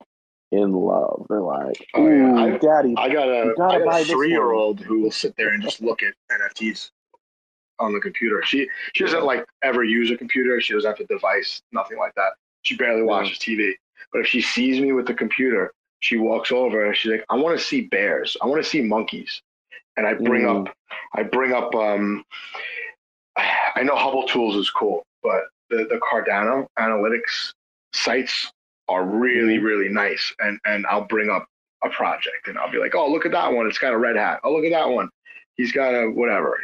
[0.55, 1.27] in love.
[1.29, 2.35] They're like, Oh, yeah.
[2.55, 5.51] I- daddy, i got a, I got a three year old who will sit there
[5.51, 6.91] and just look at nfts
[7.81, 11.13] on the computer she she doesn't like ever use a computer she doesn't have a
[11.13, 13.07] device nothing like that she barely Yeah.
[13.07, 13.73] watches tv
[14.13, 17.35] but if she sees me with the computer she walks over and she's like i
[17.35, 19.43] want to see bears i want to see monkeys
[19.97, 20.69] and i bring Mm.
[20.69, 20.75] up
[21.17, 22.25] i bring up um
[23.37, 27.53] i know hubble tools is cool but the, the cardano analytics
[27.93, 28.53] sites
[28.89, 29.65] are really Mhm.
[29.65, 31.47] really nice and and i'll bring up
[31.85, 34.17] a project and i'll be like oh look at that one it's got a red
[34.17, 35.09] hat oh look at that one
[35.57, 36.59] he's got a whatever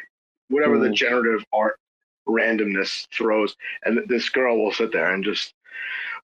[0.49, 0.95] whatever the Mhm.
[0.95, 1.79] generative art
[2.29, 5.55] randomness throws and this girl will sit there and just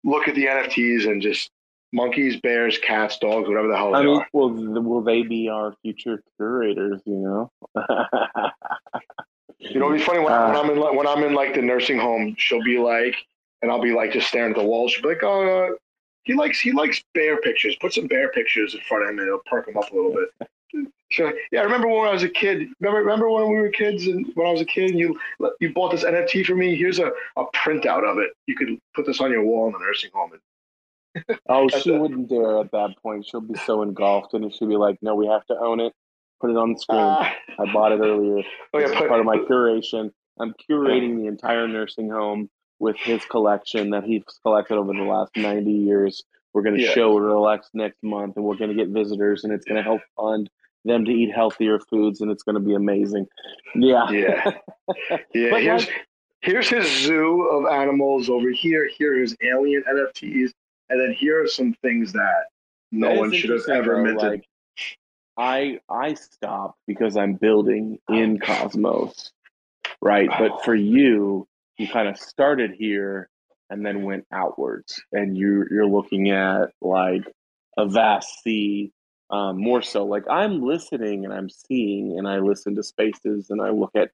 [0.05, 1.51] look at the nfts and just
[1.93, 4.51] monkeys bears cats dogs whatever the hell they I mean, are will
[4.83, 7.01] will they be our future curators?
[7.07, 7.51] You know.
[9.59, 11.55] you know it'd be funny when, Uh, when i'm in like, when i'm in like
[11.55, 13.17] the nursing home she'll be like
[13.63, 15.77] and i'll be like just staring at the wall she'll be like oh
[16.27, 19.29] he likes he likes bear pictures put some bear pictures in front of him and
[19.29, 20.49] it'll perk him up a little bit
[21.13, 22.69] So, yeah, I remember when I was a kid.
[22.81, 25.19] Remember, remember when we were kids and when I was a kid, and you
[25.61, 26.75] you bought this NFT for me.
[26.75, 28.31] Here's a, a printout of it.
[28.47, 30.33] You could put this on your wall in the nursing home.
[30.33, 33.25] And Oh, she wouldn't dare at that point.
[33.25, 35.93] She'll be so engulfed, and she'll be like, "No, we have to own it.
[36.41, 36.99] Put it on the screen.
[36.99, 37.33] Ah.
[37.59, 38.43] I bought it earlier.
[38.75, 40.11] oh yeah, part of my curation.
[40.39, 45.37] I'm curating the entire nursing home with his collection that he's collected over the last
[45.37, 46.23] 90 years.
[46.53, 46.91] We're going to Yeah.
[46.93, 50.01] show Relax next month, and we're going to get visitors, and it's going to help
[50.17, 50.49] fund
[50.85, 53.27] them to eat healthier foods, and it's going to be amazing.
[53.75, 54.09] Yeah.
[54.11, 54.51] yeah,
[55.35, 55.59] yeah.
[55.59, 55.95] Here's like-
[56.43, 58.89] here's his zoo of animals over here.
[58.97, 60.51] Here is alien NFTs,
[60.89, 62.45] and then here are some things that
[62.93, 64.23] no That one should have ever minted.
[64.23, 64.45] Like,
[65.37, 69.33] I I stopped because I'm building in Cosmos,
[70.01, 70.31] right?
[70.39, 71.47] But for you,
[71.79, 73.29] you kind of started here
[73.71, 77.25] and then went outwards, and you you're looking at like
[77.77, 78.93] a vast sea.
[79.29, 83.61] Um, more so, like I'm listening and I'm seeing, and I listen to spaces and
[83.61, 84.11] I look at,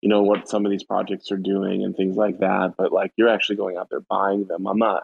[0.00, 2.72] you know, what some of these projects are doing and things like that.
[2.78, 4.66] But like you're actually going out there buying them.
[4.66, 5.02] I'm not.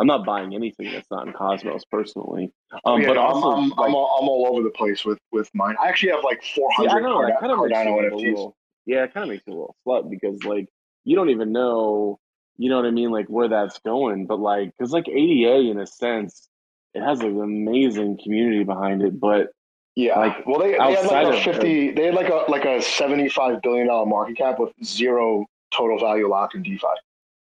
[0.00, 2.52] I'm not buying anything that's not in Cosmos personally.
[2.84, 5.18] Um, yeah, but no, I'm- I'm, like, I'm, all, I'm all over the place with
[5.32, 5.74] with mine.
[5.82, 8.52] I actually have like see, 400 I know Card- kind of Cardano NFTs.
[8.86, 10.66] yeah, it kind of makes you a little slut because like
[11.08, 12.18] you don't even know,
[12.58, 14.26] you know what I mean, like where that's going.
[14.26, 16.48] But like, because like ADA in a sense,
[16.92, 19.48] it has an amazing community behind it, but
[19.96, 20.18] Yeah.
[20.18, 21.90] Like, well, they, they had like a fifty.
[21.92, 26.28] They had like a like a seventy-five billion dollar market cap with zero total value
[26.28, 26.86] locked in DeFi.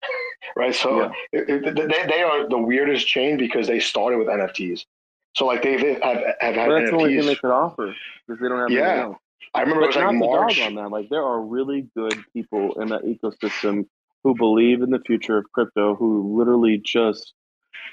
[0.57, 0.75] Right.
[0.75, 1.13] So Yeah.
[1.33, 4.87] it, it, they they are the weirdest chain because they started with NFTs.
[5.37, 7.41] So like they've have have had but that's the only thing they NFTs.
[7.41, 7.95] could offer
[8.27, 9.13] because they don't have Yeah.
[9.55, 10.91] I remember it was like on that.
[10.91, 13.87] Like there are really good people in that ecosystem
[14.23, 17.35] who believe in the future of crypto, who literally just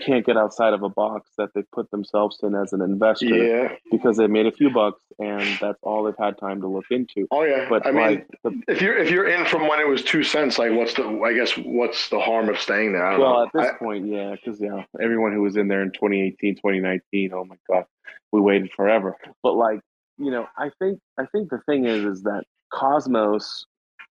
[0.06, 3.76] can't get outside of a box that they put themselves in as an investor Yeah.
[3.92, 7.28] because they made a few bucks and that's all they've had time to look into.
[7.32, 7.68] Oh yeah.
[7.70, 10.60] But I mean, the, if you're if you're in from when it was two cents,
[10.60, 13.06] like what's the I guess what's the harm of staying there?
[13.06, 13.44] I don't well, know.
[13.46, 17.32] at this I- point, yeah, because yeah, everyone who was in there in 2018, 2019,
[17.34, 17.86] oh my god,
[18.32, 19.16] we waited forever.
[19.42, 19.80] But like,
[20.18, 23.66] you know, I think I think the thing is is that Cosmos,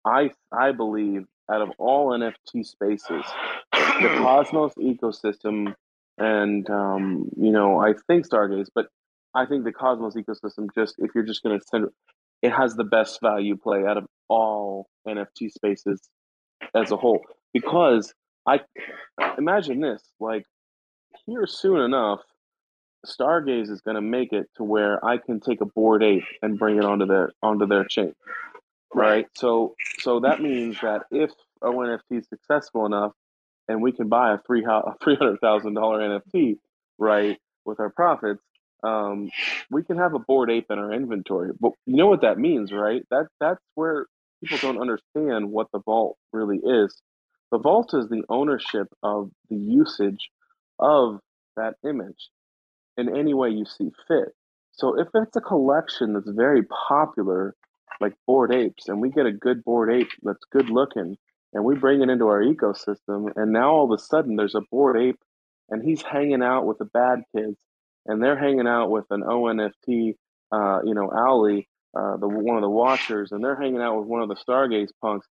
[0.04, 3.24] I I believe out of all NFT spaces,
[3.72, 5.74] the Cosmos ecosystem,
[6.18, 8.86] and um, you know, I think Stargaze, but
[9.34, 11.88] I think the Cosmos ecosystem just if you're just going to send
[12.42, 16.00] it has the best value play out of all NFT spaces
[16.74, 17.22] as a whole.
[17.54, 18.12] Because
[18.46, 18.60] I
[19.38, 20.44] imagine this like
[21.26, 22.20] here soon enough
[23.04, 26.58] Stargaze is going to make it to where I can take a bored ape and
[26.58, 28.14] bring it onto their onto their chain,
[28.94, 29.26] right?
[29.34, 31.30] So so that means that if
[31.62, 33.12] ONFT is successful enough,
[33.68, 34.64] and we can buy a three
[35.02, 36.58] three hundred thousand dollar NFT,
[36.98, 38.42] right, with our profits,
[38.82, 39.30] um,
[39.70, 41.52] we can have a bored ape in our inventory.
[41.58, 43.02] But you know what that means, right?
[43.10, 44.06] That that's where
[44.42, 46.94] people don't understand what the vault really is.
[47.50, 50.30] The vault is the ownership of the usage
[50.78, 51.20] of
[51.56, 52.30] that image
[52.96, 54.34] in any way you see fit.
[54.72, 57.54] So if it's a collection that's very popular,
[58.00, 61.16] like bored apes, and we get a good bored ape that's good looking,
[61.52, 64.62] and we bring it into our ecosystem, and now all of a sudden there's a
[64.70, 65.20] bored ape,
[65.70, 67.56] and he's hanging out with the bad kids,
[68.06, 70.16] and they're hanging out with an ONFT,
[70.52, 74.08] uh, you know, Owly, uh, the one of the Watchers, and they're hanging out with
[74.08, 75.28] one of the Stargaze punks.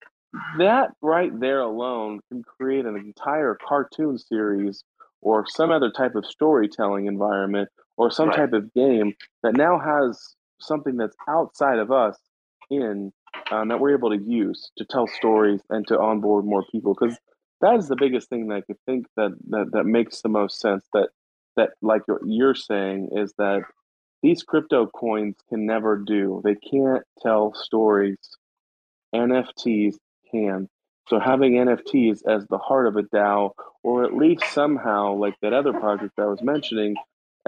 [0.59, 4.85] That right there alone can create an entire cartoon series
[5.23, 8.37] or some other type of storytelling environment or some right.
[8.37, 12.17] type of game that now has something that's outside of us
[12.71, 13.13] in
[13.51, 16.95] um, that we're able to use to tell stories and to onboard more people.
[16.99, 17.19] Because
[17.61, 20.61] that is the biggest thing that I could think that, that that makes the most
[20.61, 21.09] sense that
[21.57, 23.63] that like you're saying is that
[24.23, 26.41] these crypto coins can never do.
[26.45, 28.19] They can't tell stories.
[29.15, 29.97] Nfts
[30.31, 30.69] can
[31.11, 33.51] so having NFTs as the heart of a DAO,
[33.83, 36.95] or at least somehow like that other project I was mentioning,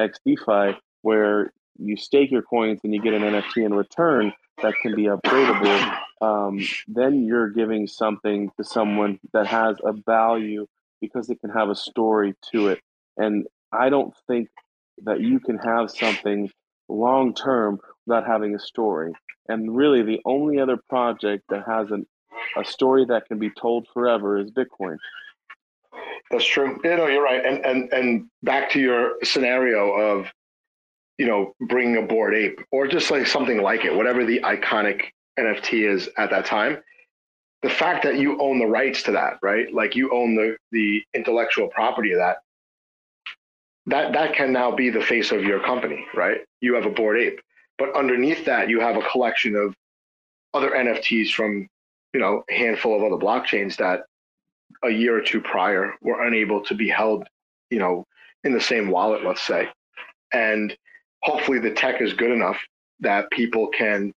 [0.00, 4.32] XDeFi, where you stake your coins and you get an NFT in return
[4.62, 6.58] that can be upgradable, um,
[6.88, 10.66] then you're giving something to someone that has a value
[11.00, 12.80] because it can have a story to it.
[13.16, 14.48] And I don't think
[15.04, 16.50] that you can have something
[16.88, 19.12] long term without having a story.
[19.48, 22.06] And really, the only other project that has an
[22.56, 24.96] a story that can be told forever is Bitcoin.
[26.30, 26.80] That's true.
[26.82, 27.44] You know, you're right.
[27.44, 30.26] And and and back to your scenario of,
[31.18, 35.10] you know, bringing a bored ape or just like something like it, whatever the iconic
[35.38, 36.78] NFT is at that time.
[37.62, 39.72] The fact that you own the rights to that, right?
[39.72, 42.38] Like you own the the intellectual property of that.
[43.86, 46.38] That that can now be the face of your company, right?
[46.60, 47.40] You have a bored ape,
[47.78, 49.74] but underneath that, you have a collection of
[50.54, 51.68] other NFTs from
[52.12, 54.02] you know, a handful of other blockchains that
[54.82, 57.26] a year or two prior were unable to be held,
[57.70, 58.04] you know,
[58.44, 59.68] in the same wallet, let's say.
[60.32, 60.76] And
[61.22, 62.58] hopefully the tech is good enough
[63.00, 64.12] that people can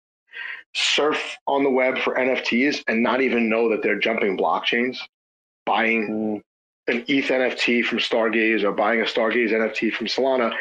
[0.74, 4.98] surf on the web for NFTs and not even know that they're jumping blockchains,
[5.66, 6.42] buying
[6.88, 6.92] mm.
[6.92, 10.52] an ETH NFT from Stargaze or buying a Stargaze NFT from Solana.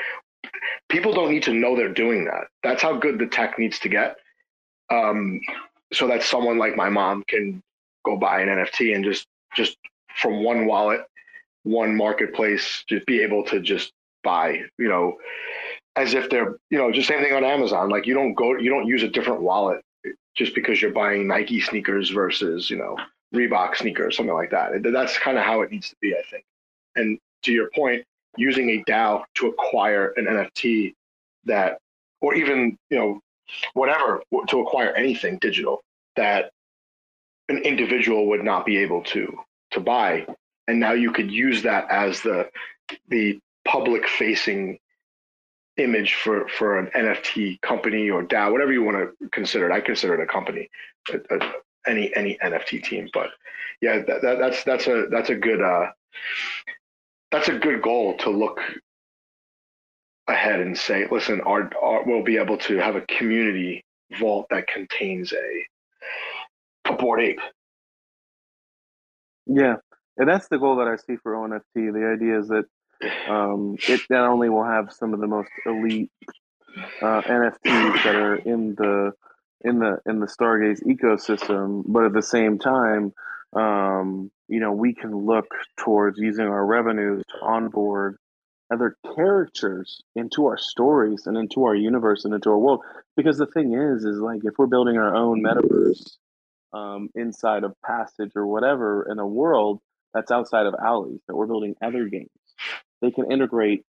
[0.90, 2.48] People don't need to know they're doing that.
[2.62, 4.18] That's how good the tech needs to get.
[4.92, 5.42] Um,
[5.94, 7.62] so that someone like my mom can
[8.04, 9.26] go buy an NFT and just
[9.56, 9.78] just
[10.16, 11.02] from one wallet,
[11.64, 13.92] one marketplace, just be able to just
[14.24, 15.18] buy, you know,
[15.96, 17.90] as if they're, you know, just same thing on Amazon.
[17.90, 19.82] Like you don't go, you don't use a different wallet
[20.36, 22.98] just because you're buying Nike sneakers versus, you know,
[23.34, 24.72] Reebok sneakers, something like that.
[24.84, 26.44] That's kind of how it needs to be, I think.
[26.96, 28.04] And to your point,
[28.38, 30.94] using a DAO to acquire an NFT
[31.46, 31.78] that,
[32.22, 33.20] or even, you know,
[33.74, 35.84] whatever to acquire anything digital
[36.16, 36.52] that
[37.50, 39.38] an individual would not be able to
[39.72, 40.26] to buy
[40.68, 42.50] and now you could use that as the
[43.10, 44.80] the public facing
[45.78, 49.74] image for for an NFT company or DAO, whatever you want to consider it.
[49.74, 50.70] I consider it a company,
[51.12, 51.54] a, a,
[51.88, 53.10] any any NFT team.
[53.14, 53.30] But
[53.82, 55.92] yeah, that, that, that's that's a that's a good uh,
[57.32, 58.60] that's a good goal to look
[60.28, 63.84] ahead and say, listen, our, our, we'll be able to have a community
[64.20, 67.40] vault that contains a, a bored ape.
[69.46, 69.76] Yeah,
[70.18, 71.62] and that's the goal that I see for ONFT.
[71.74, 72.66] The idea is that
[73.30, 76.12] um, it not only will have some of the most elite
[77.02, 79.12] uh, NFTs that are in the
[79.62, 83.14] in the in the Stargaze ecosystem, but at the same time,
[83.54, 85.48] um, you know, we can look
[85.78, 88.18] towards using our revenues to onboard
[88.72, 92.82] other characters into our stories and into our universe and into our world.
[93.16, 96.18] Because the thing is, is like if we're building our own metaverse
[96.74, 99.80] um, inside of Passage or whatever in a world
[100.14, 102.30] that's outside of Owly's, that we're building other games,
[103.02, 103.84] they can integrate.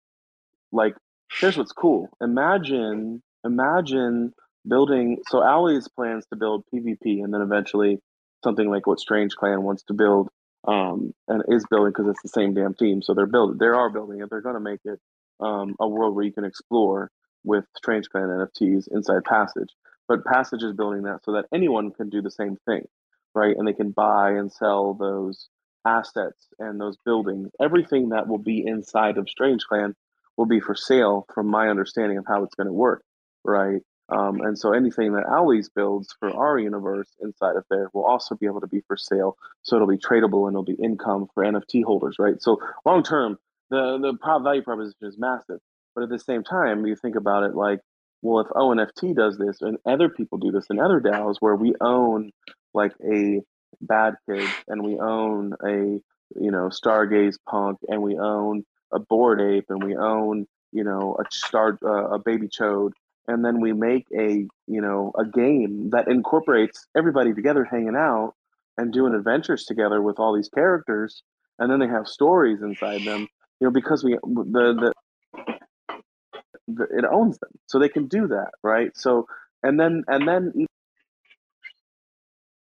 [0.72, 0.94] Like,
[1.40, 2.08] here's what's cool.
[2.20, 4.32] Imagine imagine
[4.66, 5.18] building.
[5.28, 7.98] So Owlie's plans to build PvP, and then eventually
[8.44, 10.28] something like what Strange Clan wants to build,
[10.66, 13.02] um, and is building because it's the same damn team.
[13.02, 14.30] So they're building, they are building it.
[14.30, 15.00] They're going to make it
[15.40, 17.10] um, a world where you can explore
[17.44, 19.70] with Strange Clan NFTs inside Passage.
[20.08, 22.86] But Passage is building that so that anyone can do the same thing,
[23.34, 23.56] right?
[23.56, 25.48] And they can buy and sell those
[25.86, 27.50] assets and those buildings.
[27.60, 29.94] Everything that will be inside of Strange Clan
[30.36, 33.02] will be for sale, from my understanding of how it's going to work,
[33.44, 33.80] right?
[34.10, 38.34] Um, and so anything that Owlie's builds for our universe inside of there will also
[38.34, 39.36] be able to be for sale.
[39.62, 42.40] So it'll be tradable and it'll be income for NFT holders, right?
[42.42, 43.38] So long term,
[43.70, 45.60] the the value proposition is massive.
[45.94, 47.80] But at the same time, you think about it like,
[48.22, 51.74] well, if ONFT does this and other people do this in other DAOs where we
[51.80, 52.30] own
[52.74, 53.40] like a
[53.80, 56.00] bad kid and we own a
[56.38, 61.16] you know stargaze punk and we own a bored ape and we own you know
[61.18, 62.92] a star uh, a baby chode
[63.28, 68.34] and then we make a you know a game that incorporates everybody together hanging out
[68.78, 71.22] and doing adventures together with all these characters
[71.58, 73.28] and then they have stories inside them
[73.60, 74.92] you know because we the
[75.34, 75.44] the,
[76.68, 78.96] the it owns them so they can do that right?
[78.96, 79.26] So
[79.62, 80.52] and then and then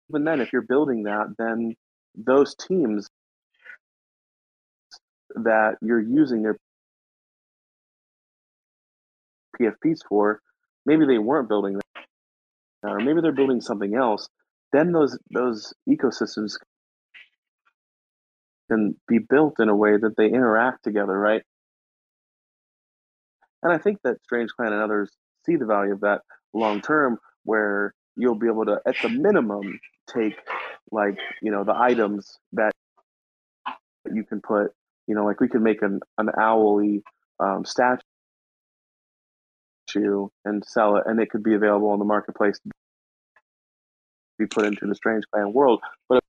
[0.10, 1.76] even then if you're building that then
[2.16, 3.10] those teams
[5.36, 6.58] that you're using their
[9.60, 10.40] PFPs for,
[10.86, 12.06] maybe they weren't building that,
[12.84, 14.28] or maybe they're building something else.
[14.72, 16.54] Then those those ecosystems
[18.70, 21.44] can be built in a way that they interact together, right?
[23.62, 25.12] And I think that Strange Clan and others
[25.46, 26.22] see the value of that
[26.54, 29.80] long term, where you'll be able to, at the minimum,
[30.14, 30.36] take
[30.92, 32.72] like you know the items that
[34.12, 34.72] you can put
[35.08, 37.04] you know, like we could make an an owly
[37.40, 38.02] um, statue
[39.96, 42.60] and sell it, and it could be available on the marketplace
[44.38, 45.82] be put into the Strange Clan world.
[46.10, 46.24] But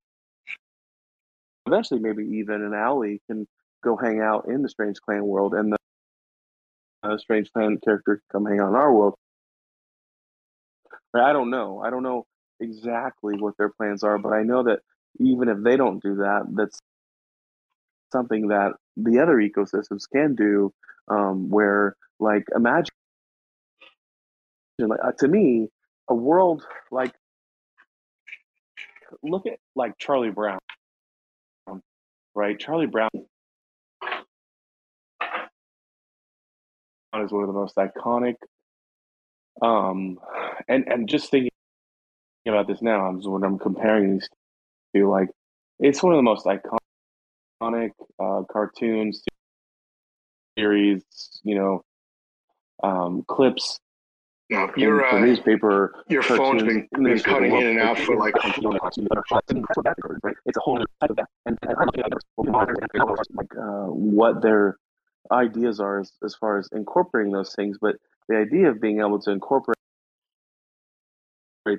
[1.66, 3.46] eventually, maybe even an owly can
[3.82, 5.76] go hang out in the Strange Clan world, and the
[7.02, 9.14] uh, Strange Clan character come hang out in our world.
[11.14, 11.80] I don't know.
[11.84, 12.26] I don't know
[12.60, 14.80] exactly what their plans are, but I know that
[15.20, 16.78] even if they don't do that, that's
[18.12, 20.72] something that the other ecosystems can do
[21.08, 22.94] um, where like imagine
[24.80, 25.68] uh, to me
[26.08, 27.12] a world like
[29.22, 30.58] look at like charlie brown
[32.34, 33.10] right charlie brown
[37.22, 38.34] is one of the most iconic
[39.62, 40.18] um
[40.68, 41.50] and and just thinking
[42.46, 44.28] about this now I'm when i'm comparing these
[44.94, 45.28] to like
[45.78, 47.90] it's one of the most iconic
[48.20, 49.22] uh, cartoons,
[50.58, 51.02] series,
[51.42, 51.82] you know,
[52.82, 53.78] um, clips.
[54.50, 55.94] No, your uh, newspaper.
[56.08, 58.34] Your phone's been, been cutting in and out for like.
[60.46, 61.88] It's a whole type of that, and, and I'm
[63.34, 64.76] like uh, what their
[65.32, 67.96] ideas are as, as far as incorporating those things, but
[68.28, 69.78] the idea of being able to incorporate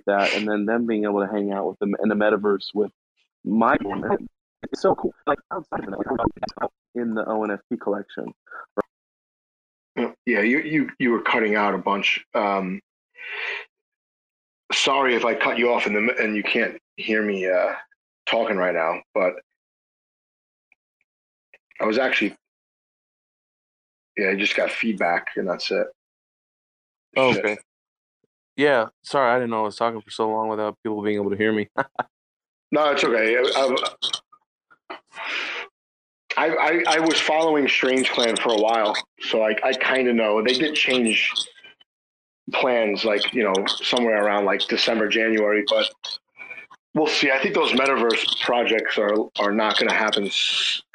[0.08, 2.92] that and then them being able to hang out with them in the metaverse with
[3.44, 3.78] my
[4.72, 5.14] it's so cool.
[5.28, 8.34] Like outside of it, in the ONFT collection.
[9.96, 12.24] Yeah, you you you were cutting out a bunch.
[12.34, 12.82] Um,
[14.74, 17.74] sorry if I cut you off in the and you can't hear me uh,
[18.26, 19.34] talking right now, but
[21.80, 22.36] I was actually
[24.18, 25.88] yeah, I just got feedback and that's it.
[27.18, 27.58] Oh, okay.
[28.58, 31.32] Yeah, sorry, I didn't know I was talking for so long without people being able
[31.32, 31.68] to hear me.
[32.72, 33.38] no, it's okay.
[33.38, 33.76] I, I,
[36.38, 40.44] I, I, was following Strange Clan for a while, so I, I kind of know.
[40.44, 41.32] They did change
[42.54, 45.90] plans, like, you know, somewhere around like December, January, but
[46.96, 47.30] we'll see.
[47.30, 50.30] I think those metaverse projects are are not going to happen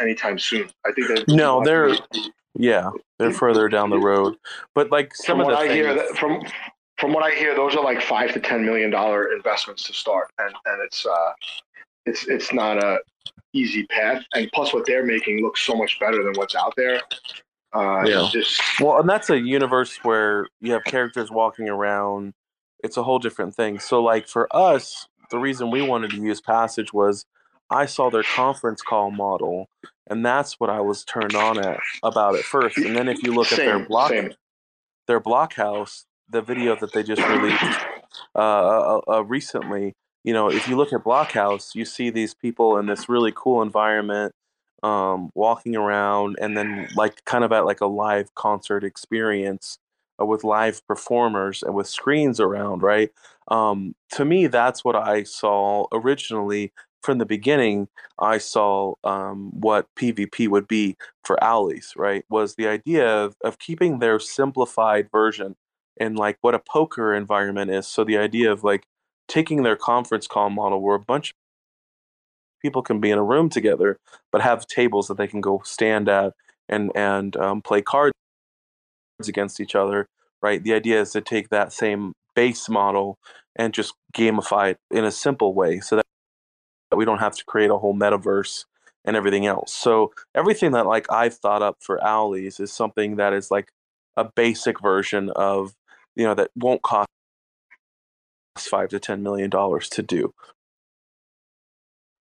[0.00, 0.68] anytime soon.
[0.84, 1.96] I think they no, they're
[2.54, 4.36] yeah, they're further down the road.
[4.74, 5.74] But like some from of the I things...
[5.74, 6.42] hear that from
[6.98, 10.32] from what I hear, those are like five to ten million dollar investments to start,
[10.38, 11.32] and and it's uh,
[12.10, 12.98] it's it's not a
[13.52, 14.22] easy path.
[14.34, 17.00] And plus, what they're making looks so much better than what's out there.
[17.72, 18.28] Uh, yeah.
[18.30, 18.60] Just...
[18.80, 22.34] Well, and that's a universe where you have characters walking around.
[22.82, 23.78] It's a whole different thing.
[23.78, 27.24] So, like for us, the reason we wanted to use Passage was
[27.70, 29.68] I saw their conference call model,
[30.08, 32.78] and that's what I was turned on at about it first.
[32.78, 34.32] And then if you look same, at their block, same.
[35.06, 37.80] their blockhouse, the video that they just released
[38.34, 39.94] uh, uh, uh, recently,
[40.24, 43.62] you know, if you look at Blockhouse, you see these people in this really cool
[43.62, 44.32] environment,
[44.82, 49.78] um, walking around, and then like kind of at like a live concert experience
[50.20, 53.10] uh, with live performers and with screens around, right?
[53.48, 56.72] Um, to me, that's what I saw originally
[57.02, 57.88] from the beginning.
[58.18, 62.24] I saw um, what PvP would be for Owlies, right?
[62.28, 65.56] Was the idea of, of keeping their simplified version
[65.98, 67.86] and like what a poker environment is.
[67.86, 68.84] So the idea of like
[69.30, 71.36] taking their conference call model where a bunch of
[72.60, 73.96] people can be in a room together,
[74.32, 76.34] but have tables that they can go stand at
[76.68, 78.14] and and um, play cards
[79.26, 80.06] against each other,
[80.42, 80.62] right?
[80.62, 83.18] The idea is to take that same base model
[83.56, 86.04] and just gamify it in a simple way so that
[86.96, 88.64] we don't have to create a whole metaverse
[89.04, 89.72] and everything else.
[89.72, 93.70] So everything that like I've thought up for Owlies is something that is like
[94.16, 95.74] a basic version of,
[96.16, 97.08] you know, that won't cost
[98.66, 100.34] five to ten million dollars to do.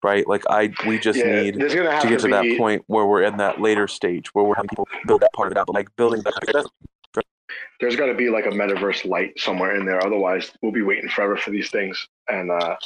[0.02, 0.26] Right?
[0.26, 3.38] Like I we just Yeah, need to get to, be- that point where we're in
[3.38, 5.66] that later stage where we're having people build that part of that.
[5.66, 6.66] But like building that
[7.80, 10.04] there's got to be like a metaverse light somewhere in there.
[10.04, 12.06] Otherwise, we'll be waiting forever for these things.
[12.28, 12.76] And uh,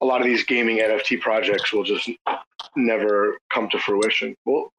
[0.00, 2.10] a lot of these gaming NFT projects will just
[2.76, 4.34] never come to fruition.
[4.44, 4.72] We'll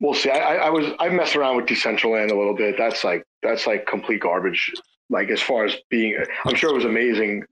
[0.00, 0.30] we'll see.
[0.30, 2.76] I, I, I was I messed around with Decentraland a little bit.
[2.76, 4.72] That's like that's like complete garbage.
[5.10, 6.16] Like as far as being,
[6.46, 7.44] I'm sure it was amazing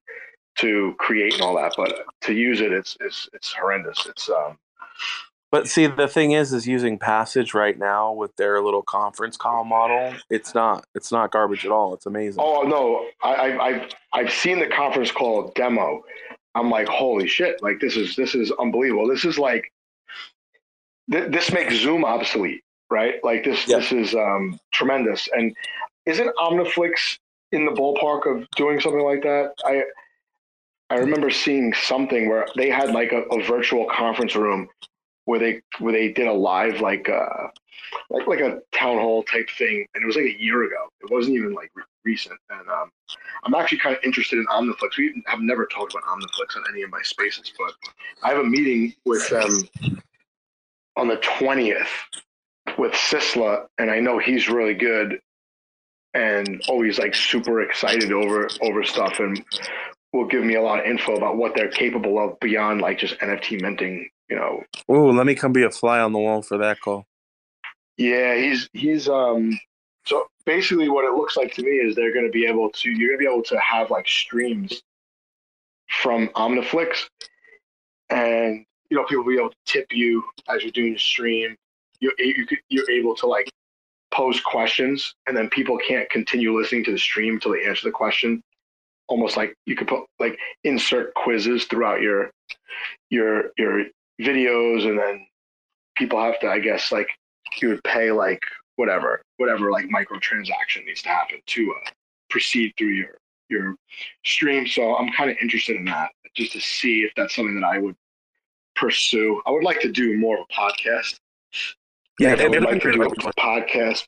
[0.58, 4.06] to create and all that, but to use it, it's it's it's horrendous.
[4.06, 4.58] It's um
[5.50, 9.64] But see, the thing is, is using Passage right now with their little conference call
[9.64, 10.14] model.
[10.30, 10.84] It's not.
[10.94, 11.94] It's not garbage at all.
[11.94, 12.42] It's amazing.
[12.44, 16.02] Oh no, I, I, I've I've seen the conference call demo.
[16.54, 17.62] I'm like, holy shit!
[17.62, 19.06] Like this is this is unbelievable.
[19.08, 19.72] This is like
[21.12, 23.14] th- this makes Zoom obsolete, right?
[23.22, 23.78] Like this Yeah.
[23.78, 25.28] this is um, tremendous.
[25.32, 25.54] And
[26.06, 27.18] isn't Omniflix
[27.52, 29.52] in the ballpark of doing something like that?
[29.64, 29.84] I
[30.90, 34.68] I remember seeing something where they had like a, a virtual conference room
[35.24, 37.48] where they where they did a live like uh
[38.10, 40.88] like like a town hall type thing, and it was like a year ago.
[41.00, 42.90] It wasn't even like re- recent, and um,
[43.44, 44.96] I'm actually kind of interested in Omniflix.
[44.96, 47.72] We have never talked about Omniflix on any of my spaces, but
[48.22, 49.50] I have a meeting with them
[50.96, 51.86] on the 20th
[52.76, 55.20] with Sisla, and I know he's really good
[56.14, 59.44] and always like super excited over over stuff, and
[60.12, 63.18] will give me a lot of info about what they're capable of beyond like just
[63.18, 64.08] NFT minting.
[64.28, 67.06] You know, Oh, let me come be a fly on the wall for that call.
[67.96, 69.58] Yeah, he's he's um
[70.06, 73.10] so basically what it looks like to me is they're gonna be able to you're
[73.10, 74.82] gonna be able to have like streams
[75.88, 77.08] from Omniflix
[78.10, 81.56] and you know people will be able to tip you as you're doing the stream.
[82.00, 83.50] You you could, you're able to like
[84.18, 87.92] pose questions and then people can't continue listening to the stream until they answer the
[87.92, 88.42] question.
[89.06, 92.32] Almost like you could put like insert quizzes throughout your
[93.10, 93.84] your your
[94.20, 95.24] videos and then
[95.96, 97.08] people have to I guess like
[97.62, 98.42] you would pay like
[98.74, 101.90] whatever, whatever like microtransaction needs to happen to uh,
[102.28, 103.18] proceed through your
[103.48, 103.76] your
[104.24, 104.66] stream.
[104.66, 107.78] So I'm kind of interested in that just to see if that's something that I
[107.78, 107.96] would
[108.74, 109.40] pursue.
[109.46, 111.18] I would like to do more of a podcast.
[112.18, 114.04] Yeah, they're like to looking do a podcast.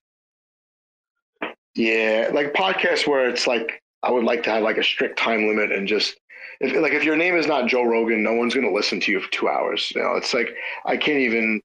[1.75, 5.47] Yeah, like podcasts where it's like I would like to have like a strict time
[5.47, 6.19] limit and just
[6.61, 9.21] if like if your name is not Joe Rogan, no one's gonna listen to you
[9.21, 9.93] for two hours.
[9.95, 10.55] You know, it's like
[10.85, 11.61] I can't even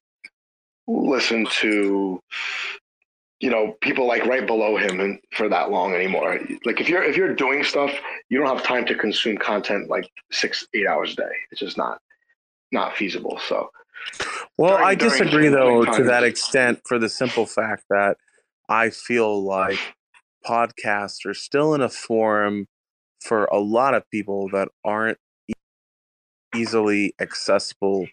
[0.86, 2.20] listen to
[3.40, 7.02] you know people like right below him and for that long anymore like if you're
[7.02, 7.92] if you're doing stuff
[8.30, 11.76] you don't have time to consume content like six eight hours a day it's just
[11.76, 12.00] not
[12.72, 13.68] not feasible so
[14.58, 18.16] Well, during- I disagree though to that extent for the simple fact that
[18.68, 19.78] I feel like
[20.44, 22.66] podcasts are still in a forum
[23.20, 25.18] for a lot of people that aren't
[26.54, 28.06] easily accessible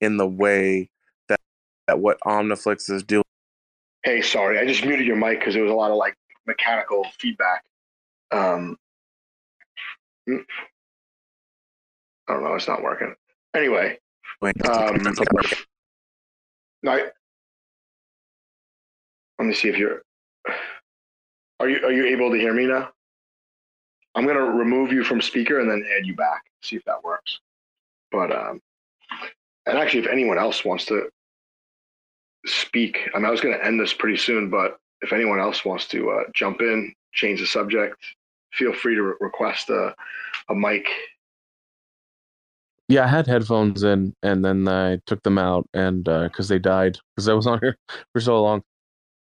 [0.00, 0.88] in the way
[1.28, 1.40] that,
[1.86, 3.24] that what Omniflix is doing.
[4.02, 6.14] hey sorry i just muted your mic because there was a lot of like
[6.46, 7.62] mechanical feedback
[8.32, 8.76] um
[10.28, 10.42] mm.
[12.28, 13.14] i don't know it's not working
[13.54, 13.98] anyway
[14.68, 15.02] um
[16.82, 17.02] no, I,
[19.38, 20.02] let me see if you're
[21.60, 22.90] are you are you able to hear me now?
[24.14, 27.02] I'm going to remove you from speaker and then add you back see if that
[27.04, 27.40] works.
[28.10, 28.60] But um
[29.66, 31.08] and actually if anyone else wants to
[32.46, 35.64] speak i mean i was going to end this pretty soon but if anyone else
[35.64, 37.96] wants to uh, jump in change the subject
[38.52, 39.94] feel free to re- request a,
[40.48, 40.86] a mic
[42.90, 46.98] Yeah, I had headphones in, and then I took them out, and because they died,
[47.16, 47.76] because I was on here
[48.12, 48.62] for so long.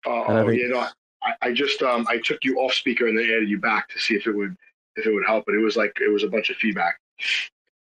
[0.06, 0.86] uh, oh think- yeah no
[1.22, 3.98] I, I just um i took you off speaker and then added you back to
[3.98, 4.56] see if it would
[4.96, 6.98] if it would help but it was like it was a bunch of feedback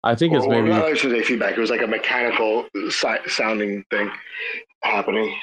[0.03, 1.55] I think it's Or- maybe not, say feedback.
[1.55, 4.11] It was like a mechanical si- sounding thing
[4.83, 5.33] happening.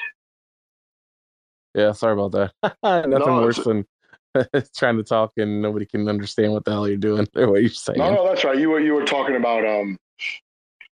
[1.74, 2.52] Yeah, sorry about that.
[3.08, 3.86] Nothing no, worse than
[4.76, 7.70] trying to talk and nobody can understand what the hell you're doing or what you're
[7.70, 7.98] saying.
[7.98, 8.58] No, no, that's right.
[8.58, 9.98] You were you were talking about um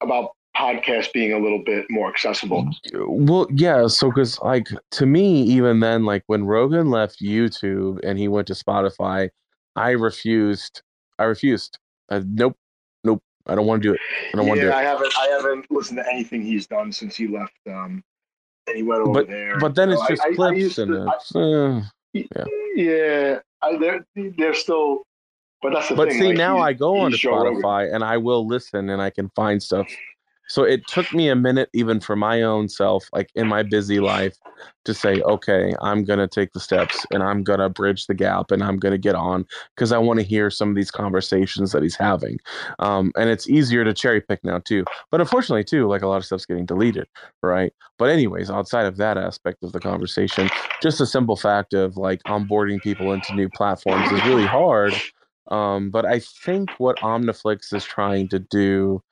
[0.01, 2.69] about podcast being a little bit more accessible.
[2.95, 3.87] Well, yeah.
[3.89, 8.47] So, because like to me, even then, like when Rogan left YouTube and he went
[8.49, 9.29] to Spotify,
[9.77, 10.83] I refused.
[11.19, 11.79] I refused.
[12.09, 12.57] Uh, nope,
[13.05, 13.23] nope.
[13.47, 14.01] I don't want to do it.
[14.33, 14.75] I don't yeah, want to do it.
[14.75, 15.13] I haven't.
[15.19, 17.55] I haven't listened to anything he's done since he left.
[17.69, 18.03] Um,
[18.67, 19.59] and he went over but, there.
[19.59, 21.83] But then it's just I, clips I, I and to, it's, uh,
[22.37, 22.45] yeah.
[22.75, 23.39] Yeah,
[23.79, 24.07] they're
[24.37, 25.07] they're still.
[25.63, 26.19] But that's the but thing.
[26.19, 29.31] see, like, now I go on to Spotify and I will listen and I can
[29.31, 29.89] find stuff
[30.49, 34.01] so it took me a minute, even for my own self, like in my busy
[34.01, 34.37] life,
[34.85, 38.15] to say, okay, I'm going to take the steps and I'm going to bridge the
[38.15, 39.45] gap and I'm going to get on
[39.75, 42.39] because I want to hear some of these conversations that he's having.
[42.79, 44.85] Um, and it's easier to cherry pick now, too.
[45.11, 47.09] But unfortunately, too, like a lot of stuff's getting deleted,
[47.43, 47.73] right?
[47.99, 50.49] But, anyways, outside of that aspect of the conversation,
[50.81, 54.95] just a simple fact of like onboarding people into new platforms is really hard.
[55.49, 59.03] Um, but I think what Omniflix is trying to do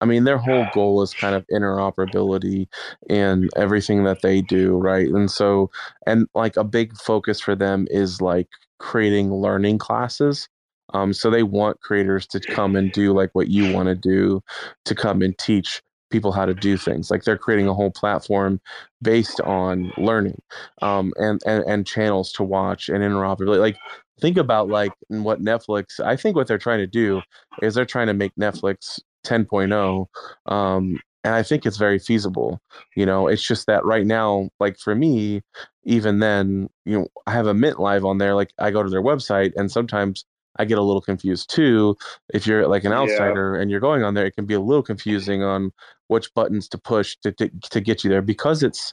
[0.00, 2.66] I mean, their whole goal is kind of interoperability
[3.08, 5.08] and everything that they do, right?
[5.08, 5.70] And so,
[6.06, 8.48] and like a big focus for them is like
[8.78, 10.48] creating learning classes.
[10.92, 14.42] Um, so they want creators to come and do like what you want to do,
[14.84, 17.10] to come and teach people how to do things.
[17.10, 18.60] Like they're creating a whole platform
[19.02, 20.40] based on learning,
[20.82, 23.58] um, and and and channels to watch and interoperability.
[23.58, 23.76] Like
[24.20, 25.98] think about like what Netflix.
[25.98, 27.22] I think what they're trying to do
[27.62, 30.06] is they're trying to make Netflix 10.0
[30.46, 32.60] um, and i think it's very feasible
[32.94, 35.42] you know it's just that right now like for me
[35.84, 38.90] even then you know i have a mint live on there like i go to
[38.90, 40.24] their website and sometimes
[40.56, 41.96] i get a little confused too
[42.32, 43.62] if you're like an outsider yeah.
[43.62, 45.72] and you're going on there it can be a little confusing on
[46.08, 48.92] which buttons to push to, to, to get you there because it's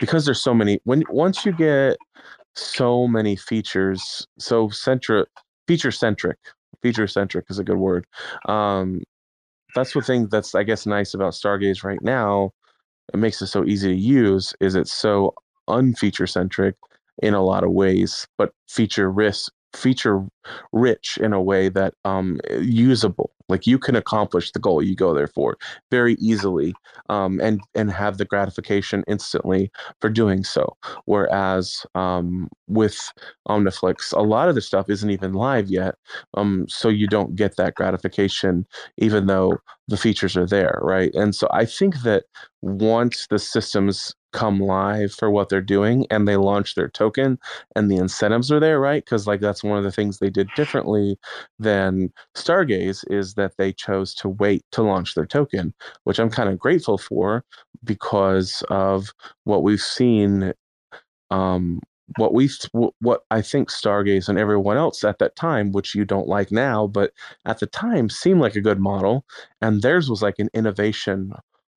[0.00, 1.96] because there's so many when once you get
[2.54, 5.28] so many features so centric
[5.66, 6.38] feature centric
[6.82, 8.06] feature centric is a good word
[8.46, 9.02] um
[9.74, 12.52] that's the thing that's I guess nice about Stargaze right now.
[13.12, 14.54] It makes it so easy to use.
[14.60, 15.34] Is it's so
[15.68, 16.76] unfeature centric
[17.22, 20.24] in a lot of ways, but feature risk feature
[20.72, 23.30] rich in a way that um usable.
[23.48, 25.56] Like you can accomplish the goal you go there for
[25.90, 26.74] very easily
[27.08, 29.70] um and and have the gratification instantly
[30.00, 30.76] for doing so.
[31.06, 32.98] Whereas um with
[33.48, 35.94] omniflix a lot of the stuff isn't even live yet
[36.34, 38.66] um so you don't get that gratification
[38.98, 39.58] even though
[39.88, 41.14] the features are there right?
[41.14, 42.24] And so i think that
[42.62, 47.38] once the systems come live for what they're doing and they launch their token
[47.76, 49.04] and the incentives are there right?
[49.04, 51.18] Because like that's one of the things they did differently
[51.58, 55.72] than stargaze is that they chose to wait to launch their token
[56.04, 57.44] which i'm kind of grateful for
[57.84, 59.12] because of
[59.44, 60.52] what we've seen
[61.30, 61.80] um,
[62.16, 62.50] what we
[63.00, 66.86] what I think Stargaze and everyone else at that time, which you don't like now,
[66.86, 67.12] but
[67.46, 69.24] at the time seemed like a good model,
[69.62, 71.32] and theirs was like an innovation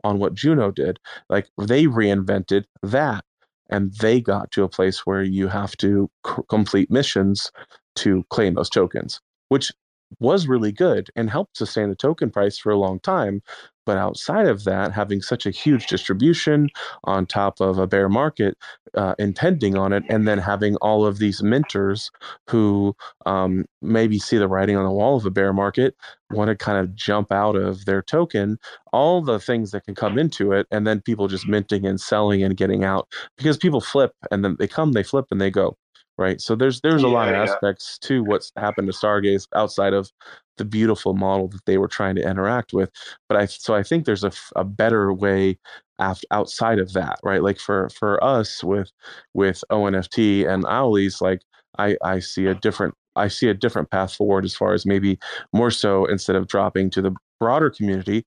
[0.06, 0.99] on what Juno did.
[1.30, 3.26] Like they reinvented that
[3.69, 7.52] and they got to a place where you have to c- complete missions
[7.95, 9.19] to claim those tokens,
[9.49, 9.72] which
[10.19, 13.41] was really good and helped sustain the token price for a long time.
[13.86, 16.69] But outside of that, having such a huge distribution
[17.03, 18.57] on top of a bear market
[18.95, 22.10] uh, intending on it, and then having all of these minters
[22.49, 22.95] who
[23.27, 25.95] um, maybe see the writing on the wall of a bear market,
[26.32, 28.57] want to kind of jump out of their token,
[28.91, 32.41] all the things that can come into it, and then people just minting and selling
[32.41, 33.07] and getting out
[33.38, 35.77] because people flip and then they come, they flip, and they go
[36.18, 36.40] right?
[36.42, 38.08] So there's there's a yeah, lot of aspects yeah.
[38.08, 40.12] to what's happened to Stargaze outside of
[40.58, 42.90] the beautiful model that they were trying to interact with.
[43.28, 45.58] But I so I think there's a, a better way
[46.00, 47.44] after, outside of that, right?
[47.44, 48.92] Like for for us with
[49.34, 51.42] with ONFT and Owlies, like
[51.78, 55.18] I I see a different I see a different path forward as far as maybe
[55.54, 58.26] more so instead of dropping to the broader community,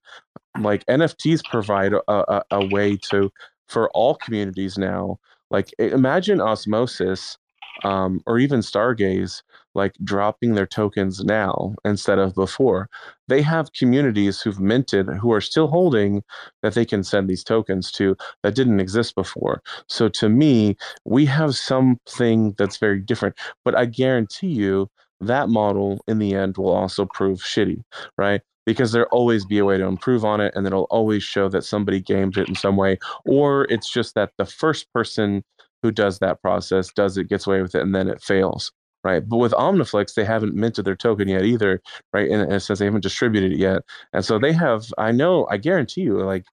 [0.59, 3.31] like NFTs provide a, a, a way to
[3.67, 5.19] for all communities now.
[5.51, 7.37] Like imagine osmosis
[7.83, 9.41] um, or even Stargaze,
[9.75, 12.89] like dropping their tokens now instead of before.
[13.27, 16.23] They have communities who've minted who are still holding
[16.63, 19.61] that they can send these tokens to that didn't exist before.
[19.87, 23.35] So to me, we have something that's very different.
[23.63, 24.89] But I guarantee you
[25.21, 27.83] that model in the end will also prove shitty,
[28.17, 28.41] right?
[28.65, 31.63] because there'll always be a way to improve on it and it'll always show that
[31.63, 35.43] somebody gamed it in some way or it's just that the first person
[35.81, 38.71] who does that process, does it, gets away with it, and then it fails,
[39.03, 39.27] right?
[39.27, 41.81] But with Omniflix, they haven't minted their token yet either,
[42.13, 42.29] right?
[42.29, 43.83] And it says they haven't distributed it yet,
[44.13, 44.87] and so they have.
[44.97, 46.45] I know, I guarantee you, like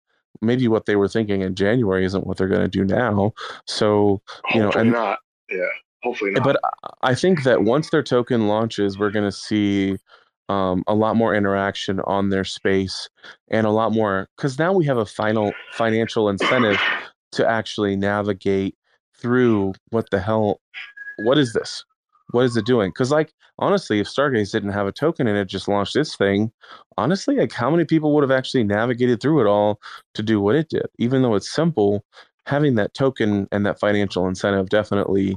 [0.42, 3.32] maybe what they were thinking in January isn't what they're going to do now.
[3.66, 4.20] So
[4.54, 5.18] you Hopefully know, and not.
[5.50, 5.66] Yeah,
[6.02, 6.44] hopefully not.
[6.44, 6.60] but
[7.02, 9.96] I think that once their token launches, we're going to see
[10.48, 13.08] um, a lot more interaction on their space
[13.50, 16.78] and a lot more because now we have a final financial incentive
[17.32, 18.76] to actually navigate
[19.18, 20.60] through what the hell
[21.18, 21.84] what is this?
[22.32, 22.90] What is it doing?
[22.90, 26.52] Because like honestly if stargaze didn't have a token and it just launched this thing
[26.98, 29.80] honestly like how many people would have actually navigated through it all
[30.14, 30.86] to do what it did?
[30.98, 32.04] Even though it's simple
[32.46, 35.36] having that token and that financial incentive definitely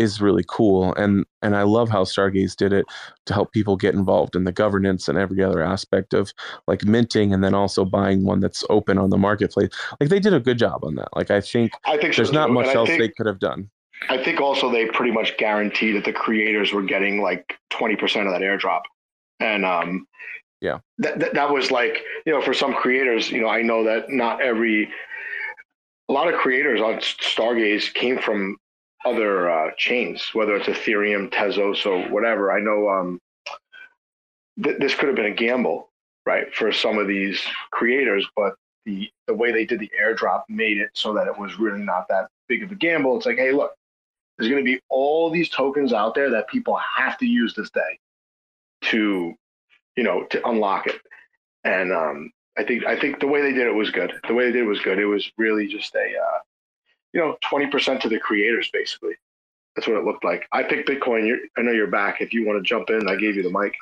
[0.00, 2.86] is really cool and and I love how Stargaze did it
[3.26, 6.32] to help people get involved in the governance and every other aspect of
[6.66, 9.68] like minting and then also buying one that's open on the marketplace.
[10.00, 11.08] Like they did a good job on that.
[11.14, 12.54] Like I think I think there's so not too.
[12.54, 13.70] much else think- they could have done.
[14.08, 17.94] I think also they pretty much guaranteed that the creators were getting like 20%
[18.26, 18.80] of that airdrop.
[19.40, 20.06] And um
[20.62, 20.78] Yeah.
[20.98, 24.08] That, that that was like, you know, for some creators, you know, I know that
[24.08, 24.90] not every
[26.08, 28.56] a lot of creators on Stargaze came from
[29.04, 32.52] other uh, chains, whether it's Ethereum, Tezos, or whatever.
[32.52, 33.20] I know um,
[34.62, 35.90] th- this could have been a gamble,
[36.26, 37.40] right, for some of these
[37.70, 38.54] creators, but
[38.84, 42.08] the the way they did the airdrop made it so that it was really not
[42.08, 43.16] that big of a gamble.
[43.16, 43.72] It's like, hey, look,
[44.36, 47.70] there's going to be all these tokens out there that people have to use this
[47.70, 47.98] day
[48.82, 49.34] to,
[49.96, 51.00] you know, to unlock it.
[51.64, 54.12] And um, I think I think the way they did it was good.
[54.26, 54.98] The way they did it was good.
[54.98, 56.38] It was really just a, uh,
[57.12, 59.14] you know, twenty percent to the creators, basically.
[59.76, 60.46] That's what it looked like.
[60.52, 61.26] ipickbitcoin.
[61.26, 62.20] You're, I know you're back.
[62.20, 63.74] If you want to jump in, I gave you the mic.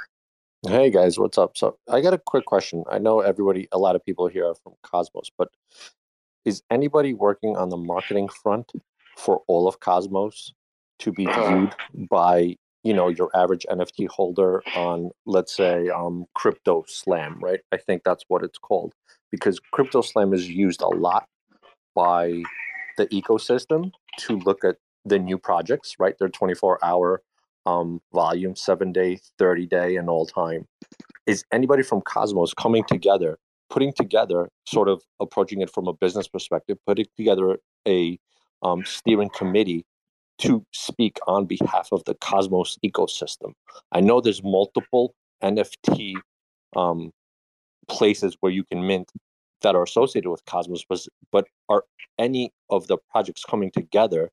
[0.66, 1.56] Hey guys, what's up?
[1.56, 2.84] So I got a quick question.
[2.90, 5.48] I know everybody, a lot of people here are from Cosmos, but
[6.44, 8.72] is anybody working on the marketing front
[9.16, 10.52] for all of Cosmos
[10.98, 11.74] to be viewed
[12.10, 17.60] by you know your average NFT holder on, let's say, um, Crypto Slam, right?
[17.70, 18.94] I think that's what it's called
[19.30, 21.26] because Crypto Slam is used a lot
[21.94, 22.42] by
[22.98, 24.76] the ecosystem to look at
[25.06, 26.14] the new projects, right?
[26.18, 27.22] They're 24 hour
[27.64, 30.66] um, volume, seven day, 30 day, and all time.
[31.26, 33.38] Is anybody from Cosmos coming together,
[33.70, 38.18] putting together, sort of approaching it from a business perspective, putting together a
[38.62, 39.84] um, steering committee
[40.38, 43.52] to speak on behalf of the Cosmos ecosystem?
[43.92, 46.14] I know there's multiple NFT
[46.76, 47.12] um,
[47.88, 49.10] places where you can mint
[49.62, 51.00] that are associated with Cosmos, but,
[51.32, 51.84] but are
[52.18, 54.30] any of the projects coming together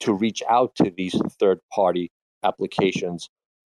[0.00, 2.10] to reach out to these third party
[2.42, 3.28] applications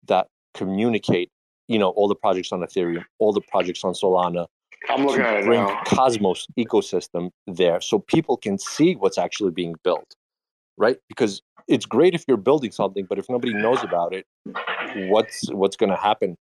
[0.07, 1.31] that communicate,
[1.69, 4.47] you know, all the projects on Ethereum, all the projects on Solana,
[4.89, 5.83] I'm looking at bring now.
[5.85, 10.15] Cosmos ecosystem there so people can see what's actually being built,
[10.77, 10.99] right?
[11.09, 14.27] Because it's great if you're building something, but if nobody knows about it,
[15.11, 16.37] what's what's going to happen?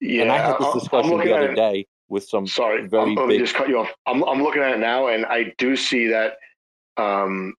[0.00, 3.28] Yeah, and I had this discussion the other day with some Sorry, very I'm, let
[3.28, 3.44] me big.
[3.44, 3.90] just cut you off.
[4.06, 6.38] I'm, I'm looking at it now, and I do see that
[6.96, 7.54] um,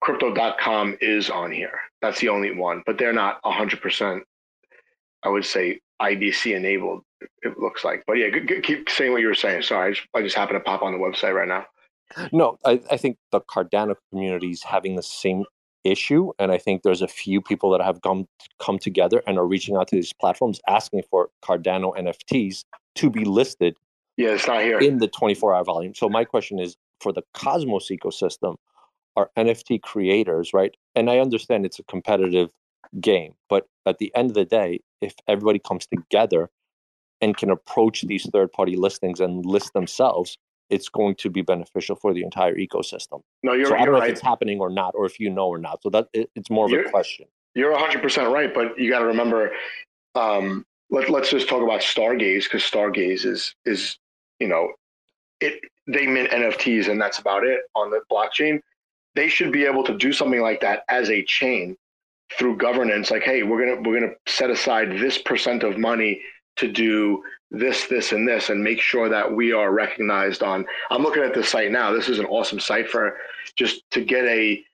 [0.00, 1.80] crypto.com is on here.
[2.02, 4.22] That's the only one, but they're not 100%,
[5.22, 7.02] I would say, IBC enabled,
[7.42, 8.02] it looks like.
[8.06, 8.28] But yeah,
[8.62, 9.62] keep saying what you were saying.
[9.62, 11.66] Sorry, I just, I just happened to pop on the website right now.
[12.32, 15.44] No, I, I think the Cardano community is having the same
[15.84, 18.26] issue, and I think there's a few people that have come
[18.58, 22.64] come together and are reaching out to these platforms asking for Cardano NFTs
[22.96, 23.76] to be listed
[24.16, 24.78] Yeah, it's not here.
[24.78, 25.94] in the 24 hour volume.
[25.94, 28.56] So my question is for the Cosmos ecosystem,
[29.16, 30.72] are NFT creators, right?
[30.94, 32.50] And I understand it's a competitive
[33.00, 36.48] game, but at the end of the day, if everybody comes together
[37.20, 40.38] and can approach these third party listings and list themselves,
[40.70, 43.20] it's going to be beneficial for the entire ecosystem.
[43.42, 44.10] no, you're, so I you're don't know right.
[44.10, 45.82] if it's happening or not, or if you know or not.
[45.82, 47.26] So that it, it's more of You're- a question.
[47.56, 49.50] You're 100% right, but you got to remember
[50.14, 53.98] um, let, let's just talk about Stargaze because Stargaze is, is,
[54.38, 54.72] you know,
[55.40, 58.60] it they mint NFTs and that's about it on the blockchain.
[59.14, 61.76] They should be able to do something like that as a chain
[62.38, 63.10] through governance.
[63.10, 66.20] Like, hey, we're gonna we're gonna set aside this percent of money
[66.56, 70.64] to do this, this, and this, and make sure that we are recognized on.
[70.90, 71.92] I'm looking at this site now.
[71.92, 73.16] This is an awesome site for
[73.56, 74.64] just to get a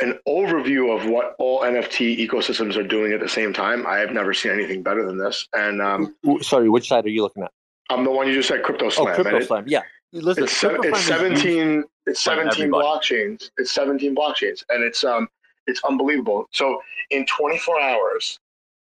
[0.00, 3.86] an overview of what all NFT ecosystems are doing at the same time.
[3.86, 5.46] I have never seen anything better than this.
[5.54, 7.50] And um, Sorry, which side are you looking at?
[7.88, 9.08] I'm the one you just said, Crypto Slam.
[9.08, 9.64] oh, Crypto it- Slam.
[9.66, 9.82] Yeah.
[10.12, 12.84] Listen, it's, se- it's Slam is used- 17 it's 17 everybody.
[12.84, 15.28] blockchains it's 17 blockchains and it's um
[15.66, 18.38] it's unbelievable so in 24 hours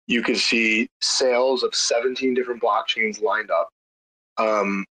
[0.06, 3.68] you can see sales of 17 different blockchains lined up
[4.38, 4.86] um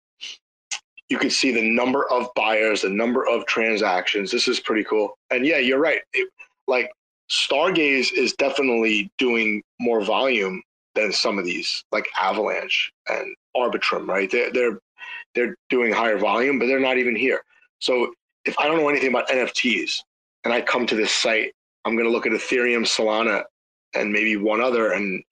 [1.12, 5.18] you can see the number of buyers the number of transactions this is pretty cool
[5.30, 6.30] and yeah you're right It-
[6.68, 6.90] like
[7.30, 10.62] stargaze is definitely doing more volume
[10.97, 14.72] than some of these like avalanche and arbitrum right they're, they're
[15.34, 17.43] they're doing higher volume, but they're not even here.
[17.80, 18.12] So
[18.44, 19.98] if I don't know anything about NFTs
[20.44, 23.44] and I come to this site, I'm going to look at Ethereum, Solana,
[23.94, 25.22] and maybe one other, and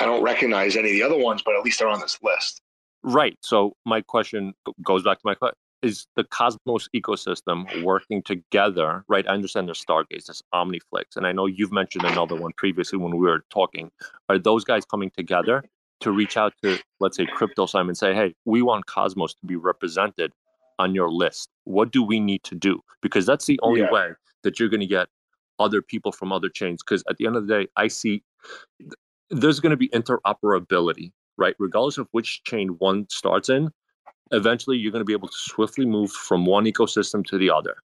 [0.00, 2.61] I don't recognize any of the other ones, but at least they're on this list.
[3.02, 3.36] Right.
[3.42, 9.04] So my question goes back to my question: Is the Cosmos ecosystem working together?
[9.08, 9.26] Right.
[9.28, 13.12] I understand there's Stargaze, there's OmniFlix, and I know you've mentioned another one previously when
[13.12, 13.90] we were talking.
[14.28, 15.64] Are those guys coming together
[16.00, 19.46] to reach out to, let's say, Crypto Slam and say, "Hey, we want Cosmos to
[19.46, 20.32] be represented
[20.78, 21.48] on your list.
[21.64, 23.90] What do we need to do?" Because that's the only Yeah.
[23.90, 24.12] way
[24.42, 25.08] that you're going to get
[25.58, 26.82] other people from other chains.
[26.82, 28.22] Because at the end of the day, I see
[29.30, 31.54] there's going to be interoperability right?
[31.58, 33.70] Regardless of which chain one starts in,
[34.30, 37.76] eventually you're going to be able to swiftly move from one ecosystem to the other.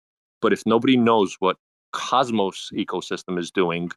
[0.40, 1.56] But if nobody knows what
[1.92, 3.90] Cosmos ecosystem is doing,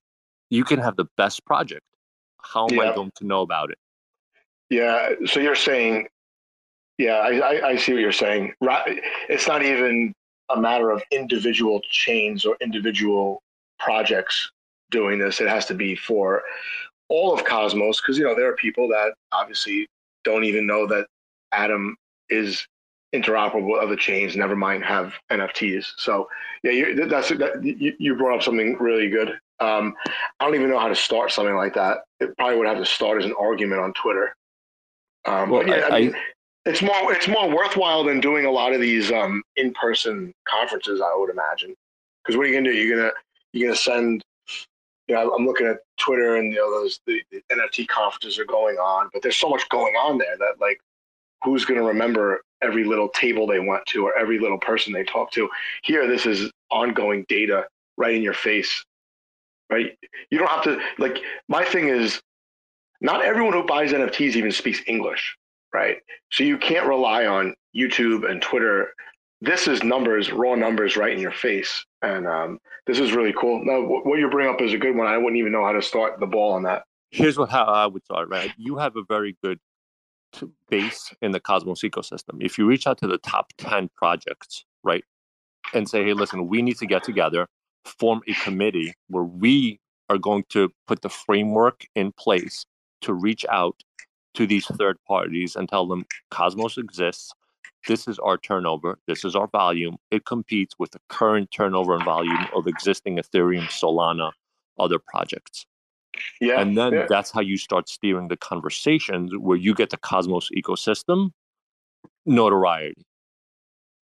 [0.49, 1.83] you can have the best project.
[2.41, 3.77] How am I going to know about it?
[4.69, 5.09] Yeah.
[5.25, 6.07] So you're saying,
[6.97, 8.53] yeah, I, I, I see what you're saying.
[9.27, 10.13] It's not even
[10.49, 13.43] a matter of individual chains or individual
[13.77, 14.51] projects
[14.89, 15.39] doing this.
[15.39, 16.41] It has to be for
[17.09, 19.87] all of Cosmos because, you know, there are people that obviously
[20.23, 21.07] don't even know that
[21.51, 21.95] Atom
[22.29, 22.65] is
[23.13, 25.93] interoperable with other chains, never mind have NFTs.
[25.97, 26.29] So,
[26.63, 29.29] yeah, you, that's that, you, you brought up something really good.
[29.59, 29.95] Um,
[30.39, 31.99] I don't even know how to start something like that.
[32.19, 34.35] It probably would have to start as an argument on Twitter.
[35.25, 36.15] Um, Well, yeah, I, I- mean,
[36.65, 41.01] it's more it's more worthwhile than doing a lot of these um, in person conferences.
[41.01, 41.73] I would imagine
[42.23, 42.77] because what are you gonna do?
[42.77, 43.11] You're gonna
[43.53, 44.21] you're gonna send.
[45.09, 48.45] You know, I'm looking at Twitter and you know those the, the NFT conferences are
[48.45, 50.79] going on, but there's so much going on there that like
[51.43, 55.33] who's gonna remember every little table they went to or every little person they talked
[55.33, 55.49] to?
[55.83, 57.65] Here, this is ongoing data
[57.97, 58.85] right in your face.
[59.69, 59.97] Right?
[60.29, 61.19] You don't have to like.
[61.47, 62.21] My thing is,
[63.01, 65.35] not everyone who buys NFTs even speaks English
[65.73, 65.97] right?
[66.31, 68.93] So you can't rely on YouTube and Twitter.
[69.41, 73.63] This is numbers, raw numbers, right in your face, and um, this is really cool.
[73.63, 75.07] Now, wh- what you bring up is a good one.
[75.07, 76.83] I wouldn't even know how to start the ball on that.
[77.11, 78.51] Here's what how I would start, right?
[78.57, 79.59] You have a very good
[80.69, 82.37] base in the Cosmos ecosystem.
[82.41, 85.03] If you reach out to the top 10 projects, right,
[85.73, 87.47] and say, hey, listen, we need to get together,
[87.85, 89.79] form a committee where we
[90.09, 92.65] are going to put the framework in place
[93.01, 93.81] to reach out
[94.33, 97.31] to these third parties and tell them Cosmos exists.
[97.87, 98.99] This is our turnover.
[99.07, 99.97] This is our volume.
[100.11, 104.31] It competes with the current turnover and volume of existing Ethereum, Solana,
[104.77, 105.65] other projects.
[106.41, 107.05] Yeah, And then yeah.
[107.07, 111.31] that's how you start steering the conversations where you get the Cosmos ecosystem
[112.25, 113.05] notoriety.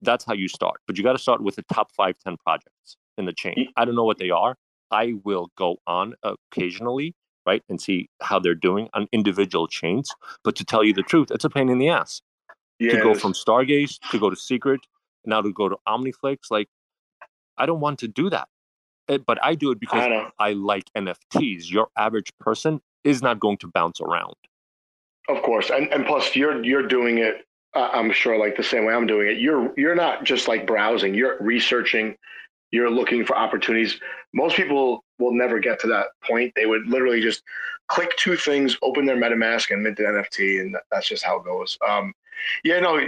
[0.03, 0.81] That's how you start.
[0.87, 3.69] But you got to start with the top five, 10 projects in the chain.
[3.77, 4.57] I don't know what they are.
[4.91, 7.15] I will go on occasionally,
[7.47, 10.11] right, and see how they're doing on individual chains.
[10.43, 12.21] But to tell you the truth, it's a pain in the ass
[12.79, 14.81] yeah, to go from Stargaze to go to Secret,
[15.25, 16.51] now to go to OmniFlix.
[16.51, 16.69] Like,
[17.57, 18.49] I don't want to do that.
[19.07, 20.31] But I do it because I.
[20.39, 21.71] I like NFTs.
[21.71, 24.35] Your average person is not going to bounce around.
[25.29, 27.47] Of course, and and plus you're you're doing it.
[27.75, 29.39] Uh, I'm sure like the same way I'm doing it.
[29.39, 31.15] You're you're not just like browsing.
[31.15, 32.17] You're researching.
[32.71, 34.01] You're looking for opportunities.
[34.33, 36.53] Most people will never get to that point.
[36.57, 37.43] They would literally just
[37.89, 41.45] click two things, open their MetaMask, and mint an NFT, and that's just how it
[41.45, 41.79] goes.
[41.89, 42.13] Um,
[42.63, 43.01] yeah, no.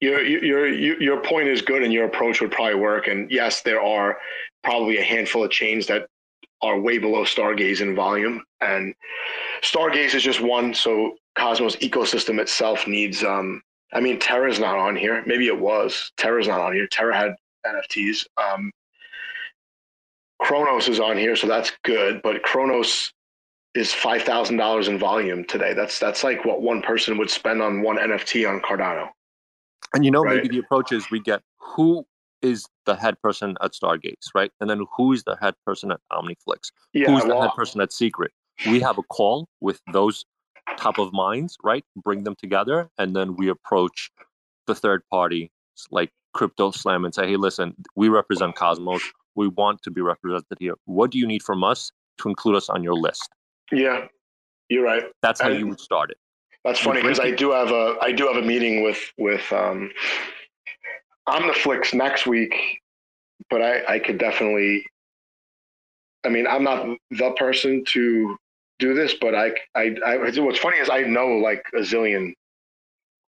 [0.00, 0.66] Your your
[1.00, 3.06] your point is good, and your approach would probably work.
[3.06, 4.18] And yes, there are
[4.62, 6.08] probably a handful of chains that
[6.62, 8.94] are way below Stargaze in volume, and
[9.62, 10.74] Stargaze is just one.
[10.74, 13.24] So Cosmos ecosystem itself needs.
[13.24, 15.22] Um, I mean, Terra's not on here.
[15.26, 16.12] Maybe it was.
[16.16, 16.88] Terra's not on here.
[16.88, 17.34] Terra had
[17.66, 18.26] NFTs.
[18.36, 18.72] Um,
[20.88, 22.20] is on here, so that's good.
[22.22, 23.13] But Cronos
[23.74, 25.74] is five thousand dollars in volume today.
[25.74, 29.08] That's that's like what one person would spend on one NFT on Cardano.
[29.92, 30.36] And you know, Right.
[30.36, 32.06] maybe the approach is we get who
[32.42, 34.50] is the head person at Stargaze, right?
[34.60, 36.70] And then who is the head person at OmniFlix?
[36.92, 38.32] Yeah, Who's the head person at Secret?
[38.66, 40.24] We have a call with those
[40.76, 41.84] top of minds, right?
[41.96, 44.10] Bring them together, and then we approach
[44.66, 45.50] the third party
[45.90, 49.02] like Crypto Slam and say, "Hey, listen, we represent Cosmos.
[49.34, 50.74] We want to be represented here.
[50.84, 53.30] What do you need from us to include us on your list?"
[53.72, 54.06] Yeah,
[54.68, 55.04] you're right.
[55.22, 56.18] That's how And- you would start it.
[56.64, 59.90] That's funny because I do have a I do have a meeting with with um
[61.28, 62.54] Omniflix next week,
[63.50, 64.86] but I I could definitely.
[66.24, 68.38] I mean, I'm not the person to
[68.78, 72.32] do this, but I I, I what's funny is I know like a zillion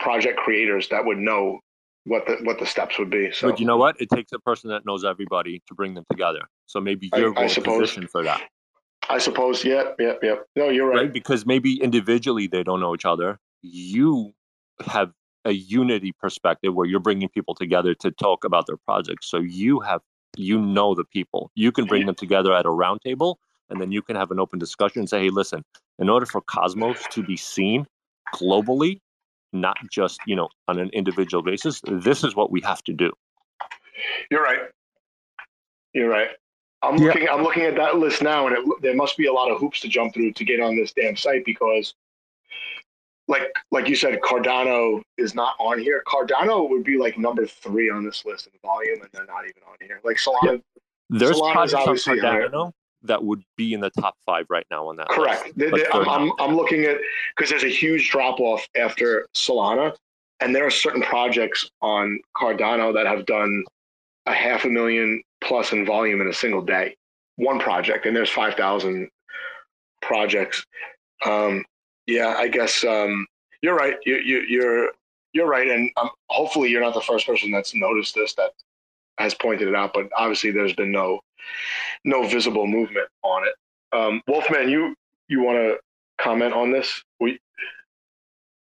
[0.02, 1.60] project creators that would know
[2.04, 3.32] what the what the steps would be.
[3.32, 4.00] So But you know what?
[4.02, 6.42] It takes a person that knows everybody to bring them together.
[6.66, 8.42] So maybe you're I well positioned for that.
[9.12, 10.36] I suppose, yeah, yeah, yeah.
[10.56, 11.04] No, you're right?
[11.04, 11.14] right.
[11.14, 13.40] Because maybe individually they don't know each other.
[13.62, 14.34] You
[14.86, 15.12] have
[15.44, 19.30] a unity perspective where you're bringing people together to talk about their projects.
[19.30, 20.02] So you have
[20.38, 21.52] you know the people.
[21.56, 23.38] You can bring them together at a round table
[23.70, 25.64] and then you can have an open discussion and say, hey, listen,
[25.98, 27.88] in order for Cosmos to be seen
[28.34, 29.00] globally,
[29.54, 33.12] not just, you know, on an individual basis, this is what we have to do.
[34.30, 34.60] You're right.
[35.94, 36.30] You're right.
[36.84, 37.08] I'm yeah.
[37.08, 37.30] looking.
[37.30, 39.82] I'm looking at that list now, and it, there must be a lot of hoops
[39.82, 41.94] to jump through to get on this damn site because
[43.28, 46.04] like like you said, Cardano is not on here.
[46.08, 49.64] Cardano would be like number three on this list in volume, and they're not even
[49.68, 50.02] on here.
[50.04, 50.58] Like Solana, yeah.
[51.10, 54.96] there's Solana's projects on Cardano that would be in the top five right now on
[54.98, 55.08] that.
[55.10, 55.54] Correct.
[55.56, 56.98] They, they, I'm, I'm, I'm looking at
[57.36, 59.96] because there's a huge drop off after Solana,
[60.40, 63.64] and there are certain projects on Cardano that have done
[64.26, 66.96] a half a million plus in volume in a single day.
[67.36, 69.10] One project, and there's five thousand
[70.02, 70.66] projects.
[71.26, 71.66] Um,
[72.08, 73.28] yeah, I guess um,
[73.62, 73.96] you're right.
[74.06, 74.92] You, you, you're
[75.34, 78.52] you're right, and um, hopefully you're not the first person that's noticed this that
[79.18, 79.92] has pointed it out.
[79.94, 81.20] But obviously, there's been no
[82.06, 83.54] no visible movement on it.
[83.92, 84.96] Um, Wolfman, you
[85.28, 85.80] you want to
[86.18, 87.04] comment on this?
[87.20, 87.40] We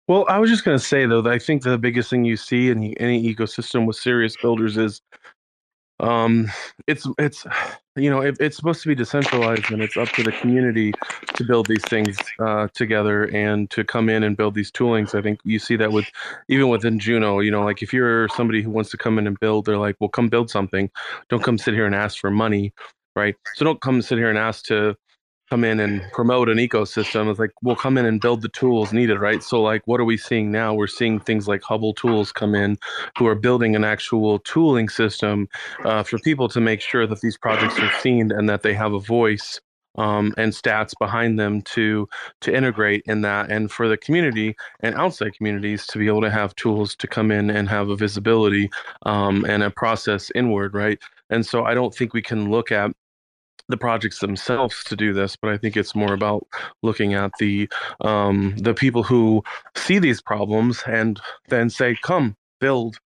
[0.07, 2.37] well, I was just going to say though that I think the biggest thing you
[2.37, 5.03] see in any ecosystem with serious builders is
[6.01, 6.49] um
[6.87, 7.45] it's it's
[7.97, 10.93] you know it, it's supposed to be decentralized and it's up to the community
[11.35, 15.15] to build these things uh, together and to come in and build these toolings.
[15.19, 16.07] I think you see that with
[16.49, 19.39] even within juno you know like if you're somebody who wants to come in and
[19.41, 20.91] build they're like well come build something.
[21.29, 22.73] Don't come sit here and ask for money
[23.17, 23.35] right?
[23.55, 24.97] So don't come sit here and ask to
[25.51, 28.93] come in and promote an ecosystem it's like we'll come in and build the tools
[28.93, 29.43] needed right?
[29.43, 30.75] So like what are we seeing now?
[30.75, 32.79] We're seeing things like hubble tools come in
[33.17, 35.49] who are building an actual tooling system
[35.85, 38.93] uh, for people to make sure that these projects are seen and that they have
[38.93, 39.61] a voice
[39.97, 42.09] um, and stats behind them to
[42.43, 46.31] to integrate in that and for the community and outside communities to be able to
[46.31, 48.71] have tools to come in and have a visibility
[49.07, 50.99] um, and a process inward right?
[51.31, 52.91] And so i don't think we can look at
[53.69, 56.47] the projects themselves to do this, but I think it's more about
[56.83, 57.69] looking at the
[58.01, 59.43] um, the people who
[59.77, 62.99] see these problems and then say, "Come, build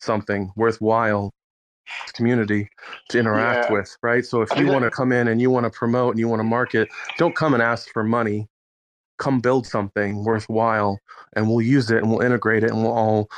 [0.00, 1.32] something worthwhile."
[2.14, 2.68] community
[3.08, 3.72] to interact yeah.
[3.72, 6.20] with right so if you want to come in and you want to promote and
[6.20, 8.46] you want to market don't come and ask for money
[9.18, 10.98] come build something worthwhile
[11.34, 13.28] and we'll use it and we'll integrate it and we'll all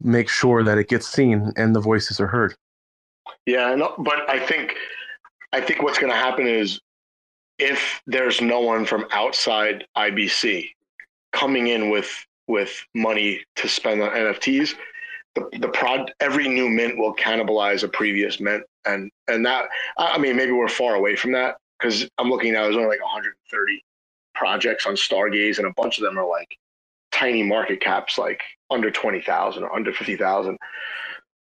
[0.00, 2.54] make sure that it gets seen and the voices are heard
[3.46, 4.74] yeah no, but i think
[5.52, 6.80] I think what's going to happen is
[7.58, 10.70] if there's no one from outside IBC
[11.32, 12.10] coming in with
[12.48, 14.74] with money to spend on NFTs,
[15.34, 19.66] the the prod every new mint will cannibalize a previous mint, and and that
[19.98, 23.02] I mean maybe we're far away from that because I'm looking now there's only like
[23.02, 23.84] 130
[24.34, 26.56] projects on Stargaze, and a bunch of them are like
[27.12, 30.56] tiny market caps, like under 20,000 or under 50,000.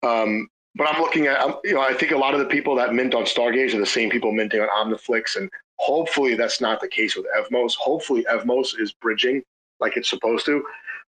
[0.01, 2.93] Um, but I'm looking at, you know, I think a lot of the people that
[2.93, 6.87] mint on Stargaze are the same people minting on Omniflix, and hopefully that's not the
[6.87, 7.75] case with Evmos.
[7.75, 9.41] Hopefully Evmos is bridging
[9.79, 10.63] like it's supposed to,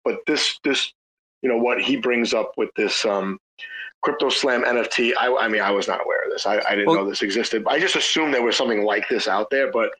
[0.03, 0.93] but this, this,
[1.41, 3.39] you know, what he brings up with this um,
[4.01, 6.45] Crypto Slam NFT, I, I mean, I was not aware of this.
[6.45, 7.63] I, I didn't well, know this existed.
[7.67, 9.91] I just assumed there was something like this out there, but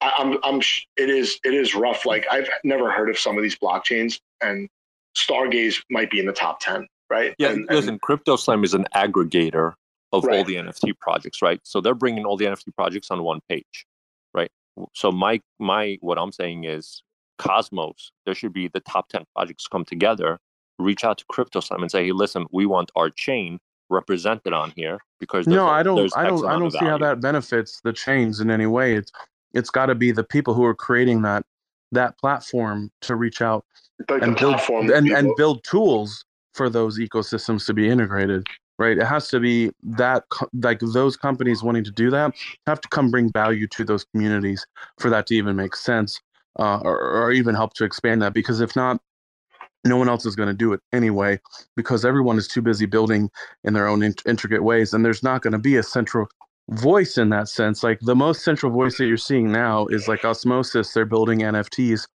[0.00, 0.60] I, I'm, I'm,
[0.96, 2.06] it is, it is rough.
[2.06, 4.68] Like I've never heard of some of these blockchains, and
[5.16, 7.34] Stargaze might be in the top ten right?
[7.38, 9.74] Yeah, and, listen, and, Crypto Slam is an aggregator
[10.12, 10.38] of right.
[10.38, 11.60] all the NFT projects, right?
[11.64, 13.86] So they're bringing all the NFT projects on one page,
[14.34, 14.50] right?
[14.94, 17.02] So my my what I'm saying is
[17.38, 20.38] Cosmos, there should be the top 10 projects come together,
[20.78, 23.58] reach out to Crypto Slam and say, "Hey, listen, we want our chain
[23.88, 27.80] represented on here because No, I don't I don't I don't see how that benefits
[27.82, 28.94] the chains in any way.
[28.94, 29.12] It's
[29.54, 31.44] it's got to be the people who are creating that
[31.92, 33.64] that platform to reach out
[34.10, 36.24] like and build and, and build tools
[36.56, 38.46] for those ecosystems to be integrated
[38.78, 38.98] right?
[38.98, 40.24] It has to be that
[40.62, 42.34] like those companies wanting to do that
[42.66, 44.66] have to come bring value to those communities
[44.98, 46.20] for that to even make sense
[46.58, 49.00] uh, or, or even help to expand that because if not
[49.84, 51.38] no one else is going to do it anyway
[51.76, 53.30] because everyone is too busy building
[53.64, 56.26] in their own int- intricate ways and there's not going to be a central
[56.70, 57.84] voice in that sense.
[57.84, 60.92] Like the most central voice that you're seeing now is like osmosis.
[60.92, 62.06] They're building nfts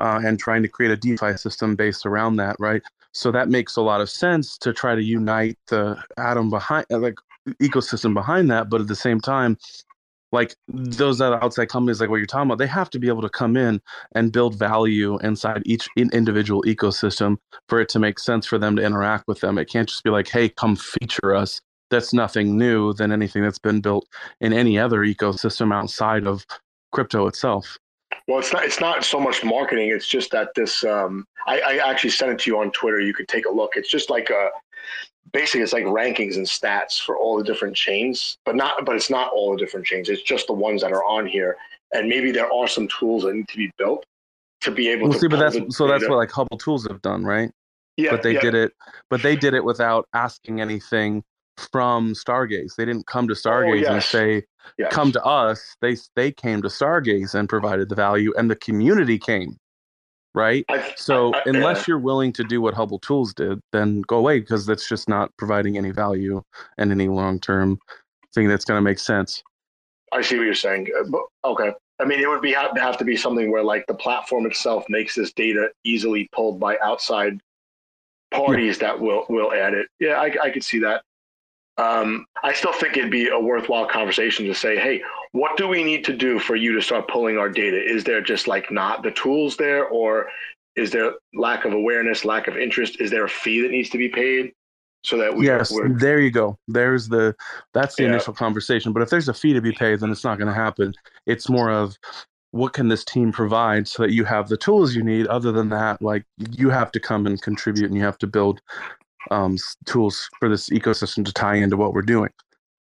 [0.00, 2.82] uh, and trying to create a defi system based around that right
[3.14, 6.98] so that makes a lot of sense to try to unite the atom behind, uh,
[6.98, 7.14] like
[7.62, 8.68] ecosystem behind that.
[8.68, 9.56] But at the same time,
[10.32, 13.22] like those other outside companies, like what you're talking about, they have to be able
[13.22, 13.80] to come in
[14.16, 17.36] and build value inside each individual ecosystem
[17.68, 19.58] for it to make sense for them to interact with them.
[19.58, 21.60] It can't just be like, hey, come feature us.
[21.90, 24.08] That's nothing new than anything that's been built
[24.40, 26.44] in any other ecosystem outside of
[26.90, 27.78] crypto itself.
[28.26, 28.64] Well, it's not.
[28.64, 29.90] It's not so much marketing.
[29.90, 30.82] It's just that this.
[30.84, 33.00] Um, I, I actually sent it to you on Twitter.
[33.00, 33.72] You could take a look.
[33.76, 34.50] It's just like a.
[35.32, 38.84] Basically, it's like rankings and stats for all the different chains, but not.
[38.86, 40.08] But it's not all the different chains.
[40.08, 41.56] It's just the ones that are on here,
[41.92, 44.04] and maybe there are some tools that need to be built
[44.62, 45.18] to be able Well, to.
[45.18, 47.50] see, but that's so that's what like Hubble Tools have done, right?
[47.96, 48.72] Yeah, but they yeah, did it
[49.08, 51.22] but they did it without asking anything
[51.70, 54.08] from stargaze they didn't come to stargaze and Oh, yes.
[54.08, 54.42] say
[54.78, 54.92] yes.
[54.92, 59.18] come to us they they came to stargaze and provided the value and the community
[59.18, 59.56] came
[60.34, 61.84] right I- so I- I- unless yeah.
[61.88, 65.30] you're willing to do what hubble tools did then go away because that's just not
[65.36, 66.42] providing any value
[66.78, 67.78] and any long-term
[68.34, 69.42] thing that's going to make sense
[70.12, 70.88] I see what you're saying.
[70.96, 71.72] Uh, Okay.
[72.00, 74.84] I mean, it would be have, have to be something where like the platform itself
[74.88, 77.40] makes this data easily pulled by outside
[78.30, 79.88] parties that will will add it.
[80.00, 81.02] Yeah, I, I could see that.
[81.76, 85.02] Um, I still think it'd be a worthwhile conversation to say, hey,
[85.32, 87.82] what do we need to do for you to start pulling our data?
[87.82, 90.28] Is there just like not the tools there, or
[90.76, 93.00] is there lack of awareness, lack of interest?
[93.00, 94.52] Is there a fee that needs to be paid
[95.04, 97.34] so that we yes we're, there you go there's the
[97.74, 98.08] that's the Yeah.
[98.08, 100.54] initial conversation but if there's a fee to be paid then it's not going to
[100.54, 100.92] happen
[101.26, 101.96] it's more of
[102.52, 105.68] what can this team provide so that you have the tools you need other than
[105.68, 106.24] that like
[106.56, 108.62] you have to come and contribute and you have to build
[109.30, 109.56] um,
[109.86, 112.30] tools for this ecosystem to tie into what we're doing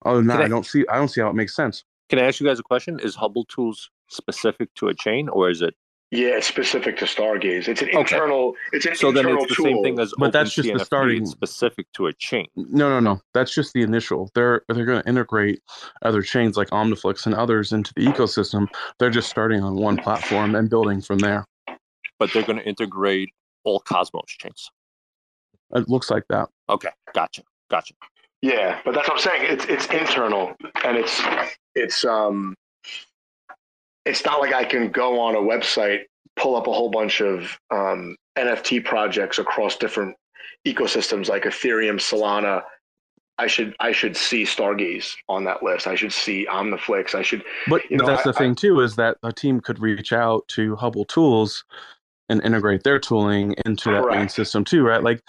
[0.05, 2.19] other than that I- I don't see i don't see how it makes sense Can
[2.19, 2.99] I ask you guys a question?
[3.01, 5.75] Is Hubble Tools specific to a chain, or is it?
[6.11, 7.69] yeah, it's specific to Stargaze.
[7.69, 8.01] It's an Okay.
[8.01, 8.57] internal.
[8.73, 9.65] It's an So then it's the tool.
[9.67, 12.49] same thing as But that's OpenSea just the starting- it's specific to a chain.
[12.57, 15.61] no no no that's just the initial they're they're going to integrate
[16.03, 18.67] other chains like omniflix and others into the ecosystem
[18.99, 21.45] they're just starting on one platform and building from there
[22.19, 23.31] but they're going to integrate
[23.63, 24.69] all Cosmos chains.
[25.75, 27.95] It looks like that Okay, gotcha, gotcha.
[28.43, 29.53] Yeah, but that's what I'm saying.
[29.53, 31.21] It's it's internal and it's
[31.75, 32.55] it's um
[34.07, 36.05] it's not like I can go on a website,
[36.37, 40.17] pull up a whole bunch of um, NFT projects across different
[40.67, 42.63] ecosystems like Ethereum, Solana.
[43.39, 45.87] I should I should see Stargaze on that list.
[45.87, 47.15] I should see Omniflix.
[47.15, 49.81] I should But, You know, that's I- the thing too is that a team could
[49.81, 51.65] reach out to Hubble Tools
[52.29, 55.03] and integrate their tooling into that main system too, right?
[55.03, 55.23] Like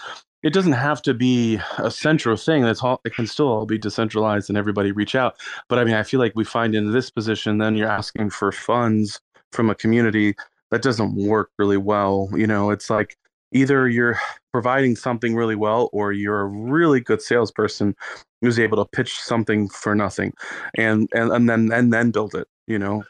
[0.43, 2.63] it doesn't have to be a central thing.
[2.63, 2.99] That's all.
[3.05, 5.35] It can still all be decentralized and everybody reach out.
[5.68, 8.51] But I mean, I feel like we find in this position, then you're asking for
[8.51, 9.19] funds
[9.51, 10.35] from a community
[10.72, 12.30] that doesn't work really well.
[12.34, 13.18] You know, it's like
[13.51, 14.18] either you're
[14.51, 17.95] providing something really well or you're a really good salesperson
[18.41, 20.34] who's able to pitch something for nothing
[20.76, 23.03] and and, and then and then build it you know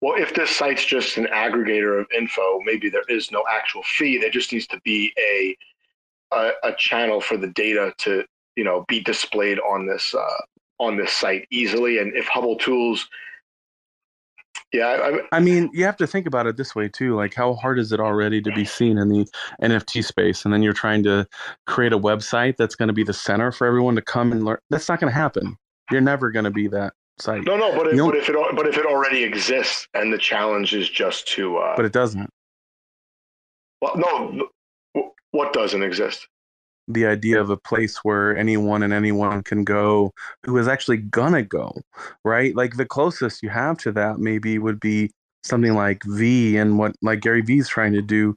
[0.00, 4.18] Well, if this site's just an aggregator of info, maybe there is no actual fee.
[4.18, 5.56] There just needs to be a
[6.32, 8.24] a, a channel for the data to
[8.56, 10.40] you know be displayed on this uh,
[10.78, 11.98] on this site easily.
[11.98, 13.08] And if Hubble Tools,
[14.72, 17.14] yeah, I, I, mean you have to think about it this way too.
[17.14, 19.26] Like how hard is it already to be seen in the
[19.62, 20.44] nft space?
[20.44, 21.26] And then you're trying to
[21.66, 24.58] create a website that's going to be the center for everyone to come and learn
[24.70, 25.56] that's not going to happen.
[25.90, 27.44] You're never going to be that site.
[27.44, 30.74] No, no, but if, but if it but if it already exists and the challenge
[30.74, 32.30] is just to uh, but it doesn't.
[33.82, 34.48] Well, no,
[35.32, 36.28] what doesn't exist?
[36.88, 40.12] the idea of a place where anyone and anyone can go
[40.44, 41.72] who is actually gonna go
[42.24, 42.54] right?
[42.56, 45.10] Like the closest you have to that maybe would be
[45.44, 48.34] something like v and what like gary vee's trying to do.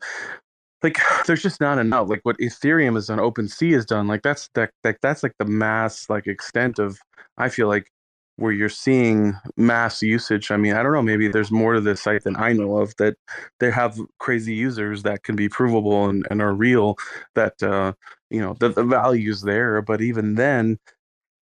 [0.83, 2.09] Like there's just not enough.
[2.09, 5.45] Like what ethereum has done OpenSea has done like that's that, that that's like the
[5.45, 6.99] mass like extent of
[7.37, 7.91] i feel like
[8.37, 10.51] where you're seeing mass usage.
[10.51, 12.95] I mean i don't know maybe there's more to this site than i know of
[12.97, 13.15] that
[13.59, 16.97] they have crazy users that can be provable and, and are real
[17.35, 17.93] that uh
[18.29, 19.81] you know the, the value's there.
[19.81, 20.77] But even then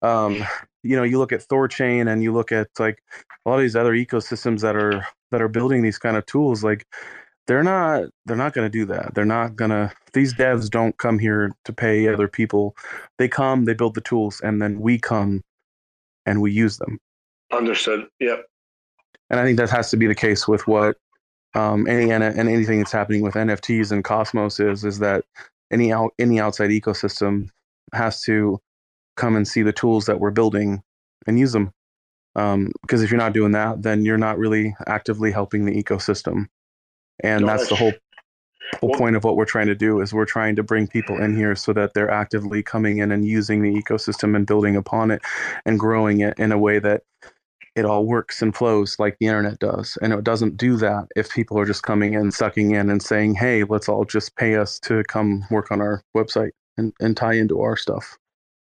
[0.02, 0.44] um
[0.82, 3.02] you know you look at thorchain and you look at like
[3.44, 6.62] a lot of these other ecosystems that are that are building these kind of tools
[6.64, 6.86] like
[7.46, 9.14] they're not they're not going to do that.
[9.14, 12.76] They're not going to these devs don't come here to pay other people.
[13.18, 15.42] They come they build the tools and then we come
[16.26, 16.98] and we use them
[17.52, 18.06] Understood.
[18.20, 18.44] Yep.
[19.30, 20.96] and i think that has to be the case with what
[21.54, 25.24] um, any and anything that's happening with nfts and cosmos is is that
[25.70, 27.48] any out any outside ecosystem
[27.92, 28.58] has to
[29.16, 30.82] come and see the tools that we're building
[31.26, 31.70] and use them
[32.36, 36.46] um, because if you're not doing that then you're not really actively helping the ecosystem
[37.22, 37.92] and No, that's the whole
[38.80, 41.20] whole Well- point of what we're trying to do is we're trying to bring people
[41.20, 45.10] in here so that they're actively coming in and using the ecosystem and building upon
[45.10, 45.22] it
[45.64, 47.02] and growing it in a way that
[47.74, 51.30] it all works and flows like the internet does and it doesn't do that if
[51.30, 54.78] people are just coming in sucking in and saying hey let's all just pay us
[54.78, 58.18] to come work on our website and, and tie into our stuff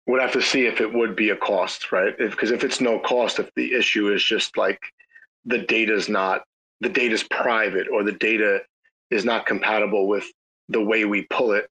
[0.07, 2.17] We'd have to see if it would be a cost, right?
[2.19, 4.81] Because if, it's no cost, if the issue is just like
[5.45, 6.43] the data's not
[6.81, 8.61] the data is private or the data
[9.11, 10.25] is not compatible with
[10.69, 11.69] the way we pull it,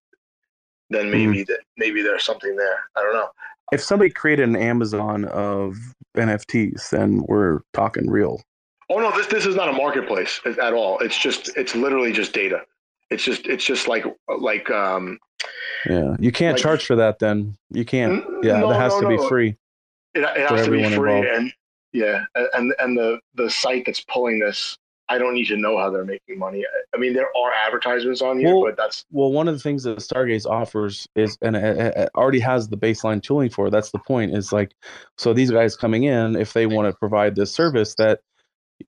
[0.89, 1.11] then Mm-hmm.
[1.31, 2.79] maybe that maybe there's something there.
[2.95, 3.29] I don't know.
[3.71, 5.75] If somebody created an Amazon of
[6.17, 8.41] NFTs, then we're talking real.
[8.89, 10.97] Oh no, this this is not a marketplace at all.
[10.99, 12.61] It's just it's literally just data.
[13.11, 14.05] It's just it's just like
[14.39, 15.19] like um
[15.85, 17.19] Yeah, you can't Like- charge for that.
[17.19, 18.23] Then you can't.
[18.43, 19.55] Yeah, no, that has no, to be free.
[20.15, 21.27] It, it has to be free involved.
[21.27, 21.53] and
[21.93, 22.25] yeah,
[22.55, 24.75] and and the the site that's pulling this,
[25.09, 26.63] I don't need to know how they're making money.
[26.93, 29.83] I- mean, there are advertisements on here, Well- but that's Well, one of the things
[29.83, 33.67] that Stargaze offers is, and it, it- it already has the baseline tooling for.
[33.67, 34.35] it, That's the point.
[34.35, 34.73] Is like,
[35.17, 38.19] so these guys coming in, if they want to provide this service, that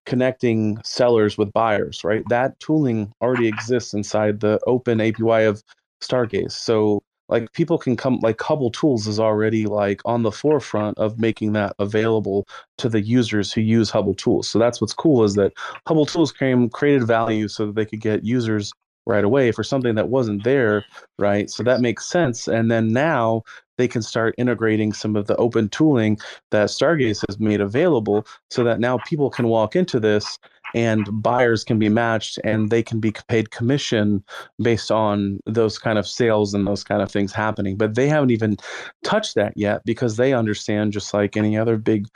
[0.06, 2.23] connecting sellers with buyers, right?
[2.30, 5.64] That tooling already exists inside the open API of
[6.02, 6.52] Stargaze.
[6.53, 11.19] So like people can come like Hubble Tools is already like on the forefront of
[11.19, 12.45] making that available
[12.77, 14.47] to the users who use Hubble Tools.
[14.47, 15.53] So that's what's cool is that
[15.87, 18.71] Hubble Tools came created value so that they could get users
[19.07, 20.85] right away for something that wasn't there,
[21.17, 21.49] right?
[21.49, 22.47] So that makes sense.
[22.47, 23.41] And then now
[23.77, 26.19] they can start integrating some of the open tooling
[26.51, 30.37] that Stargaze has made available so that now people can walk into this
[30.73, 34.23] and buyers can be matched and they can be paid commission
[34.61, 37.77] based on those kind of sales and those kind of things happening.
[37.77, 38.57] But they haven't even
[39.03, 42.07] touched that yet because they understand, just like any other big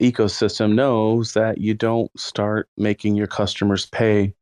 [0.00, 4.34] ecosystem knows, that you don't start making your customers pay.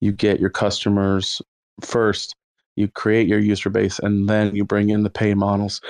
[0.00, 1.42] You get your customers
[1.80, 2.34] first,
[2.76, 5.80] you create your user base, and then you bring in the pay models.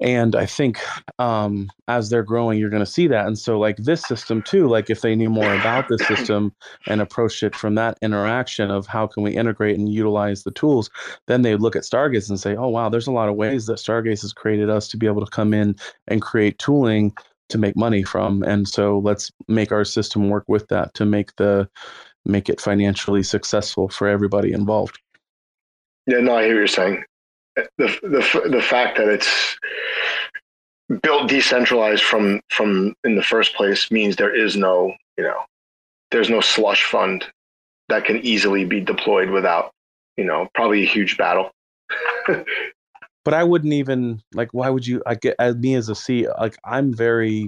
[0.00, 0.78] And I think
[1.18, 3.26] um, as they're growing, you're going to see that.
[3.26, 6.52] And so, like this system too, like if they knew more about this system
[6.86, 10.90] and approached it from that interaction of how can we integrate and utilize the tools,
[11.28, 13.78] then they look at Stargaze and say, oh, wow, there's a lot of ways that
[13.78, 15.74] Stargaze has created us to be able to come in
[16.08, 17.14] and create tooling
[17.48, 18.42] to make money from.
[18.42, 21.68] And so let's make our system work with that to make the
[22.26, 24.98] make it financially successful for everybody involved.
[26.06, 26.18] yeah.
[26.18, 27.04] No, I hear what you're saying.
[27.56, 29.58] The the the fact that it's
[31.02, 35.44] built decentralized from from in the first place means there is no you know
[36.10, 37.24] there's no slush fund
[37.88, 39.72] that can easily be deployed without
[40.16, 41.50] you know probably a huge battle.
[42.26, 44.50] but I wouldn't even like.
[44.52, 45.02] Why would you?
[45.06, 46.28] I get as me as a C.
[46.38, 47.46] Like I'm very,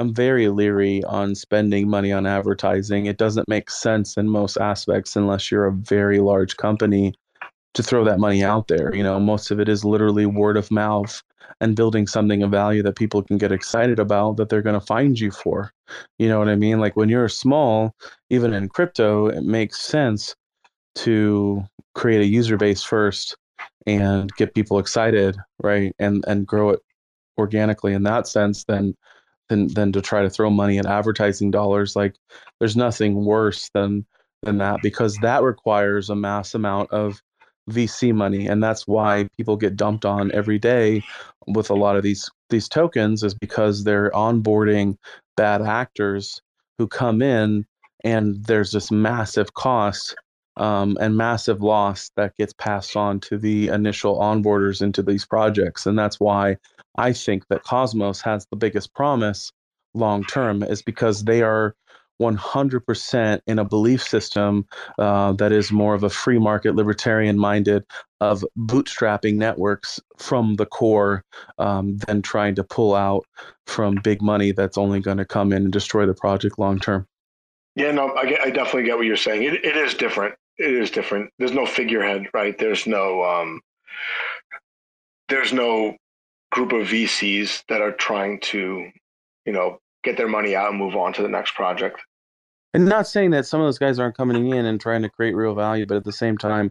[0.00, 3.06] I'm very leery on spending money on advertising.
[3.06, 7.14] It doesn't make sense in most aspects unless you're a very large company
[7.76, 8.94] to throw that money out there.
[8.94, 11.22] You know, most of it is literally word of mouth
[11.60, 14.86] and building something of value that people can get excited about that they're going to
[14.86, 15.70] find you for.
[16.18, 16.80] You know what I mean?
[16.80, 17.94] Like when you're small,
[18.30, 20.34] even in crypto, it makes sense
[20.96, 21.62] to
[21.94, 23.36] create a user base first
[23.86, 25.94] and get people excited, right?
[25.98, 26.80] And and grow it
[27.38, 28.96] organically in that sense than
[29.50, 31.94] than than to try to throw money at advertising dollars.
[31.94, 32.16] Like
[32.58, 34.06] there's nothing worse than
[34.42, 37.20] than that because that requires a mass amount of
[37.70, 41.02] VC money, and that's why people get dumped on every day
[41.46, 44.96] with a lot of these these tokens is because they're onboarding
[45.36, 46.40] bad actors
[46.78, 47.64] who come in
[48.04, 50.14] and there's this massive cost
[50.56, 55.86] um, and massive loss that gets passed on to the initial onboarders into these projects.
[55.86, 56.56] And that's why
[56.98, 59.52] i think that cosmos has the biggest promise
[59.94, 61.74] long term is because they are
[62.20, 64.66] 100% in a belief system
[64.98, 67.84] uh, that is more of a free market libertarian minded
[68.20, 71.24] of bootstrapping networks from the core
[71.58, 73.26] um, than trying to pull out
[73.66, 77.06] from big money that's only going to come in and destroy the project long term
[77.74, 79.42] Yeah, no, I, get, I definitely get what you're saying.
[79.42, 80.34] It, it is different.
[80.56, 81.30] It is different.
[81.38, 82.56] There's no figurehead, right?
[82.58, 83.60] There's no um,
[85.28, 85.96] there's no
[86.52, 88.90] group of VCs that are trying to,
[89.44, 92.00] you know, get their money out and move on to the next project.
[92.72, 95.34] and not saying that some of those guys aren't coming in and trying to create
[95.34, 96.70] real value but at the same time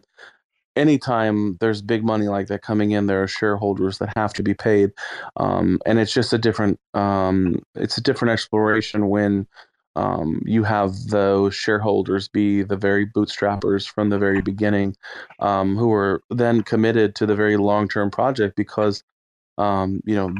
[0.74, 4.54] anytime there's big money like that coming in there are shareholders that have to be
[4.54, 4.90] paid
[5.36, 9.46] um, and it's just a different um, it's a different exploration when
[9.96, 14.94] um, you have those shareholders be the very bootstrappers from the very beginning
[15.40, 19.02] um, who are then committed to the very long-term project because
[19.58, 20.34] um, you know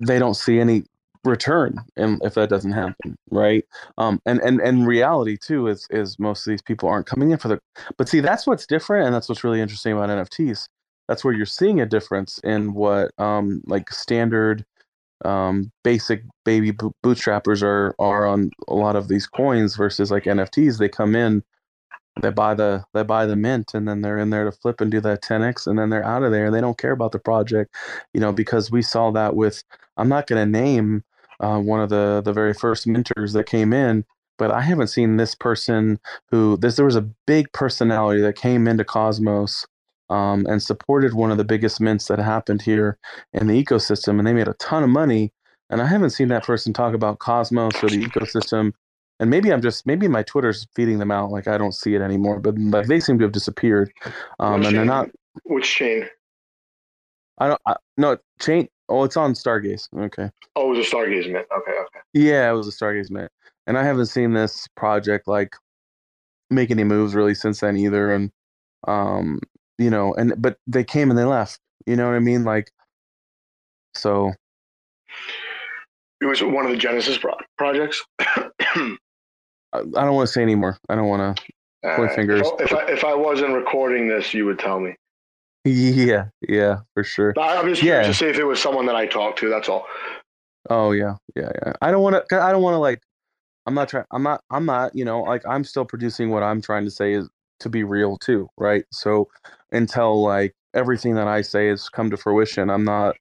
[0.00, 0.84] they don't see any
[1.24, 3.64] return and if that doesn't happen right?
[3.98, 7.38] Um and and and reality too is is most of these people aren't coming in
[7.38, 7.60] for the
[7.98, 10.68] but see that's what's different and that's what's really interesting about nfts
[11.08, 14.64] that's where you're seeing a difference in what um like standard
[15.24, 20.24] um basic baby bo- bootstrappers are are on a lot of these coins versus like
[20.24, 21.42] nfts they come in
[22.22, 24.90] they buy the they buy the mint and then they're in there to flip and
[24.90, 27.18] do that 10x and then they're out of there and they don't care about the
[27.18, 27.74] project
[28.14, 29.64] you know because we saw that with
[29.98, 31.04] i'm not going to name
[31.40, 34.04] uh, one of the the very first mentors that came in
[34.38, 35.98] but I haven't seen this person
[36.30, 39.66] who this there was a big personality that came into Cosmos
[40.10, 42.98] um, and supported one of the biggest mints that happened here
[43.32, 45.32] in the ecosystem, and they made a ton of money.
[45.70, 48.72] And I haven't seen that person talk about Cosmos or the ecosystem.
[49.20, 52.02] And maybe I'm just maybe my Twitter's feeding them out, like I don't see it
[52.02, 52.40] anymore.
[52.40, 53.92] But like they seem to have disappeared,
[54.40, 55.08] um, and they're not.
[55.44, 56.06] Which chain?
[57.38, 57.60] I don't.
[57.66, 58.68] I, no chain.
[58.94, 59.88] Oh, it's on Stargaze.
[59.92, 60.30] Okay.
[60.54, 61.48] Oh, it was a Stargaze mint.
[61.50, 62.00] Okay, okay.
[62.12, 63.28] Yeah, it was a Stargaze mint,
[63.66, 65.56] and I haven't seen this project like
[66.48, 68.14] make any moves really since then either.
[68.14, 68.30] And
[68.86, 69.40] um,
[69.78, 71.58] you know, and but they came and they left.
[71.86, 72.44] You know what I mean?
[72.44, 72.70] Like,
[73.96, 74.32] so.
[76.20, 78.00] It was one of the Genesis pro- projects.
[78.20, 78.96] I
[79.72, 80.78] don't want to say anymore.
[80.88, 81.42] I don't want to
[81.96, 82.48] point uh, fingers.
[82.60, 84.94] If I, if I wasn't recording this, you would tell me.
[85.70, 87.32] Yeah, yeah, for sure.
[87.40, 88.08] I'm just curious yeah.
[88.08, 89.48] to see if it was someone that I talked to.
[89.48, 89.86] That's all.
[90.68, 91.72] Oh yeah, yeah, yeah.
[91.80, 92.42] I don't want to.
[92.42, 93.00] I don't want to like.
[93.66, 94.04] I'm not trying.
[94.10, 94.42] I'm not.
[94.50, 94.94] I'm not.
[94.94, 97.30] You know, like I'm still producing what I'm trying to say is
[97.60, 98.84] to be real too, right?
[98.92, 99.28] So
[99.72, 103.16] until like everything that I say has come to fruition, I'm not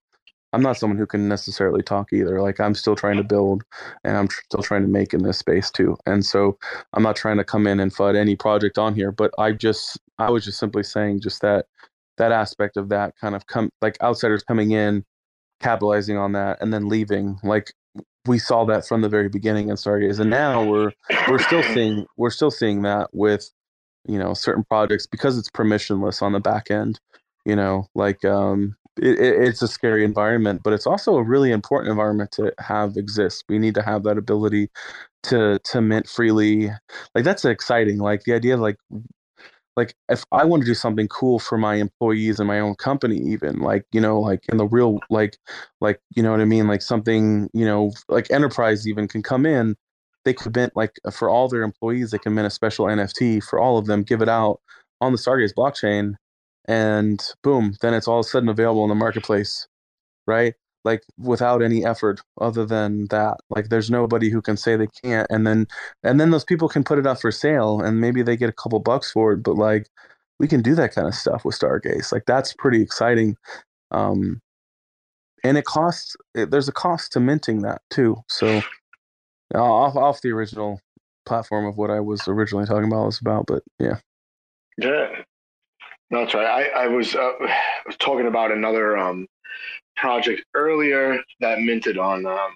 [0.54, 2.42] I'm not someone who can necessarily talk either.
[2.42, 3.64] Like I'm still trying to build
[4.04, 5.98] and I'm still trying to make in this space too.
[6.06, 6.58] And so
[6.94, 10.00] I'm not trying to come in and fud any project on here, but I just
[10.20, 11.66] I was just simply saying just that
[12.18, 15.04] that aspect of that kind of come like outsiders coming in,
[15.60, 17.40] capitalizing on that and then leaving.
[17.44, 17.74] Like
[18.26, 20.20] we saw that from the very beginning in Stargaze.
[20.20, 20.92] And now we're
[21.28, 23.50] we're still seeing we're still seeing that with
[24.08, 27.00] you know certain projects because it's permissionless on the back end
[27.46, 31.90] you know like um it, it's a scary environment but it's also a really important
[31.90, 34.70] environment to have exist we need to have that ability
[35.24, 36.70] to to mint freely
[37.16, 38.78] like that's exciting like the idea of like
[39.76, 43.18] like if i want to do something cool for my employees and my own company
[43.18, 45.38] even like you know like in the real like
[45.82, 49.46] like you know what i mean like something you know like enterprise even can come
[49.46, 49.76] in
[50.26, 53.44] they could mint like uh, for all their employees, they can mint a special NFT
[53.44, 54.62] for all of them, give it out
[55.02, 56.14] on the Stargaze blockchain,
[56.66, 59.68] and boom, then it's all of a sudden available in the marketplace,
[60.26, 60.54] right?
[60.84, 63.38] Like without any effort other than that.
[63.50, 65.68] Like there's nobody who can say they can't, and then
[66.04, 68.54] and then those people can put it up for sale, and maybe they get a
[68.54, 69.88] couple bucks for it, but like
[70.40, 72.12] we can do that kind of stuff with Stargaze.
[72.12, 73.38] Like that's pretty exciting.
[73.92, 74.42] Um,
[75.44, 76.16] and it costs.
[76.36, 78.18] It, there's a cost to minting that too.
[78.30, 78.62] So
[79.56, 80.80] off off the original
[81.26, 83.98] platform of what I was originally talking about was about, but yeah.
[84.78, 85.08] Yeah,
[86.10, 86.46] no, that's right.
[86.46, 87.32] I I was uh,
[87.86, 89.28] was talking about another um
[89.96, 92.56] project earlier that minted on um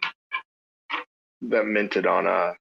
[1.42, 2.54] that minted on a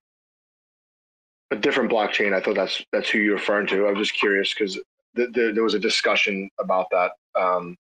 [1.51, 2.35] a different blockchain.
[2.35, 3.87] I thought that's that's who you're referring to.
[3.87, 4.79] I was just curious because
[5.17, 7.77] th- th- there was a discussion about that um,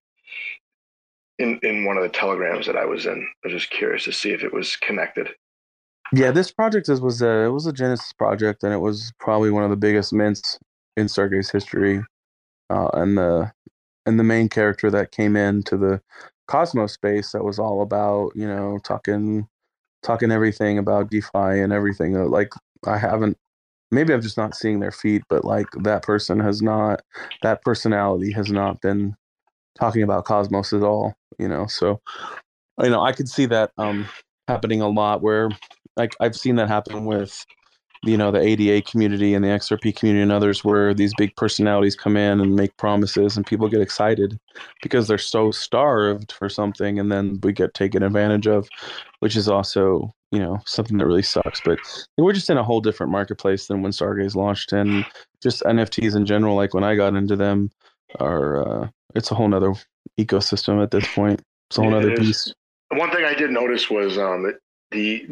[1.38, 3.26] in in one of the telegrams that I was in.
[3.44, 5.30] I was just curious to see if it was connected.
[6.12, 9.50] Yeah, this project is, was a it was a Genesis project, and it was probably
[9.50, 10.58] one of the biggest mints
[10.96, 12.02] in Stargaze history.
[12.70, 13.52] Uh, and the
[14.06, 16.00] and the main character that came in to the
[16.46, 19.46] Cosmos space that was all about you know talking
[20.02, 21.30] talking everything about DeFi
[21.60, 22.16] and everything.
[22.16, 22.52] Uh, like
[22.86, 23.36] I haven't
[23.90, 27.00] maybe I'm just not seeing their feet, but like that person has not
[27.42, 29.14] that personality has not been
[29.78, 31.14] talking about Cosmos at all.
[31.38, 32.00] You know, so
[32.82, 34.08] you know I could see that um
[34.48, 35.48] happening a lot where
[35.96, 37.44] like I've seen that happen with
[38.04, 41.96] you know the ADA community and the XRP community and others where these big personalities
[41.96, 44.38] come in and make promises and people get excited
[44.82, 48.68] because they're so starved for something and then we get taken advantage of
[49.20, 51.60] which is also you know something that really sucks.
[51.64, 51.78] But
[52.18, 55.06] we're just in a whole different marketplace than when Stargaze launched and
[55.42, 57.70] just NFTs in general like when I got into them
[58.18, 59.74] are uh, it's a whole nother
[60.18, 61.40] ecosystem at this point.
[61.70, 62.54] It's a whole other beast.
[62.90, 64.58] One thing I did notice was um, that
[64.90, 65.26] the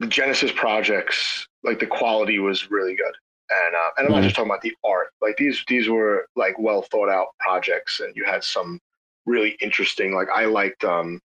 [0.00, 3.14] the Genesis projects, like the quality was really good.
[3.50, 4.24] And uh, and I'm not mm-hmm.
[4.24, 5.08] just talking about the art.
[5.20, 8.80] Like these these were like well thought out projects, and you had some
[9.26, 10.14] really interesting.
[10.14, 10.84] Like I liked.
[10.84, 11.20] um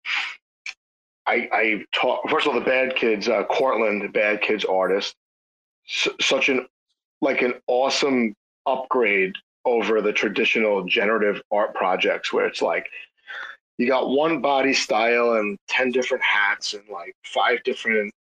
[1.25, 5.15] I I taught first of all the Bad Kids, uh, Cortland, the Bad Kids artist,
[5.87, 6.67] S- such an
[7.21, 8.33] like an awesome
[8.65, 9.33] upgrade
[9.65, 12.87] over the traditional generative art projects where it's like
[13.77, 18.13] you got one body style and 10 different hats and like five different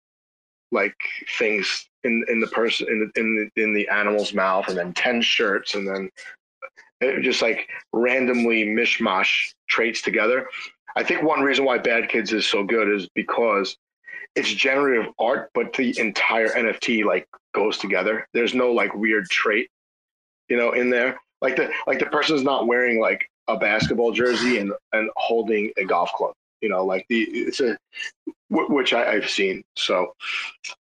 [0.73, 0.97] like
[1.39, 4.93] things in in the person in the, in the, in the animal's mouth and then
[4.93, 6.11] 10 shirts and then
[7.03, 10.47] uh, just like randomly mishmash traits together.
[10.97, 13.77] I think one reason why bad kids is so good is because
[14.35, 18.27] it's generative art but the entire nft like goes together.
[18.35, 19.69] There's no like weird trait
[20.49, 21.19] you know in there.
[21.41, 25.85] Like the like the person's not wearing like a basketball jersey and and holding a
[25.85, 26.33] golf club.
[26.61, 27.77] You know, like the it's a
[28.51, 29.63] which I, have seen.
[29.77, 30.15] So,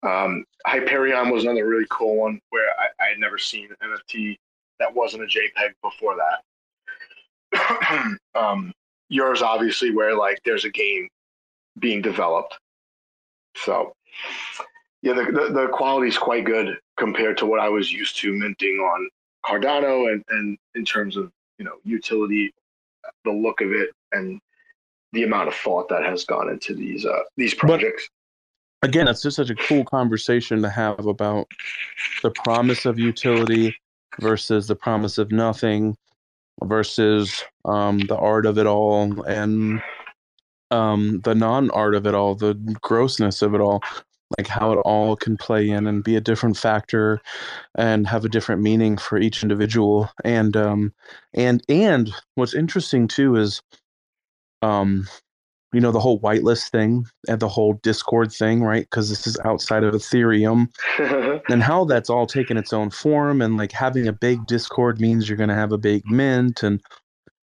[0.04, 4.38] um, Hyperion was another really cool one where I, I had never seen an NFT
[4.80, 6.16] that wasn't a JPEG before
[7.52, 8.18] that.
[8.36, 8.74] um,
[9.10, 11.08] yours obviously where like there's a game
[11.80, 12.58] being developed.
[13.56, 13.94] So,
[15.02, 18.34] yeah, the, the, the quality is quite good compared to what I was used to
[18.34, 19.10] minting on
[19.46, 22.54] Cardano and, and in terms of, you know, utility,
[23.24, 24.40] the look of it and
[25.14, 28.10] the amount of thought that has gone into these uh, these projects.
[28.82, 31.48] But again, it's just such a cool conversation to have about
[32.24, 33.76] the promise of utility
[34.20, 35.96] versus the promise of nothing
[36.64, 39.82] versus um, the art of it all and
[40.72, 43.82] um, the non-art of it all, the grossness of it all,
[44.38, 47.22] like how it all can play in and be a different factor
[47.76, 50.10] and have a different meaning for each individual.
[50.24, 50.94] And um,
[51.34, 53.62] and and what's interesting too is
[54.62, 55.08] um,
[55.74, 58.84] you know the whole whitelist thing and the whole discord thing right?
[58.90, 60.68] Because this is outside of ethereum.
[61.50, 65.30] And how that's all taken its own form and like having a big discord means
[65.30, 66.82] you're going to have a big mint and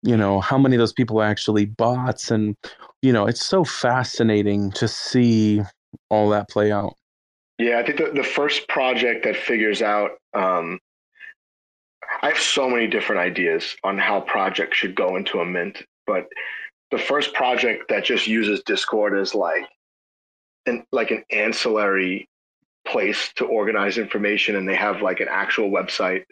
[0.03, 2.57] you know how many of those people are actually bots and
[3.03, 5.61] you know it's so fascinating to see
[6.09, 6.95] all that play out.
[7.59, 10.79] Yeah i think the, the first project that figures out um,
[12.23, 16.27] i have so many different ideas on how projects should go into a mint but
[16.91, 19.69] the first project that just uses Discord as like
[20.67, 22.29] an like an ancillary
[22.87, 26.25] place to organize information, and they have like an actual website.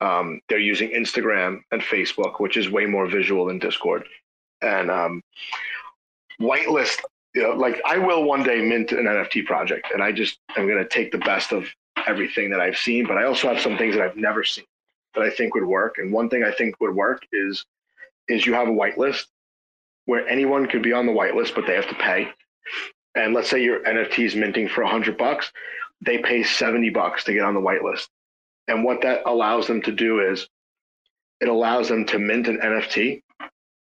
[0.00, 4.04] Um, they're using Instagram and Facebook, which is way more visual than Discord.
[4.60, 5.22] And um,
[6.40, 7.00] whitelist,
[7.34, 10.66] you know, like I will one day mint an NFT project, and I just I'm
[10.66, 11.66] going to take the best of
[12.06, 13.06] everything that I've seen.
[13.06, 14.64] But I also have some things that I've never seen
[15.14, 15.98] that I think would work.
[15.98, 17.64] And one thing I think would work is
[18.26, 19.26] is you have a whitelist
[20.06, 22.28] where anyone could be on the whitelist, but they have to pay.
[23.14, 25.52] And let's say your NFT is minting for 100 bucks,
[26.04, 28.08] they pay 70 bucks to get on the whitelist.
[28.68, 30.48] And what that allows them to do is
[31.40, 33.22] it allows them to mint an NFT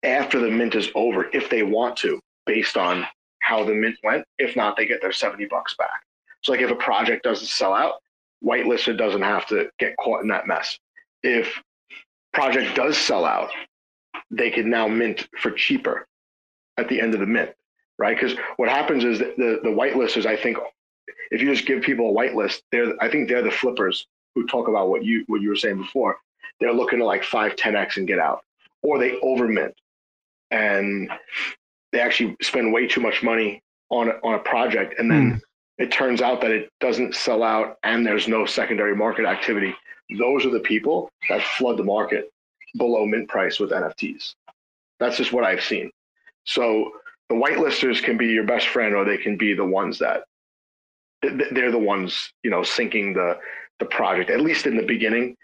[0.03, 3.07] after the mint is over if they want to, based on
[3.41, 4.25] how the mint went.
[4.39, 6.03] If not, they get their 70 bucks back.
[6.43, 7.95] So, like if a project doesn't sell out,
[8.45, 10.79] whitelisted doesn't have to get caught in that mess.
[11.23, 11.63] If
[12.33, 13.51] project does sell out,
[14.33, 16.09] they can now mint for cheaper
[16.79, 17.51] at the end of the mint,
[17.99, 18.17] right?
[18.19, 20.57] Because what happens is the, the, the whitelisters, I think,
[21.31, 24.69] if you just give people a whitelist, they're I think they're the flippers who talk
[24.69, 26.17] about what you what you were saying before.
[26.61, 28.45] They're looking to like five, 10x and get out,
[28.83, 29.75] or they over mint,
[30.51, 31.11] and
[31.93, 35.41] they actually spend way too much money on a, on a project, and then mm.
[35.79, 39.75] it turns out that it doesn't sell out, and there's no secondary market activity.
[40.19, 42.32] Those are the people that flood the market
[42.77, 44.35] below mint price with NFTs.
[44.99, 45.91] That's just what I've seen.
[46.45, 46.93] So
[47.29, 50.25] the whitelisters can be your best friend, or they can be the ones that
[51.23, 53.39] they're the ones you know sinking the
[53.79, 54.31] the project.
[54.31, 55.37] At least in the beginning,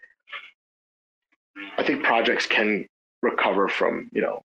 [1.76, 2.86] I think projects can
[3.22, 4.42] recover from you know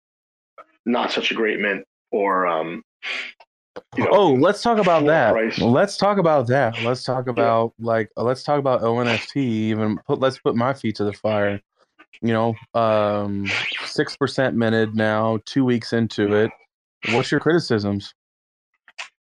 [0.85, 2.83] not such a great mint or um,
[3.95, 5.31] you know, oh, let's talk about that.
[5.31, 5.59] Price.
[5.59, 6.81] Let's talk about that.
[6.83, 7.85] Let's talk about yeah.
[7.85, 9.37] like let's talk about ONFT.
[9.37, 11.61] Even put let's put my feet to the fire
[12.21, 13.47] you know, um,
[13.85, 16.51] six percent minted now, two weeks into it.
[17.11, 18.13] What's your criticisms?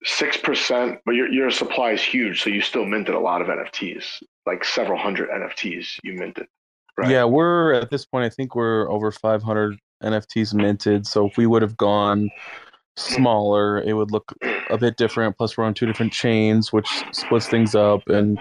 [0.05, 3.49] Six percent, but your your supply is huge, so you still minted a lot of
[3.49, 6.47] NFTs, like several hundred NFTs you minted.
[6.97, 7.11] Right?
[7.11, 8.25] Yeah, we're at this point.
[8.25, 11.07] I think we're over 500 NFTs minted.
[11.07, 12.29] So if we would have gone
[12.97, 14.33] smaller, it would look
[14.71, 15.37] a bit different.
[15.37, 18.39] Plus, we're on two different chains, which splits things up, and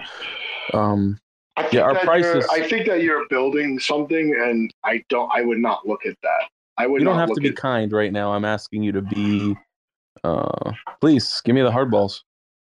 [0.74, 1.18] um,
[1.58, 2.46] I think yeah, our prices.
[2.52, 5.28] I think that you're building something, and I don't.
[5.34, 6.48] I would not look at that.
[6.76, 7.00] I would.
[7.00, 8.32] You don't have to be kind right now.
[8.32, 9.56] I'm asking you to be.
[10.22, 12.22] Uh, please give me the hardballs.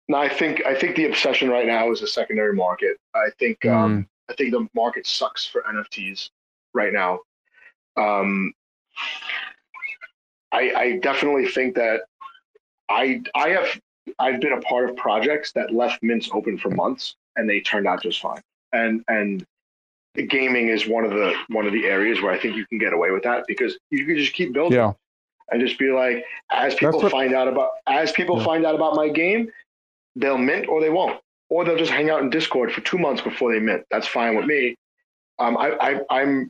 [0.09, 2.97] No, I think I think the obsession right now is a secondary market.
[3.15, 3.73] I think mm.
[3.73, 6.29] um, I think the market sucks for NFTs
[6.73, 7.19] right now.
[7.95, 8.53] Um,
[10.51, 12.01] I, I definitely think that
[12.89, 13.79] I I have
[14.19, 17.87] I've been a part of projects that left mints open for months and they turned
[17.87, 18.41] out just fine
[18.73, 19.45] and and
[20.27, 22.93] gaming is one of the one of the areas where I think you can get
[22.93, 24.77] away with that because you can just keep building.
[24.77, 24.93] Yeah.
[25.49, 28.45] And just be like, as people what, find out about as people yeah.
[28.45, 29.51] find out about my game,
[30.15, 31.19] they'll mint or they won't,
[31.49, 33.85] or they'll just hang out in Discord for two months before they mint.
[33.91, 34.75] That's fine with me.
[35.39, 36.49] Um, I, I, I'm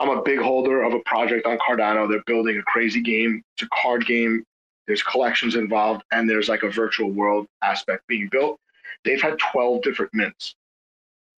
[0.00, 2.08] I'm a big holder of a project on Cardano.
[2.08, 3.42] They're building a crazy game.
[3.54, 4.44] It's a card game.
[4.86, 8.58] There's collections involved, and there's like a virtual world aspect being built.
[9.04, 10.54] They've had 12 different mints.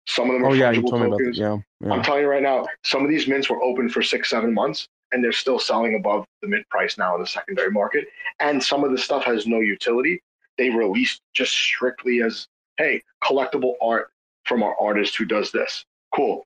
[0.08, 1.38] Some of them are oh, yeah, you told tokens.
[1.38, 1.66] Me about that.
[1.82, 1.94] Yeah, yeah.
[1.94, 4.88] I'm telling you right now, some of these mints were open for six, seven months,
[5.12, 8.08] and they're still selling above the mid price now in the secondary market.
[8.40, 10.22] And some of the stuff has no utility.
[10.58, 12.48] They released just strictly as,
[12.78, 14.12] hey, collectible art
[14.46, 15.84] from our artist who does this.
[16.16, 16.46] Cool.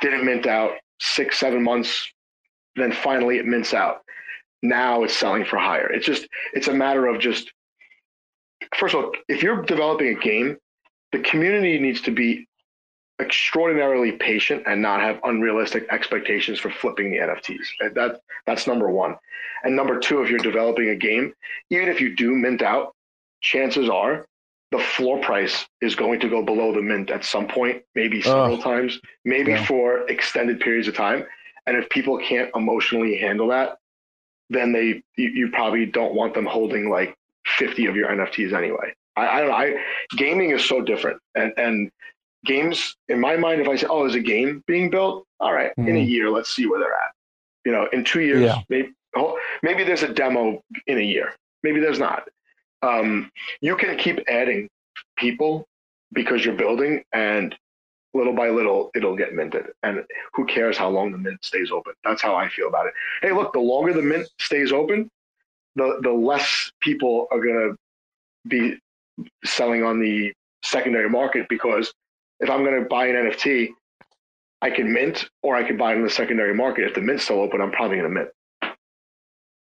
[0.00, 2.10] Didn't mint out six, seven months,
[2.76, 4.02] then finally it mints out.
[4.62, 5.90] Now it's selling for higher.
[5.92, 7.52] It's just, it's a matter of just,
[8.76, 10.56] first of all, if you're developing a game,
[11.12, 12.46] the community needs to be
[13.22, 17.94] extraordinarily patient and not have unrealistic expectations for flipping the NFTs.
[17.94, 19.16] That that's number one.
[19.64, 21.32] And number two, if you're developing a game,
[21.70, 22.94] even if you do mint out,
[23.40, 24.26] chances are
[24.72, 28.58] the floor price is going to go below the mint at some point, maybe several
[28.58, 29.64] oh, times, maybe yeah.
[29.66, 31.24] for extended periods of time.
[31.66, 33.76] And if people can't emotionally handle that,
[34.50, 37.16] then they you, you probably don't want them holding like
[37.46, 38.94] 50 of your NFTs anyway.
[39.16, 39.56] I, I don't know.
[39.56, 39.76] I,
[40.16, 41.90] gaming is so different, and and
[42.44, 45.72] games in my mind, if I say, "Oh, there's a game being built," all right,
[45.78, 45.88] mm.
[45.88, 46.08] in a hmm.
[46.08, 47.12] year, let's see where they're at.
[47.64, 48.60] You know, in two years, yeah.
[48.68, 51.34] maybe oh, maybe there's a demo in a year.
[51.62, 52.28] Maybe there's not.
[52.82, 54.68] Um, you can keep adding
[55.16, 55.66] people
[56.12, 57.54] because you're building, and
[58.14, 59.66] little by little, it'll get minted.
[59.82, 60.04] And
[60.34, 61.94] who cares how long the mint stays open?
[62.04, 62.94] That's how I feel about it.
[63.22, 65.08] Hey, look, the longer the mint stays open,
[65.76, 67.74] the the less people are gonna
[68.48, 68.78] be
[69.44, 70.32] selling on the
[70.64, 71.92] secondary market because
[72.42, 73.70] if I'm going to buy an NFT,
[74.60, 76.84] I can mint or I can buy it in the secondary market.
[76.84, 78.74] If the mint's still open, I'm probably going to mint.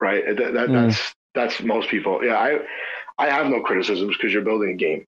[0.01, 0.25] Right.
[0.25, 0.87] That, that, mm.
[0.87, 2.23] That's that's most people.
[2.23, 2.35] Yeah.
[2.35, 2.59] I
[3.17, 5.05] I have no criticisms because you're building a game.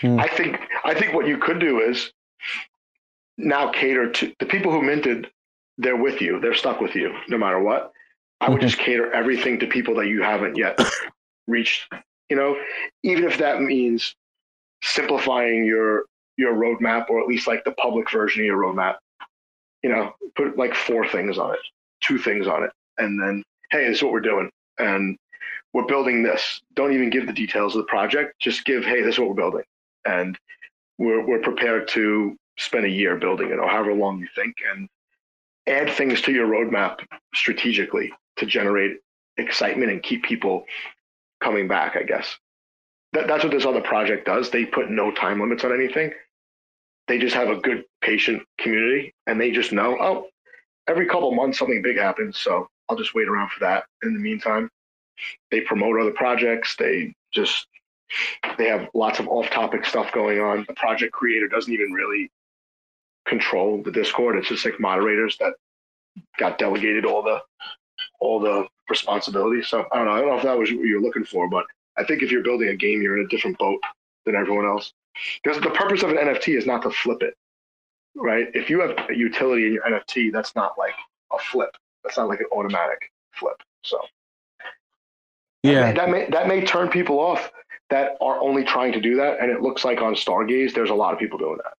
[0.00, 0.20] Mm.
[0.20, 2.12] I think I think what you could do is
[3.36, 5.28] now cater to the people who minted.
[5.80, 6.40] They're with you.
[6.40, 7.92] They're stuck with you no matter what.
[8.40, 8.66] I would mm-hmm.
[8.66, 10.80] just cater everything to people that you haven't yet
[11.46, 11.86] reached
[12.28, 12.56] you know,
[13.02, 14.14] even if that means
[14.82, 16.04] simplifying your
[16.38, 18.96] your roadmap or at least like the public version of your roadmap.
[19.82, 21.60] You know, put like four things on it,
[22.00, 25.18] two things on it, and then hey, this is what we're doing, and
[25.72, 26.60] we're building this.
[26.74, 28.40] Don't even give the details of the project.
[28.40, 29.64] Just give, hey, this is what we're building,
[30.04, 30.38] and
[30.98, 34.88] we're we're prepared to spend a year building it or however long you think, and
[35.68, 36.98] add things to your roadmap
[37.34, 38.98] strategically to generate
[39.36, 40.64] excitement and keep people
[41.40, 42.36] coming back, I guess.
[43.12, 44.50] That, that's what this other project does.
[44.50, 46.12] They put no time limits on anything.
[47.08, 50.28] They just have a good patient community and they just know, oh,
[50.88, 52.38] every couple months something big happens.
[52.38, 53.84] So I'll just wait around for that.
[54.02, 54.70] In the meantime,
[55.50, 56.76] they promote other projects.
[56.76, 57.66] They just
[58.56, 60.64] they have lots of off-topic stuff going on.
[60.66, 62.30] The project creator doesn't even really
[63.26, 64.36] control the Discord.
[64.36, 65.52] It's just like moderators that
[66.38, 67.40] got delegated all the
[68.20, 69.62] all the responsibility.
[69.62, 70.12] So I don't know.
[70.12, 71.64] I don't know if that was what you're looking for, but
[71.96, 73.80] I think if you're building a game, you're in a different boat
[74.24, 74.92] than everyone else.
[75.42, 77.34] Because the purpose of an NFT is not to flip it,
[78.14, 78.48] right?
[78.54, 80.94] If you have a utility in your NFT, that's not like
[81.32, 81.76] a flip.
[82.04, 83.62] That's not like an automatic flip.
[83.82, 84.00] So
[85.62, 87.50] yeah, that may that may turn people off
[87.90, 89.40] that are only trying to do that.
[89.40, 91.74] And it looks like on Stargaze, there's a lot of people doing that.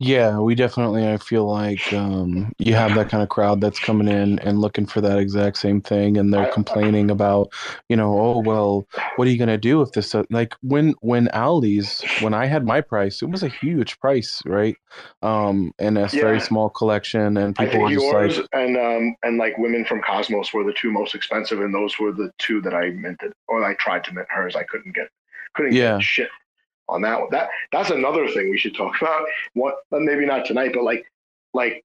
[0.00, 1.08] Yeah, we definitely.
[1.08, 4.86] I feel like um, you have that kind of crowd that's coming in and looking
[4.86, 7.52] for that exact same thing, and they're complaining about,
[7.88, 8.86] you know, oh well,
[9.16, 10.14] what are you gonna do if this?
[10.30, 14.76] Like when when Aldi's when I had my price, it was a huge price, right?
[15.22, 16.20] Um, and a yeah.
[16.20, 20.00] very small collection, and people were just yours like, and um and like women from
[20.02, 23.64] Cosmos were the two most expensive, and those were the two that I minted, or
[23.64, 24.54] I tried to mint hers.
[24.54, 25.08] I couldn't get
[25.54, 25.96] couldn't yeah.
[25.96, 26.30] get shit
[26.88, 27.28] on that one.
[27.30, 29.26] That that's another thing we should talk about.
[29.54, 31.10] What maybe not tonight, but like
[31.54, 31.84] like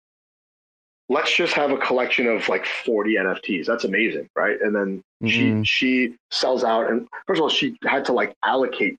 [1.10, 3.66] let's just have a collection of like 40 NFTs.
[3.66, 4.60] That's amazing, right?
[4.62, 5.64] And then mm-hmm.
[5.64, 8.98] she she sells out and first of all she had to like allocate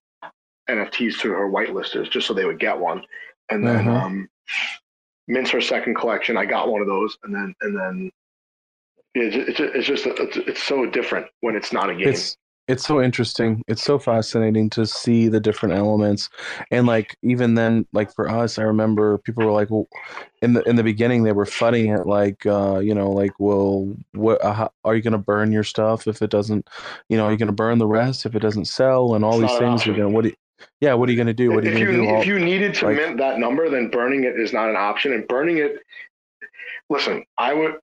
[0.68, 3.02] NFTs to her whitelisters just so they would get one.
[3.50, 4.06] And then uh-huh.
[4.06, 4.28] um
[5.26, 6.36] mints her second collection.
[6.36, 8.10] I got one of those and then and then
[9.14, 12.08] it's, it's, it's just it's, it's so different when it's not a game.
[12.08, 13.62] It's, it's so interesting.
[13.68, 16.30] It's so fascinating to see the different elements.
[16.70, 19.88] And like even then like for us i remember people were like well
[20.42, 23.94] in the in the beginning they were funny at like uh you know like well
[24.12, 26.68] what uh, how, are you going to burn your stuff if it doesn't
[27.08, 29.42] you know are you going to burn the rest if it doesn't sell and all
[29.42, 30.36] it's these things you're going to what do you,
[30.80, 32.08] yeah what are you going to do what are you going to do?
[32.08, 34.76] All, if you needed to like, mint that number then burning it is not an
[34.76, 35.78] option and burning it
[36.90, 37.76] listen i would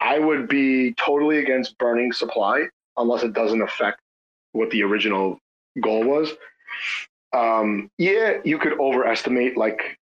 [0.00, 4.00] i would be totally against burning supply unless it doesn't affect
[4.52, 5.38] what the original
[5.80, 6.30] goal was.
[7.32, 9.98] Um, yeah, you could overestimate like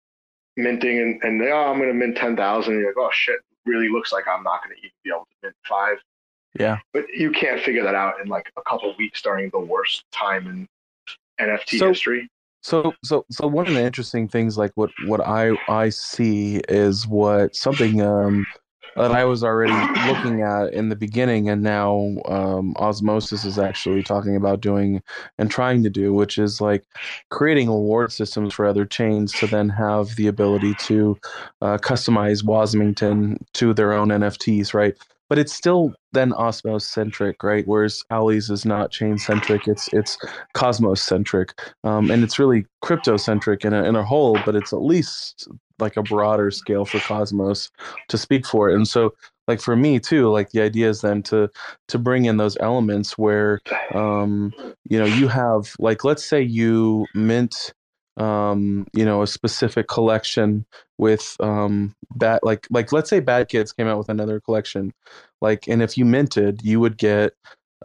[0.55, 2.73] minting and, and oh, I'm going to mint 10,000.
[2.73, 5.35] You're like, oh shit, really looks like I'm not going to even be able to
[5.43, 5.97] mint five.
[6.59, 6.79] Yeah.
[6.93, 10.47] But you can't figure that out in like a couple weeks during the worst time
[10.47, 10.67] in
[11.39, 12.27] NFT so, history.
[12.63, 17.07] So, so, so one of the interesting things, like what, what I, I see is
[17.07, 18.45] what something, um,
[18.97, 19.73] that I was already
[20.07, 25.01] looking at in the beginning, and now um, Osmosis is actually talking about doing
[25.37, 26.83] and trying to do, which is like
[27.29, 31.17] creating award systems for other chains to then have the ability to
[31.61, 34.95] uh, customize Wasmington to their own NFTs, right?
[35.29, 37.67] But it's still then Osmos centric, right?
[37.67, 40.17] Whereas Owleez is not chain centric; it's it's
[40.53, 41.53] Cosmos centric,
[41.83, 44.39] um, and it's really crypto centric in a in a whole.
[44.45, 45.47] But it's at least
[45.79, 47.69] like a broader scale for Cosmos
[48.09, 48.75] to speak for it.
[48.75, 49.13] And so
[49.47, 51.49] like for me too, like the idea is then to
[51.87, 53.61] to bring in those elements where
[53.93, 54.53] um
[54.89, 57.73] you know you have like let's say you mint
[58.17, 60.65] um you know a specific collection
[60.97, 64.91] with um bad like like let's say bad kids came out with another collection
[65.39, 67.33] like and if you minted you would get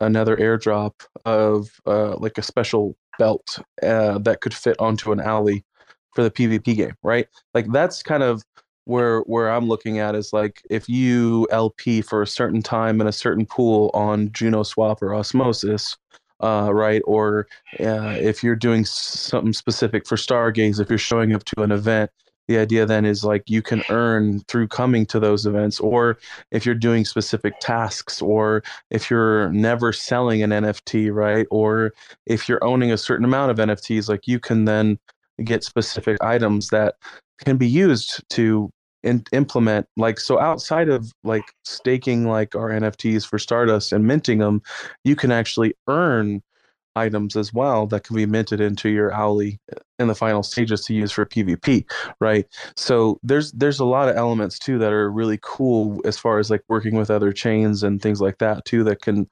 [0.01, 0.93] another airdrop
[1.27, 5.65] of uh like a special belt uh, that could fit onto an alley
[6.13, 7.27] for the PvP game, right?
[7.55, 8.43] Like that's kind of
[8.85, 13.07] where where I'm looking at is like if you LP for a certain time in
[13.07, 15.97] a certain pool on Juno Swap or Osmosis,
[16.41, 17.03] uh, right?
[17.05, 17.47] Or
[17.81, 22.11] uh, if you're doing something specific for Stargaze, if you're showing up to an event,
[22.49, 26.19] the idea then is like you can earn through coming to those events, or
[26.51, 31.47] if you're doing specific tasks, or if you're never selling an NFT, right?
[31.51, 31.93] Or
[32.27, 34.99] if you're owning a certain amount of NFTs, like you can then
[35.45, 36.95] get specific items that
[37.45, 38.71] can be used to
[39.03, 44.39] in, implement like so outside of like staking like our nfts for stardust and minting
[44.39, 44.63] them
[45.05, 46.41] you can actually earn
[46.97, 49.59] items as well that can be minted into your owly
[49.99, 51.85] in the final stages to use for pvp
[52.21, 52.47] right
[52.77, 56.51] so there's there's a lot of elements too that are really cool as far as
[56.51, 59.29] like working with other chains and things like that too that can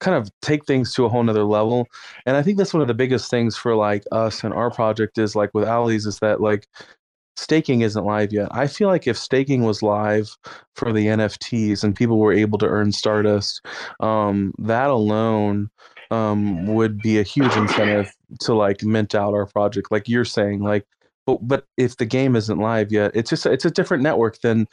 [0.00, 1.86] kind of take things to a whole nother level
[2.26, 5.18] and i think that's one of the biggest things for like us and our project
[5.18, 6.66] is like with Owleez is that like
[7.36, 8.48] staking isn't live yet.
[8.50, 10.36] I feel like if staking was live
[10.76, 13.64] for the NFTs and people were able to earn Stardust,
[14.00, 15.70] um, that alone
[16.12, 20.60] um, would be a huge incentive to like mint out our project, like you're saying.
[20.62, 20.86] Like,
[21.26, 24.66] but but if the game isn't live yet, it's just it's a different network than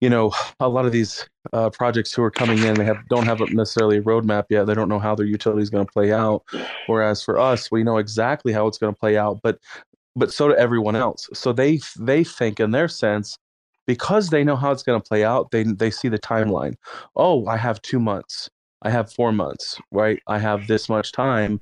[0.00, 3.26] you know a lot of these uh, projects who are coming in they have don't
[3.26, 6.12] have necessarily a roadmap yet they don't know how their utility is going to play
[6.12, 6.44] out
[6.86, 9.58] whereas for us we know exactly how it's going to play out but
[10.18, 11.28] but so do everyone else.
[11.32, 13.38] So they they think in their sense
[13.86, 15.50] because they know how it's going to play out.
[15.50, 16.74] They they see the timeline.
[17.16, 18.50] Oh, I have two months.
[18.82, 19.80] I have four months.
[19.90, 20.22] Right.
[20.26, 21.60] I have this much time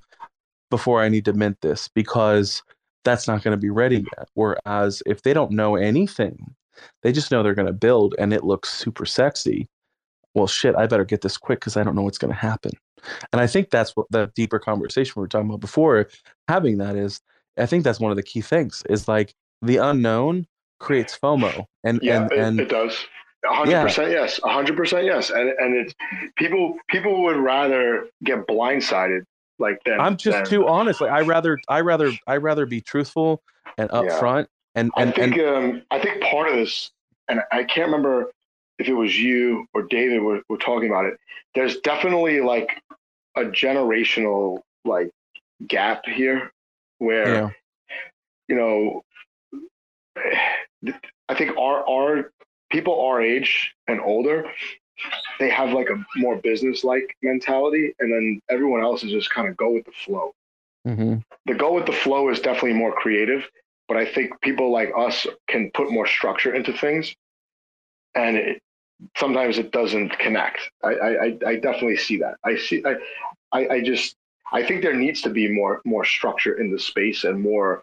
[0.71, 2.63] before I need to mint this because
[3.05, 4.29] that's not going to be ready yet.
[4.35, 6.55] Whereas if they don't know anything,
[7.03, 9.69] they just know they're going to build and it looks super sexy.
[10.35, 12.73] Well, shit, I better get this quick because I don't know what's going to happen.
[13.33, 16.09] And I think that's what the deeper conversation we were talking about before
[16.49, 17.21] having that is
[17.57, 20.47] I think that's one of the key things is like the unknown
[20.81, 21.65] creates FOMO.
[21.85, 23.07] And yeah, and, it, and it does.
[23.47, 24.41] Hundred percent yes.
[24.43, 25.31] hundred percent yes.
[25.31, 25.95] And and it's
[26.37, 29.23] people people would rather get blindsided
[29.59, 31.01] like than I'm just than- too honest.
[31.01, 33.43] Like I rather I rather I rather be truthful
[33.79, 34.01] and Yeah.
[34.01, 36.93] upfront and I and, think and um, I think part of this,
[37.29, 38.31] and I can't remember
[38.79, 41.19] if it was you or David were, were talking about it.
[41.55, 42.83] There's definitely like
[43.37, 45.11] a generational like
[45.67, 46.53] gap here,
[46.99, 47.51] where yeah.
[48.49, 49.03] you know,
[51.29, 52.31] I think our our
[52.71, 54.51] people our age and older,
[55.39, 59.49] they have like a more business like mentality, and then everyone else is just kind
[59.49, 60.35] of go with the flow.
[60.87, 61.23] Mhm.
[61.47, 63.45] The go with the flow is definitely more creative,
[63.89, 67.15] but I think people like us can put more structure into things,
[68.15, 68.63] and it,
[69.17, 70.59] sometimes it doesn't connect.
[70.83, 72.37] I, I I- I definitely see that.
[72.45, 72.83] I see.
[72.85, 72.97] I,
[73.53, 74.17] I I just
[74.53, 77.83] I think there needs to be more more structure in the space and more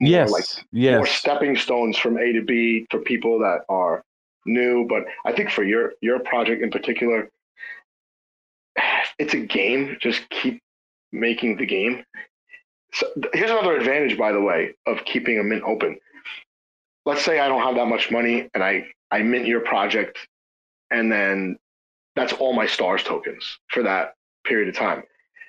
[0.00, 0.30] more Yes.
[0.30, 0.96] like yes.
[0.96, 4.02] more stepping stones from A to B for people that are
[4.46, 4.86] new.
[4.88, 7.30] But I think for your your project in particular,
[9.18, 9.96] it's a game.
[10.00, 10.62] Just keep
[11.12, 12.04] making the game.
[12.92, 15.98] So here's another advantage, by the way, of keeping a mint open.
[17.06, 20.18] Let's say I don't have that much money and I I mint your project,
[20.90, 21.58] and then
[22.16, 25.02] that's all my stars tokens for that period of time.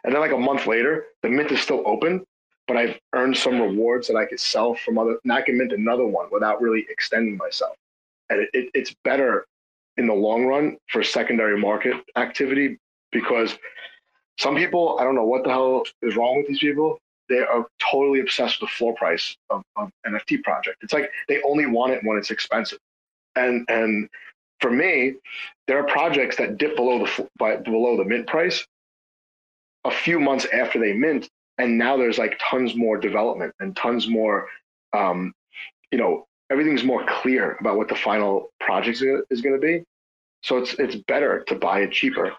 [0.03, 2.25] And then like a month later, the mint is still open,
[2.67, 5.73] but I've earned some rewards that I could sell from other, and I can mint
[5.73, 7.75] another one without really extending myself.
[8.31, 9.45] And it, it, it's better
[9.97, 12.77] in the long run for secondary market activity
[13.11, 13.57] because
[14.39, 16.97] some people, I don't know what the hell is wrong with these people.
[17.29, 20.77] They are totally obsessed with the floor price of, of NFT project.
[20.81, 22.79] It's like they only want it when it's expensive.
[23.35, 24.09] And and
[24.59, 25.15] for me,
[25.67, 28.65] there are projects that dip below the by, below the mint price
[29.85, 34.07] a few months after they mint and now there's like tons more development and tons
[34.07, 34.47] more
[34.93, 35.33] um,
[35.91, 39.83] you know everything's more clear about what the final project is going to be
[40.43, 42.33] So it's it's better to buy it cheaper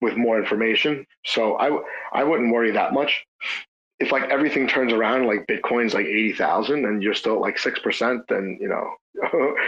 [0.00, 1.04] with more information.
[1.24, 1.80] So I
[2.12, 3.24] I wouldn't worry that much.
[3.98, 7.78] If like everything turns around, like Bitcoin's like eighty thousand, and you're still like six
[7.80, 8.94] percent, then you know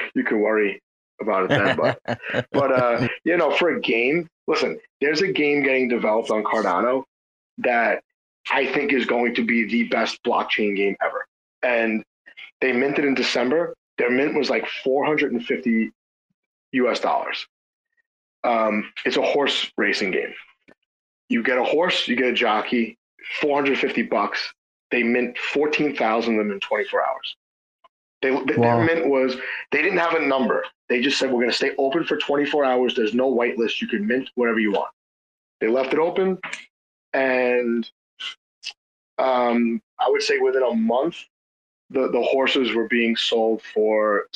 [0.14, 0.80] you can worry
[1.20, 1.76] about it then.
[1.76, 1.98] But
[2.52, 7.04] but uh, you know, for a game, listen, there's a game getting developed on Cardano
[7.58, 8.02] that
[8.50, 11.26] I think is going to be the best blockchain game ever.
[11.62, 12.02] And
[12.62, 13.74] they minted in December.
[13.98, 15.92] Their mint was like 450
[16.72, 17.46] US dollars.
[18.44, 20.32] Um, it's a horse racing game.
[21.28, 22.96] You get a horse, you get a jockey,
[23.40, 24.54] 450 bucks.
[24.90, 27.36] They mint 14,000 of them in 24 hours.
[28.20, 28.44] They, wow.
[28.44, 29.36] Their mint was,
[29.72, 30.64] they didn't have a number.
[30.88, 32.94] They just said, we're going to stay open for 24 hours.
[32.94, 33.80] There's no whitelist.
[33.80, 34.90] You can mint whatever you want.
[35.60, 36.38] They left it open.
[37.12, 37.88] And
[39.18, 41.16] um, I would say within a month,
[41.92, 44.26] the, the horses were being sold for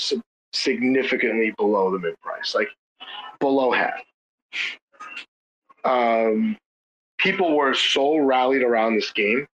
[0.52, 2.68] significantly below the mint price, like
[3.40, 4.00] below half.
[5.84, 6.56] Um,
[7.18, 9.46] people were so rallied around this game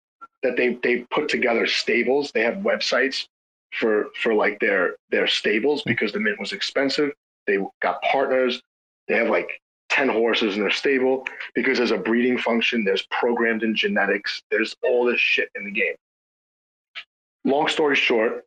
[0.43, 2.31] that they they put together stables.
[2.33, 3.27] They have websites
[3.73, 7.13] for for like their their stables because the mint was expensive.
[7.47, 8.63] They got partners.
[9.09, 13.65] They have like 10 horses in their stable because there's a breeding function, there's programmed
[13.65, 15.97] in genetics, there's all this shit in the game.
[17.45, 18.45] Long story short,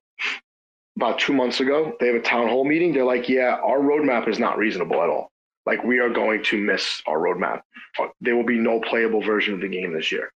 [0.95, 2.93] about two months ago, they have a town hall meeting.
[2.93, 5.31] They're like, yeah, our roadmap is not reasonable at all.
[5.65, 7.61] Like, we are going to miss our roadmap.
[7.99, 10.31] Uh, there will be no playable version of the game this year.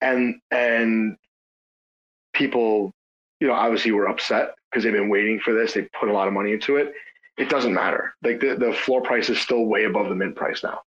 [0.00, 1.16] And, and
[2.34, 2.92] people,
[3.38, 5.72] you know, obviously were upset because they've been waiting for this.
[5.72, 6.92] They put a lot of money into it
[7.40, 8.14] it doesn't matter.
[8.22, 10.80] Like the, the floor price is still way above the mint price now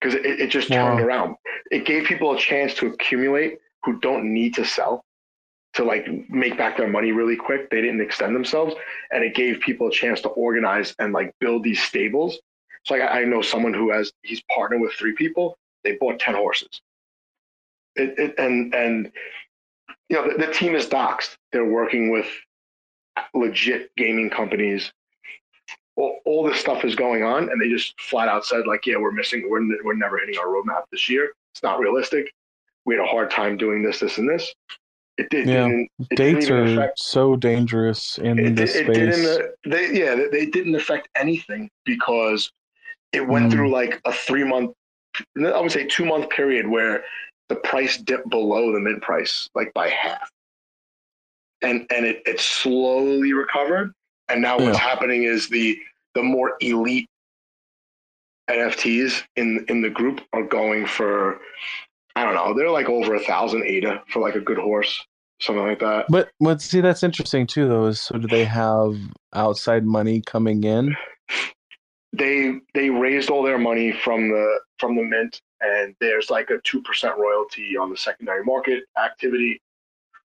[0.00, 1.04] because it, it just turned wow.
[1.04, 1.36] around.
[1.72, 5.02] It gave people a chance to accumulate who don't need to sell
[5.74, 7.70] to like make back their money really quick.
[7.70, 8.74] They didn't extend themselves,
[9.12, 12.38] and it gave people a chance to organize and like build these stables.
[12.84, 15.56] So like I know someone who has he's partnered with three people.
[15.84, 16.80] They bought ten horses.
[17.94, 19.12] It, it and and
[20.08, 21.36] you know the, the team is doxxed.
[21.52, 22.26] They're working with
[23.32, 24.92] legit gaming companies
[25.96, 28.96] all, all this stuff is going on, and they just flat out said like, yeah,
[28.96, 31.32] we're missing, we're we're never hitting our roadmap this year.
[31.52, 32.32] It's not realistic.
[32.86, 34.54] We had a hard time doing this, this, and this.
[35.18, 35.48] It did.
[35.48, 38.96] Yeah, it dates are affect, so dangerous in it, this it, space.
[38.96, 42.50] It didn't, they, yeah, they didn't affect anything because
[43.12, 43.52] it went mm.
[43.52, 44.72] through like a three month,
[45.36, 47.04] I would say two month period where
[47.48, 50.30] the price dipped below the mint price, like by half,
[51.62, 53.92] and and it it slowly recovered
[54.28, 54.84] and now what's yeah.
[54.84, 55.78] happening is the
[56.14, 57.08] the more elite
[58.50, 61.40] NFTs in in the group are going for
[62.16, 65.04] I don't know, they're like over a thousand ADA for like a good horse,
[65.40, 66.06] something like that.
[66.08, 68.96] But but see that's interesting too though, is so do they have
[69.34, 70.96] outside money coming in?
[72.12, 76.58] They they raised all their money from the from the mint and there's like a
[76.64, 79.60] two percent royalty on the secondary market activity.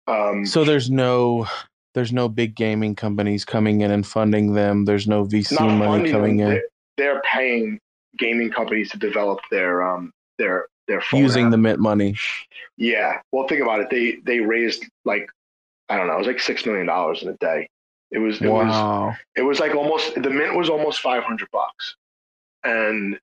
[0.07, 1.47] Um, so there's no
[1.95, 4.85] there's no big gaming companies coming in and funding them.
[4.85, 6.49] There's no VC money coming them.
[6.49, 6.55] in.
[6.55, 6.63] They're,
[6.97, 7.81] they're, paying
[8.19, 11.51] gaming companies to develop their um their their using app.
[11.53, 12.17] the mint money.
[12.77, 13.21] Yeah.
[13.33, 13.91] Well, think about it.
[13.91, 15.29] They they raised like
[15.89, 16.15] I don't know.
[16.15, 17.69] It was like six million dollars in a day.
[18.11, 19.09] It was it wow.
[19.09, 21.97] was it was like almost the mint was almost five hundred bucks,
[22.65, 23.19] and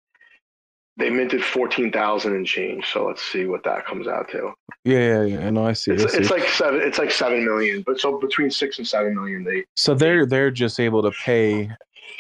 [0.96, 2.92] they minted fourteen thousand and change.
[2.92, 4.54] So let's see what that comes out to.
[4.86, 5.50] Yeah, yeah, yeah.
[5.50, 5.92] No, I see.
[5.92, 6.18] It's, I see.
[6.20, 6.82] it's like seven.
[6.82, 7.84] It's like seven million.
[7.86, 9.66] But so between six and seven million, they.
[9.76, 11.70] So they're they're just able to pay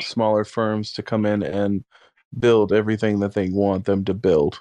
[0.01, 1.83] smaller firms to come in and
[2.37, 4.59] build everything that they want them to build.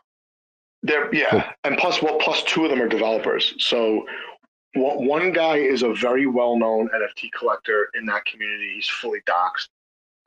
[0.83, 3.55] They're yeah, and plus, well, plus two of them are developers.
[3.59, 4.07] So
[4.77, 8.75] one guy is a very well-known NFT collector in that community.
[8.75, 9.69] He's fully doxxed.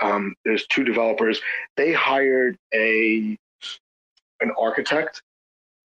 [0.02, 1.42] Um, there's two developers.
[1.78, 3.38] They hired a
[4.42, 5.22] an architect,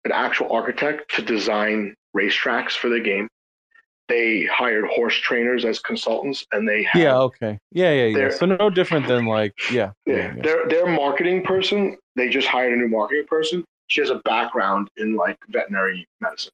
[0.04, 3.28] an actual architect to design racetracks for the game.
[4.08, 8.30] They hired horse trainers as consultants, and they had, yeah okay yeah yeah yeah.
[8.30, 10.42] So no different than like yeah, yeah, yeah, yeah.
[10.42, 13.64] Their their marketing person, they just hired a new marketing person.
[13.88, 16.52] She has a background in like veterinary medicine.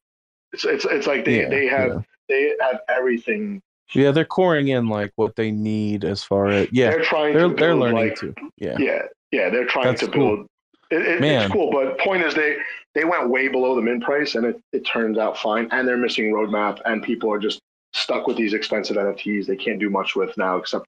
[0.51, 3.61] It's it's it's like they yeah, they have they have everything
[3.93, 6.89] yeah, they're coring in like what they need as far as yeah.
[6.89, 7.33] They're trying.
[7.33, 8.33] They're, build, they're learning like, to.
[8.57, 8.77] Yeah.
[8.79, 9.01] Yeah.
[9.31, 9.49] Yeah.
[9.49, 10.47] They're trying That's to build cool.
[10.91, 12.57] It, it, it's cool, but point is they
[12.93, 15.67] they went way below the min price, and it, it turns out fine.
[15.71, 17.59] And they're missing roadmap, and people are just
[17.93, 19.47] stuck with these expensive NFTs.
[19.47, 20.85] They can't do much with now, except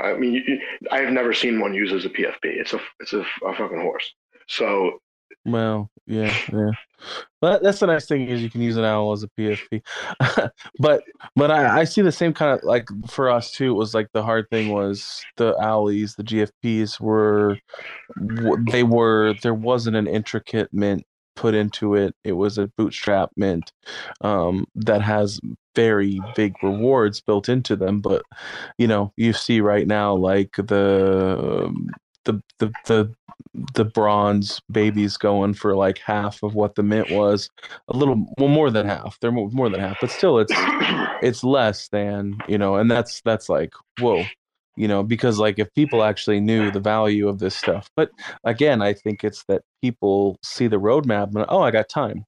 [0.00, 0.60] I mean, you,
[0.90, 2.44] I have never seen one used as a PFP.
[2.44, 4.14] It's a it's a, a fucking horse.
[4.48, 4.98] So
[5.46, 6.70] well, yeah, yeah.
[7.40, 9.82] But that's the nice thing is you can use an owl as a PFP.
[10.78, 11.02] but
[11.34, 13.72] but I, I see the same kind of like for us too.
[13.72, 17.58] It was like the hard thing was the owlies, the GFPs were
[18.70, 21.04] they were there wasn't an intricate mint
[21.36, 22.14] put into it.
[22.24, 23.72] It was a bootstrap mint
[24.22, 25.38] um, that has
[25.74, 28.00] very big rewards built into them.
[28.00, 28.22] But
[28.78, 31.72] you know, you see right now like the
[32.26, 33.14] the the the
[33.74, 37.48] the bronze babies going for like half of what the mint was.
[37.88, 39.18] A little well more than half.
[39.20, 40.52] They're more, more than half but still it's
[41.22, 44.24] it's less than you know and that's that's like whoa
[44.76, 48.10] you know because like if people actually knew the value of this stuff but
[48.44, 52.24] again i think it's that people see the roadmap and oh i got time.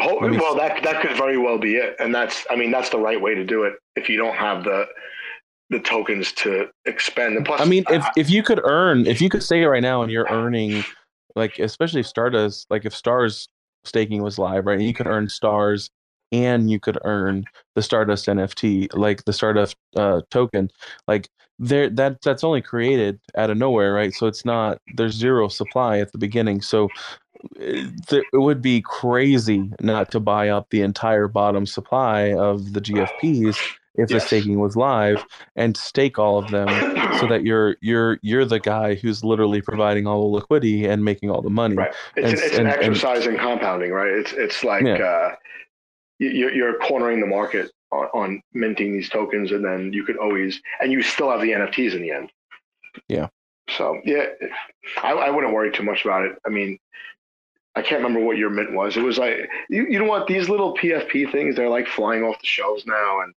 [0.00, 2.98] Oh, well that that could very well be it and that's i mean that's the
[2.98, 4.86] right way to do it if you don't have the
[5.70, 7.36] the tokens to expend.
[7.36, 9.82] And plus, I mean, if if you could earn, if you could say it right
[9.82, 10.84] now, and you're earning,
[11.34, 13.48] like especially if Stardust, like if Stars
[13.84, 15.90] staking was live, right, and you could earn stars,
[16.32, 17.44] and you could earn
[17.74, 20.70] the Stardust NFT, like the Stardust uh, token,
[21.08, 21.28] like
[21.58, 24.12] there that that's only created out of nowhere, right?
[24.12, 26.88] So it's not there's zero supply at the beginning, so
[27.60, 32.80] eh, it would be crazy not to buy up the entire bottom supply of the
[32.80, 33.56] GFPs
[33.96, 34.22] if yes.
[34.22, 35.24] the staking was live
[35.56, 36.68] and stake all of them
[37.18, 41.30] so that you're you're you're the guy who's literally providing all the liquidity and making
[41.30, 41.76] all the money.
[41.76, 41.94] Right.
[42.16, 44.10] It's, and, an, it's and, an exercise and, in compounding, right?
[44.10, 44.94] It's it's like yeah.
[44.94, 45.34] uh,
[46.18, 50.60] you're, you're cornering the market on, on, minting these tokens, and then you could always
[50.80, 52.30] and you still have the NFTs in the end.
[53.08, 53.28] Yeah.
[53.70, 54.26] So yeah,
[55.02, 56.36] I, I wouldn't worry too much about it.
[56.46, 56.78] I mean,
[57.76, 58.96] I can't remember what your mint was.
[58.96, 62.40] It was like you, you know what these little PFP things they're like flying off
[62.40, 63.32] the shelves now, and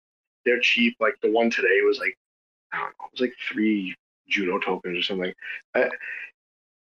[0.47, 0.97] they're cheap.
[1.01, 2.17] Like the one today was like
[2.73, 3.95] I don't know, it was like three
[4.29, 5.35] Juno tokens or something.
[5.75, 5.89] Uh,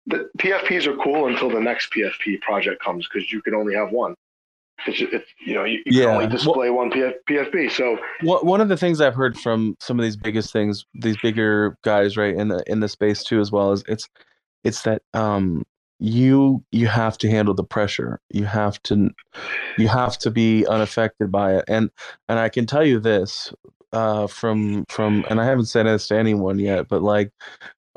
[0.05, 3.91] the PFPs are cool until the next PFP project comes because you can only have
[3.91, 4.15] one.
[4.85, 6.05] It's, it's you know you, you yeah.
[6.05, 7.71] can only display well, one PF, PFP.
[7.71, 11.77] So one of the things I've heard from some of these biggest things, these bigger
[11.83, 14.09] guys, right in the in the space too, as well is it's
[14.63, 15.63] it's that um
[15.99, 18.19] you you have to handle the pressure.
[18.29, 19.09] You have to
[19.77, 21.65] you have to be unaffected by it.
[21.67, 21.89] And
[22.29, 23.53] and i can tell you this
[23.93, 27.31] uh from from and i haven't said this to anyone yet but like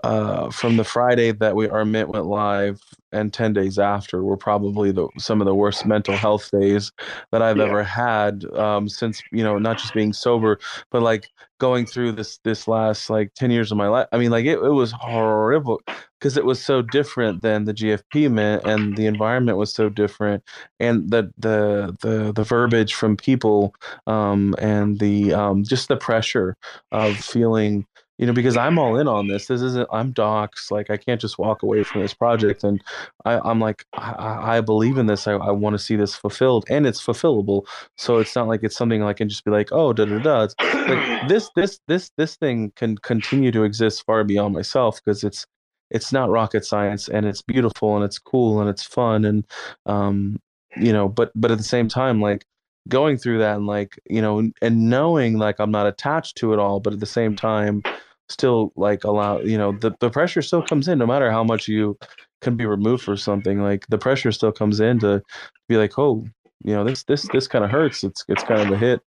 [0.04, 2.80] uh from the friday that we our mint went live
[3.12, 6.92] and 10 days after were probably the some of the worst mental health days
[7.32, 7.64] that I've yeah.
[7.64, 10.58] ever had um, since you know not just being sober
[10.90, 14.30] but like going through this this last like 10 years of my life I mean
[14.30, 15.80] like it, it was horrible
[16.18, 20.42] because it was so different than the GFP mint and the environment was so different
[20.78, 23.74] and the the the the verbiage from people
[24.06, 26.56] um, and the um, just the pressure
[26.92, 27.86] of feeling
[28.18, 31.20] you know because i'm all in on this this isn't i'm docs like i can't
[31.20, 32.82] just walk away from this project and
[33.24, 36.64] I, am like I, I, believe in this i, I want to see this fulfilled
[36.68, 37.66] and it's fulfillable.
[37.96, 40.42] So it's not like it's something i can just be like oh da da da.
[40.44, 45.24] It's like this this this this thing can continue to exist far beyond myself because
[45.24, 45.46] it's
[45.90, 49.46] it's not rocket science and it's beautiful and it's cool and it's fun and
[49.86, 50.40] um
[50.76, 52.44] you know but but at the same time like
[52.88, 56.58] going through that and like you know and knowing like i'm not attached to it
[56.58, 57.82] all but at the same time
[58.28, 61.68] still like allow you know the, the pressure still comes in no matter how much
[61.68, 61.96] you
[62.40, 65.22] can be removed for something like the pressure still comes in to
[65.68, 66.24] be like oh
[66.64, 68.04] you know this this this kind of hurts.
[68.04, 69.00] It's it's kind of a hit.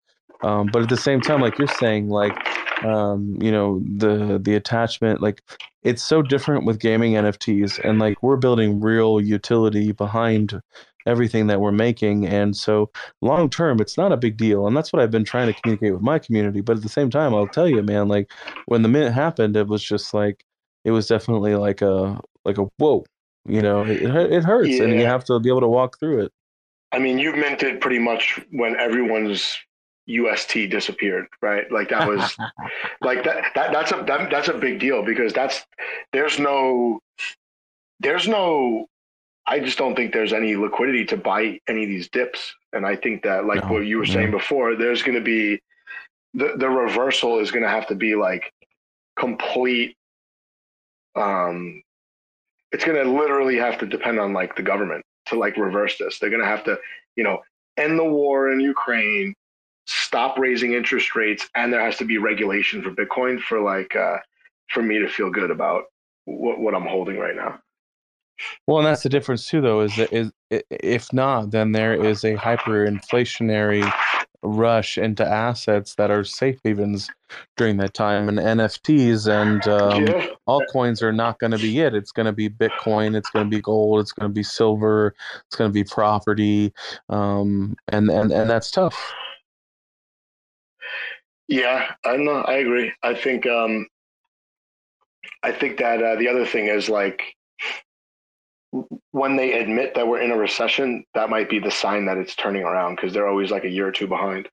[0.43, 2.37] Um, but at the same time like you're saying like
[2.83, 5.41] um, you know the the attachment like
[5.81, 10.61] it's so different with gaming nfts and like we're building real utility behind
[11.07, 12.27] everything that we're making.
[12.27, 14.67] And so long term, it's not a big deal.
[14.67, 16.61] And that's what I've been trying to communicate with my community.
[16.61, 18.31] But at the same time, I'll tell you, man, like
[18.65, 20.43] when the mint happened, it was just like,
[20.83, 23.05] it was definitely like a, like a, whoa,
[23.47, 24.83] you know, it, it hurts yeah.
[24.83, 26.31] and you have to be able to walk through it.
[26.91, 29.57] I mean, you minted pretty much when everyone's
[30.07, 31.69] UST disappeared, right?
[31.71, 32.37] Like that was
[33.01, 35.65] like that, that that's a that, that's a big deal because that's
[36.13, 36.99] there's no
[37.99, 38.87] there's no
[39.47, 42.53] I just don't think there's any liquidity to buy any of these dips.
[42.73, 44.13] And I think that, like no, what you were no.
[44.13, 45.61] saying before, there's going to be
[46.33, 48.51] the the reversal is going to have to be like
[49.17, 49.95] complete.
[51.15, 51.81] Um,
[52.71, 56.19] it's going to literally have to depend on like the government to like reverse this.
[56.19, 56.77] They're going to have to,
[57.15, 57.39] you know,
[57.77, 59.33] end the war in Ukraine,
[59.85, 64.17] stop raising interest rates, and there has to be regulation for Bitcoin for like uh,
[64.69, 65.85] for me to feel good about
[66.25, 67.59] what what I'm holding right now.
[68.67, 72.23] Well, and that's the difference too, though, is that is if not, then there is
[72.23, 73.91] a hyperinflationary
[74.43, 77.09] rush into assets that are safe havens
[77.57, 80.27] during that time and NFTs and um, Yeah.
[80.47, 81.93] altcoins are not going to be it.
[81.93, 85.13] It's going to be Bitcoin, it's going to be gold, it's going to be silver,
[85.47, 86.73] it's going to be property,
[87.09, 88.97] um, and and and that's tough.
[91.47, 92.41] Yeah, I know.
[92.41, 92.91] I agree.
[93.03, 93.87] I think um,
[95.43, 97.21] I think that uh, the other thing is like
[99.11, 102.35] when they admit that we're in a recession, that might be the sign that it's
[102.35, 104.49] turning around because they're always like a year or two behind.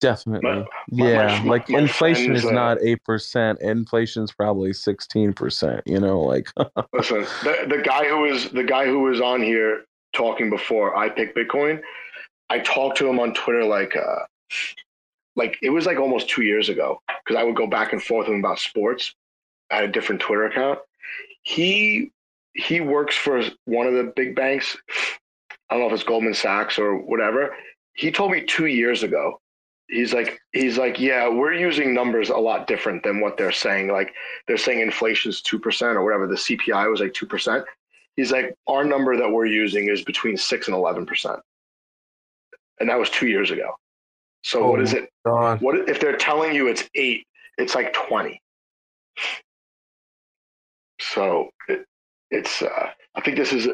[0.00, 1.42] Definitely, My- yeah.
[1.42, 3.60] my- like my inflation friends, is uh, not eight percent.
[3.60, 5.82] Inflation's probably sixteen percent.
[5.84, 6.48] You know, like
[6.94, 9.84] Listen, the the guy who was the guy who was on here
[10.14, 11.82] talking before I picked Bitcoin,
[12.48, 14.24] I talked to him on Twitter like uh,
[15.36, 18.26] like it was like almost two years ago because I would go back and forth
[18.26, 19.14] with him about sports.
[19.70, 20.78] Had a different Twitter account.
[21.42, 22.10] He
[22.54, 24.76] he works for one of the big banks.
[25.68, 27.54] I don't know if it's Goldman Sachs or whatever.
[27.94, 29.40] He told me two years ago.
[29.88, 33.88] He's like he's like yeah, we're using numbers a lot different than what they're saying.
[33.88, 34.14] Like
[34.46, 36.28] they're saying inflation's two percent or whatever.
[36.28, 37.64] The CPI was like two percent.
[38.16, 41.40] He's like our number that we're using is between six and eleven percent,
[42.78, 43.72] and that was two years ago.
[44.42, 45.08] So Oh what is it?
[45.26, 45.60] God.
[45.60, 47.26] What if they're telling you it's eight?
[47.58, 48.40] It's like twenty.
[51.00, 51.84] So it,
[52.30, 52.62] it's.
[52.62, 53.66] Uh, I think this is.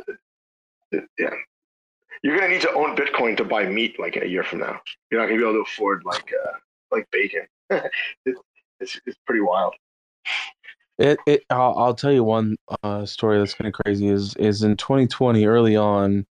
[0.92, 1.30] It, yeah,
[2.22, 4.80] you're gonna need to own Bitcoin to buy meat like in a year from now.
[5.10, 6.52] You're not gonna be able to afford like uh,
[6.90, 7.46] like bacon.
[7.70, 8.36] it,
[8.80, 9.74] it's it's pretty wild.
[10.98, 14.62] It, it I'll, I'll tell you one uh, story that's kind of crazy is is
[14.62, 16.26] in 2020 early on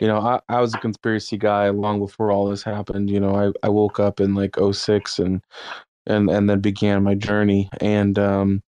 [0.00, 3.34] you know I, I was a conspiracy guy long before all this happened you know
[3.34, 5.42] I, I woke up in like 06 and
[6.06, 8.62] and and then began my journey and um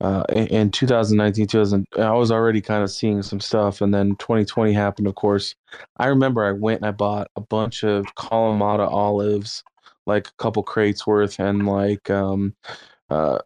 [0.00, 4.16] uh in, in 2019 2000 I was already kind of seeing some stuff and then
[4.16, 5.54] 2020 happened of course
[5.98, 9.62] I remember I went and I bought a bunch of Kalamata olives
[10.06, 12.54] like a couple crates worth and like um
[13.10, 13.38] uh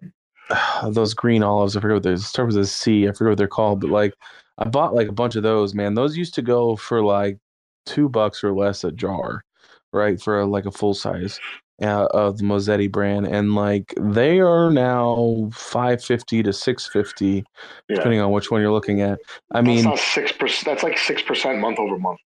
[0.89, 1.77] those green olives.
[1.77, 3.09] I forget what they start with a C.
[3.09, 4.15] I forget what they're called, but like
[4.59, 5.75] I bought like a bunch of those.
[5.75, 7.39] Man, those used to go for like
[7.87, 9.45] two bucks or less a jar,
[9.93, 10.21] right?
[10.21, 11.41] For like a full size
[11.83, 17.45] uh, of the Mezzetta brand, and like they are now five fifty to six fifty,
[17.89, 19.21] Yeah, depending on which one you're looking at.
[19.53, 20.67] I that's mean, six percent.
[20.67, 22.21] That's like six percent month over month.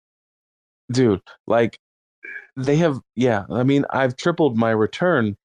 [0.91, 1.79] dude like
[2.57, 5.35] they have yeah i mean i've tripled my return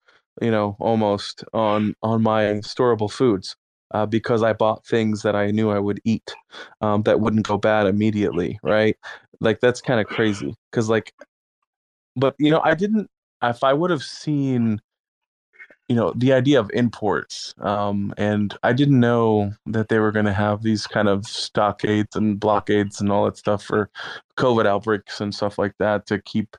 [0.43, 3.57] you know almost on on my storable foods
[3.93, 6.35] uh, because i bought things that i knew i would eat
[6.83, 8.97] um, that wouldn't go bad immediately right
[9.41, 11.13] like that's kind of crazy because like
[12.17, 13.09] but you know i didn't
[13.43, 14.81] if i would have seen
[15.89, 20.27] you know the idea of imports um, and i didn't know that they were going
[20.27, 23.91] to have these kind of stockades and blockades and all that stuff for
[24.37, 26.57] covid outbreaks and stuff like that to keep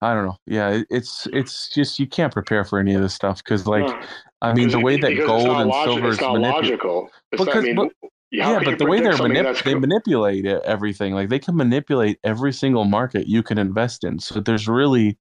[0.00, 3.42] i don't know yeah it's it's just you can't prepare for any of this stuff
[3.44, 4.00] because like No,
[4.42, 7.10] i mean the way that gold and silver is manipulated logical.
[7.32, 7.92] It's not, I mean, but-
[8.40, 12.18] how yeah, but the way they're manip- they manipulate it, everything, like they can manipulate
[12.24, 14.18] every single market you can invest in.
[14.18, 15.18] So there's really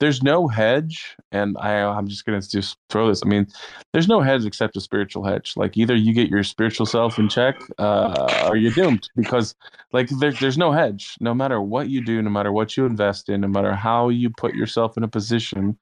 [0.00, 3.22] there's no hedge, and I I'm just gonna just throw this.
[3.24, 3.46] I mean,
[3.92, 5.54] there's no hedge except a spiritual hedge.
[5.56, 9.54] Like either you get your spiritual self in check, uh, or you're doomed because
[9.92, 11.16] like there, there's no hedge.
[11.20, 14.30] No matter what you do, no matter what you invest in, no matter how you
[14.30, 15.76] put yourself in a position,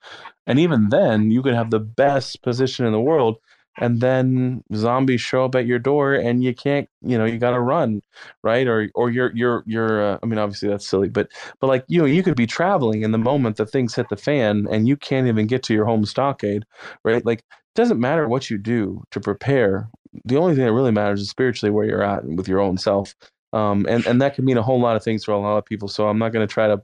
[0.47, 3.37] and even then you could have the best position in the world
[3.79, 7.51] and then zombies show up at your door and you can't you know you got
[7.51, 8.03] to run
[8.43, 8.67] right?
[8.67, 11.29] Or or you're you're you're uh, i mean obviously that's silly but
[11.61, 14.17] but like you know you could be traveling in the moment that things hit the
[14.17, 16.65] fan and you can't even get to your home stockade
[17.05, 17.25] right?
[17.25, 19.89] Like it doesn't matter what you do to prepare
[20.25, 23.15] the only thing that really matters is spiritually where you're at with your own self
[23.53, 25.65] um and and that can mean a whole lot of things for a lot of
[25.65, 26.81] people so i'm not going to try to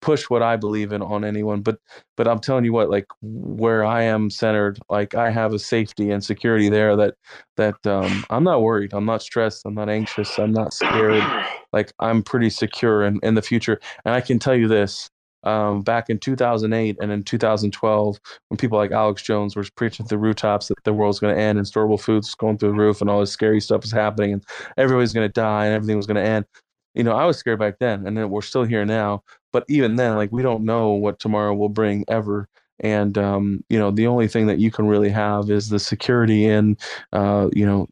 [0.00, 1.62] push what I believe in on anyone.
[1.62, 1.78] But
[2.16, 6.10] but I'm telling you what, like where I am centered, like I have a safety
[6.10, 7.14] and security there that
[7.56, 8.92] that um, I'm not worried.
[8.92, 9.62] I'm not stressed.
[9.64, 10.38] I'm not anxious.
[10.38, 11.22] I'm not scared.
[11.70, 13.78] Like I'm pretty secure in, in the future.
[14.06, 15.10] And I can tell you this.
[15.44, 18.18] Um, back in 2008 and in 2012,
[18.48, 21.58] when people like Alex Jones were preaching through rooftops that the world's going to end
[21.58, 24.44] and storable foods going through the roof and all this scary stuff was happening and
[24.78, 26.46] everybody's going to die and everything was going to end,
[26.94, 29.96] you know, I was scared back then, and then we're still here now but even
[29.96, 32.48] then like we don't know what tomorrow will bring ever
[32.80, 36.44] and um, you know the only thing that you can really have is the security
[36.44, 36.76] in
[37.12, 37.88] uh, you know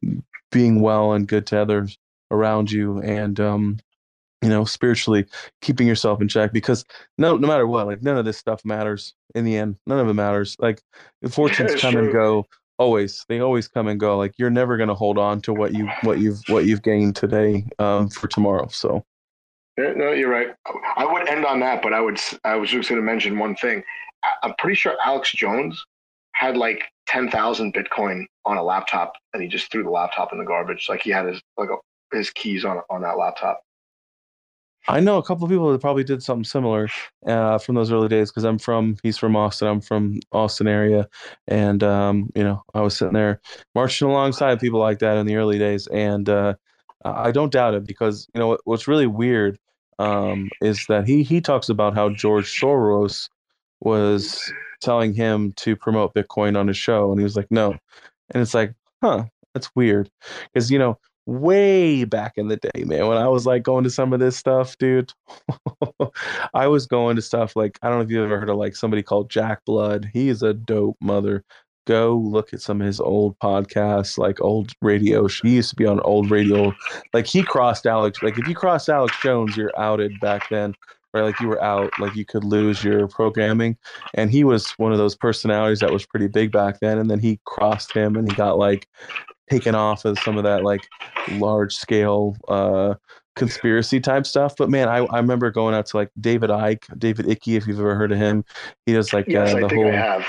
[0.51, 1.97] being well and good to others
[2.31, 3.77] around you and um,
[4.41, 5.25] you know spiritually
[5.61, 6.85] keeping yourself in check because
[7.17, 9.77] no no matter what like none of this stuff matters in the end.
[9.85, 10.57] None of it matters.
[10.59, 10.81] Like
[11.29, 12.45] fortunes come and go
[12.77, 13.25] always.
[13.29, 14.17] They always come and go.
[14.17, 17.15] Like you're never going to hold on to what you what you've what you've gained
[17.15, 19.05] today um, for tomorrow so
[19.77, 20.49] no, you're right.
[20.95, 22.19] I would end on that, but I would.
[22.43, 23.83] I was just going to mention one thing.
[24.43, 25.83] I'm pretty sure Alex Jones
[26.33, 30.39] had like ten thousand Bitcoin on a laptop, and he just threw the laptop in
[30.39, 30.87] the garbage.
[30.89, 31.69] Like he had his like
[32.11, 33.61] his keys on on that laptop.
[34.89, 36.87] I know a couple of people that probably did something similar
[37.25, 39.67] uh, from those early days because I'm from he's from Austin.
[39.67, 41.07] I'm from Austin area,
[41.47, 43.41] and um, you know I was sitting there
[43.75, 46.55] marching alongside people like that in the early days, and uh,
[47.03, 49.59] I don't doubt it because you know what's really weird
[49.99, 53.29] um, is that he he talks about how George Soros
[53.81, 54.51] was
[54.81, 57.71] telling him to promote Bitcoin on his show, and he was like, no,
[58.33, 60.09] and it's like, huh, that's weird
[60.53, 63.89] because you know way back in the day, man, when I was like going to
[63.89, 65.13] some of this stuff, dude,
[66.53, 68.75] I was going to stuff like I don't know if you've ever heard of like
[68.75, 70.09] somebody called Jack Blood.
[70.13, 71.43] He is a dope mother.
[71.87, 75.27] Go look at some of his old podcasts, like old radio.
[75.27, 76.75] He used to be on old radio.
[77.13, 78.21] Like he crossed Alex.
[78.21, 80.75] Like if you crossed Alex Jones, you're outed back then.
[81.13, 83.77] Right, like you were out, like you could lose your programming.
[84.13, 86.97] And he was one of those personalities that was pretty big back then.
[86.97, 88.85] And then he crossed him, and he got like
[89.49, 90.81] taken off of some of that like
[91.31, 92.95] large scale uh,
[93.37, 94.55] conspiracy type stuff.
[94.57, 97.79] But man, I, I remember going out to like David Icke, David Icky, if you've
[97.79, 98.43] ever heard of him.
[98.85, 100.23] He does like yes, uh, the whole.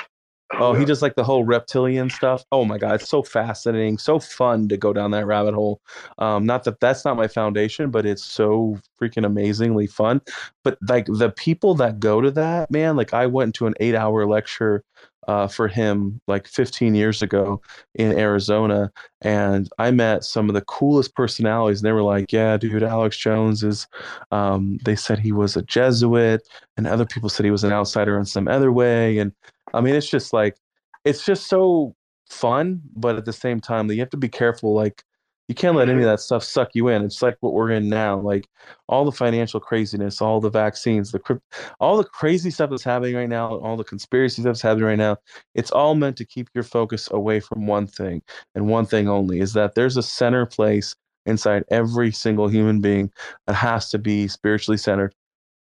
[0.55, 2.44] Oh, he does like the whole reptilian stuff.
[2.52, 5.81] Oh my god, it's so fascinating, so fun to go down that rabbit hole.
[6.17, 10.23] Um, not that that's not my foundation, but it's so freaking amazingly fun.
[10.65, 14.27] But like the people that go to that, man, like I went to an eight-hour
[14.27, 14.85] lecture
[15.28, 17.60] uh, for him like 15 years ago
[17.94, 18.91] in Arizona.
[19.20, 21.81] And I met some of the coolest personalities.
[21.81, 23.86] And they were like, yeah, dude, Alex Jones is,
[24.33, 26.49] um, they said he was a Jesuit.
[26.78, 29.18] And other people said he was an outsider in some other way.
[29.18, 29.33] And
[29.75, 30.57] I mean, it's just like,
[31.05, 31.95] it's just so
[32.31, 32.83] fun.
[32.97, 34.75] But at the same time, you have to be careful.
[34.75, 35.05] Like,
[35.49, 36.11] you can't let any of mm-hmm.
[36.11, 37.03] that stuff suck you in.
[37.03, 38.47] It's like what we're in now, like
[38.87, 41.43] all the financial craziness, all the vaccines, the crypt,
[41.81, 44.99] all the crazy stuff that's happening right now, all the conspiracy stuff that's happening right
[44.99, 45.17] now.
[45.55, 48.21] It's all meant to keep your focus away from one thing
[48.55, 53.11] and one thing only is that there's a center place inside every single human being
[53.47, 55.15] that has to be spiritually centered.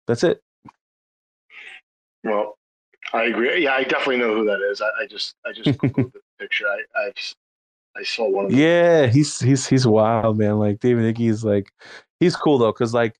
[0.06, 0.42] That's it.
[2.22, 2.58] Well,
[3.12, 3.64] I agree.
[3.64, 4.80] Yeah, I definitely know who that is.
[4.80, 6.66] I, I just, I just googled the picture.
[6.66, 7.34] I, I've
[7.96, 8.60] I saw one of them.
[8.60, 10.58] Yeah, he's he's he's wild, man.
[10.58, 11.72] Like David Icke is like
[12.20, 13.16] he's cool though, because like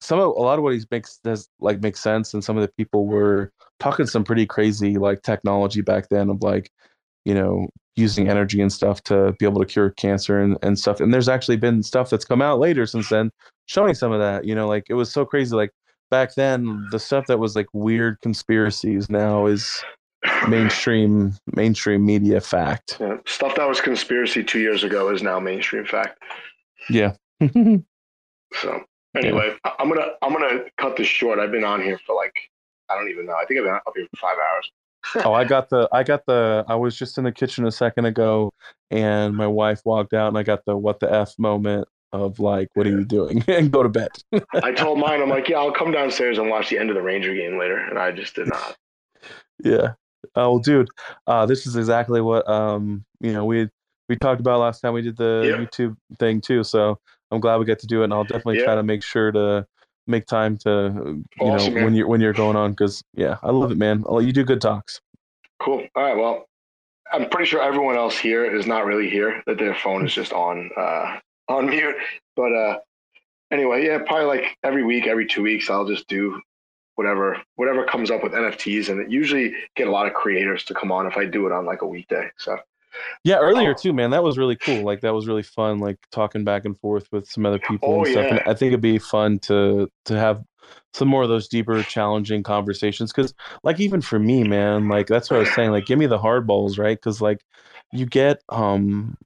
[0.00, 2.62] some of a lot of what he makes does like makes sense, and some of
[2.62, 6.70] the people were talking some pretty crazy like technology back then of like
[7.24, 11.00] you know using energy and stuff to be able to cure cancer and, and stuff.
[11.00, 13.30] And there's actually been stuff that's come out later since then
[13.64, 14.44] showing some of that.
[14.44, 15.56] You know, like it was so crazy.
[15.56, 15.70] Like
[16.10, 19.82] back then, the stuff that was like weird conspiracies now is
[20.48, 22.98] mainstream mainstream media fact.
[23.00, 23.16] Yeah.
[23.26, 26.22] Stuff that was conspiracy two years ago is now mainstream fact.
[26.88, 27.14] Yeah.
[27.40, 28.84] so
[29.16, 29.72] anyway, yeah.
[29.78, 31.38] I'm gonna I'm gonna cut this short.
[31.38, 32.34] I've been on here for like
[32.88, 33.34] I don't even know.
[33.34, 35.24] I think I've been up here for five hours.
[35.26, 38.06] oh, I got the I got the I was just in the kitchen a second
[38.06, 38.52] ago
[38.90, 42.68] and my wife walked out and I got the what the F moment of like,
[42.74, 43.44] what are you doing?
[43.48, 44.10] and go to bed.
[44.62, 47.02] I told mine, I'm like, yeah, I'll come downstairs and watch the end of the
[47.02, 47.78] Ranger game later.
[47.78, 48.76] And I just did not.
[49.64, 49.94] Yeah.
[50.34, 50.90] Oh, dude,
[51.26, 53.70] uh, this is exactly what um, you know we
[54.06, 55.64] we talked about last time we did the yeah.
[55.64, 56.62] YouTube thing too.
[56.62, 56.98] So
[57.30, 58.64] I'm glad we get to do it, and I'll definitely yeah.
[58.64, 59.66] try to make sure to
[60.06, 61.84] make time to you awesome, know man.
[61.84, 64.04] when you're when you're going on because yeah, I love it, man.
[64.06, 65.00] I'll, you do good talks.
[65.60, 65.86] Cool.
[65.94, 66.16] All right.
[66.16, 66.44] Well,
[67.12, 69.42] I'm pretty sure everyone else here is not really here.
[69.46, 71.18] That their phone is just on uh,
[71.48, 71.96] on mute.
[72.34, 72.78] But uh,
[73.50, 76.40] anyway, yeah, probably like every week, every two weeks, I'll just do
[76.94, 80.74] whatever whatever comes up with NFTs, and it usually get a lot of creators to
[80.74, 82.28] come on if I do it on like a weekday.
[82.36, 82.56] So
[83.24, 84.10] yeah, earlier too, man.
[84.10, 84.82] That was really cool.
[84.82, 85.78] Like that was really fun.
[85.78, 88.24] Like talking back and forth with some other people oh, and stuff.
[88.24, 88.36] Yeah.
[88.36, 90.42] And I think it'd be fun to to have
[90.94, 93.12] some more of those deeper, challenging conversations.
[93.12, 95.70] Because like even for me, man, like that's what I was saying.
[95.70, 96.96] Like give me the hard balls, right?
[96.96, 97.44] Because like
[97.92, 99.16] you get um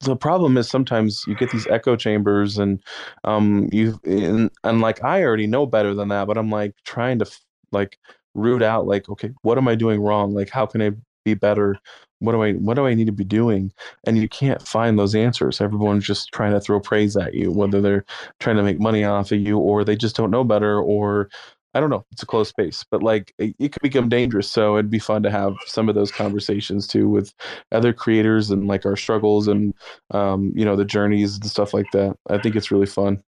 [0.00, 2.82] the problem is sometimes you get these echo chambers and
[3.24, 7.18] um you and, and like i already know better than that but i'm like trying
[7.18, 7.26] to
[7.72, 7.98] like
[8.34, 10.34] root out like okay what am i doing wrong?
[10.34, 10.92] Like how can i
[11.24, 11.76] be better?
[12.20, 13.72] What do i what do i need to be doing?
[14.04, 15.60] And you can't find those answers.
[15.60, 18.04] Everyone's just trying to throw praise at you whether they're
[18.40, 21.28] trying to make money off of you or they just don't know better or
[21.76, 22.06] I don't know.
[22.10, 24.50] It's a close space, but like it, it, could become dangerous.
[24.50, 27.34] So it'd be fun to have some of those conversations too with
[27.70, 29.74] other creators and like our struggles and
[30.10, 32.16] um, you know the journeys and stuff like that.
[32.30, 33.22] I think it's really fun.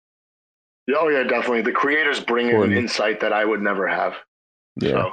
[0.97, 1.61] Oh yeah, definitely.
[1.61, 4.15] The creators bring in an insight that I would never have.
[4.81, 4.93] Yeah.
[4.93, 5.13] So,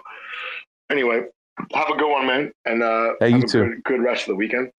[0.89, 1.23] anyway,
[1.73, 3.63] have a good one, man, and uh, hey, have a too.
[3.65, 4.71] Good, good, rest of the weekend.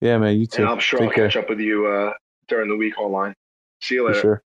[0.00, 0.38] Yeah, man.
[0.38, 0.62] You too.
[0.62, 1.26] And I'm sure Take I'll care.
[1.26, 2.12] catch up with you uh,
[2.46, 3.34] during the week online.
[3.80, 4.14] See you later.
[4.14, 4.42] For sure.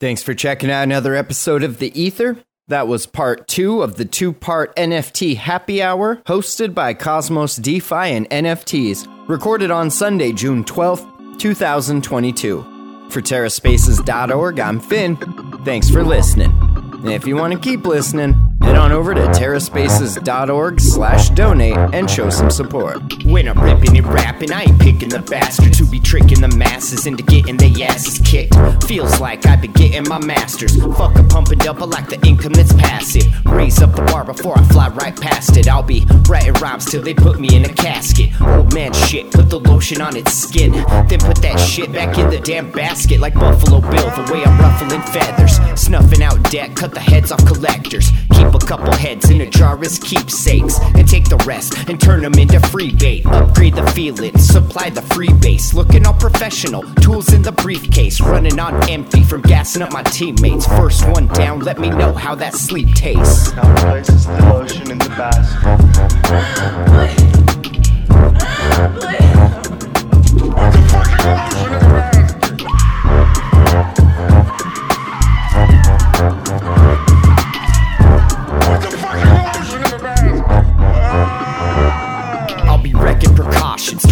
[0.00, 2.38] Thanks for checking out another episode of The Ether.
[2.70, 7.94] That was part two of the two part NFT happy hour hosted by Cosmos DeFi
[7.94, 12.62] and NFTs, recorded on Sunday, June 12th, 2022.
[13.10, 15.16] For TerraSpaces.org, I'm Finn.
[15.64, 16.52] Thanks for listening.
[16.52, 18.34] And if you want to keep listening,
[18.70, 23.24] head on over to terraspaces.org slash donate and show some support.
[23.24, 27.06] When I'm ripping and rapping, I ain't picking the bastards who be tricking the masses
[27.06, 28.54] into getting their asses kicked.
[28.84, 30.76] Feels like I've been getting my masters.
[30.76, 33.24] Fuck a pump and dump, like the income that's passive.
[33.46, 35.68] Raise up the bar before I fly right past it.
[35.68, 38.40] I'll be writing rhymes till they put me in a casket.
[38.40, 40.72] Old man shit, put the lotion on its skin.
[40.72, 44.58] Then put that shit back in the damn basket like Buffalo Bill, the way I'm
[44.60, 45.58] ruffling feathers.
[45.80, 48.10] Snuffing out debt, cut the heads off collectors.
[48.32, 50.78] Keep a couple heads in a jar as keepsakes.
[50.94, 53.26] And take the rest and turn them into free bait.
[53.26, 55.74] Upgrade the feeling, supply the free base.
[55.74, 58.20] Looking all professional, tools in the briefcase.
[58.20, 60.66] Running on empty from gassing up my teammates.
[60.66, 63.52] First one down, let me know how that sleep tastes.
[63.54, 65.70] Now places the lotion in the basket.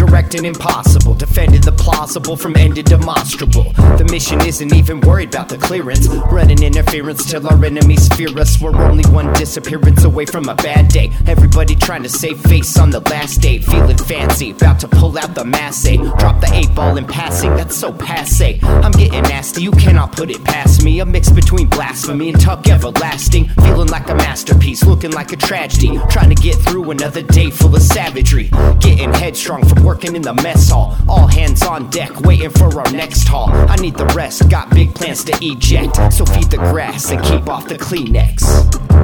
[0.09, 3.71] Precautions, directing impossible, defending the plausible from ending demonstrable.
[3.97, 8.59] The mission isn't even worried about the clearance, running interference till our enemies fear us.
[8.61, 11.11] We're only one disappearance away from a bad day.
[11.27, 15.35] Everybody trying to save face on the last day, feeling fancy, about to pull out
[15.35, 15.69] the mass.
[15.79, 18.59] Drop the eight ball in passing, that's so passe.
[18.63, 20.99] I'm getting nasty, you cannot put it past me.
[20.99, 25.97] A mix between blasphemy and tuck everlasting, feeling like a masterpiece, looking like a tragedy.
[26.09, 28.49] Trying to get through another day full of savagery.
[28.79, 30.95] Getting headstrong from working in the mess hall.
[31.09, 33.49] All hands on deck, waiting for our next haul.
[33.51, 36.13] I need the rest, got big plans to eject.
[36.13, 38.41] So feed the grass and keep off the Kleenex.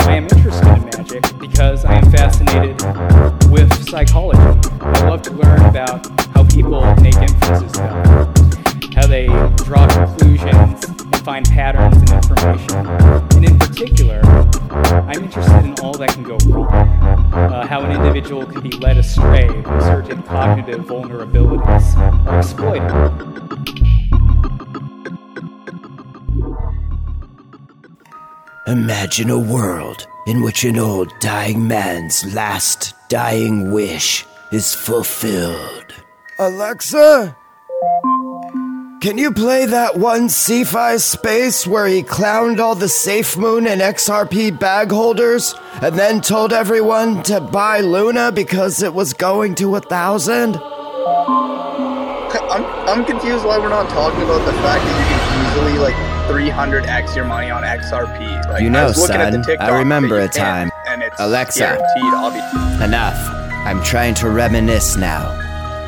[0.07, 2.81] I am interested in magic because I am fascinated
[3.51, 4.39] with psychology.
[4.79, 7.75] I love to learn about how people make inferences
[8.95, 9.25] how they
[9.65, 10.85] draw conclusions
[11.25, 12.85] find patterns in information.
[13.35, 14.21] And in particular,
[15.09, 16.67] I'm interested in all that can go wrong,
[17.33, 22.91] uh, how an individual can be led astray by certain cognitive vulnerabilities or exploited.
[28.67, 35.91] Imagine a world in which an old dying man's last dying wish is fulfilled.
[36.37, 37.35] Alexa?
[39.05, 43.79] Can you play that one CFI space where he clowned all the Safe Moon and
[43.79, 49.75] XRP bag holders and then told everyone to buy Luna because it was going to
[49.75, 50.55] a thousand?
[52.49, 55.93] I'm, I'm confused why we're not talking about the fact that you can easily like
[56.27, 58.49] 300x your money on XRP.
[58.49, 60.71] Like, You I know, was looking at the son, I remember a time.
[60.87, 61.59] and it's Alexa.
[61.59, 61.85] guaranteed.
[62.15, 63.19] I'll be Enough.
[63.67, 65.44] I'm trying to reminisce now.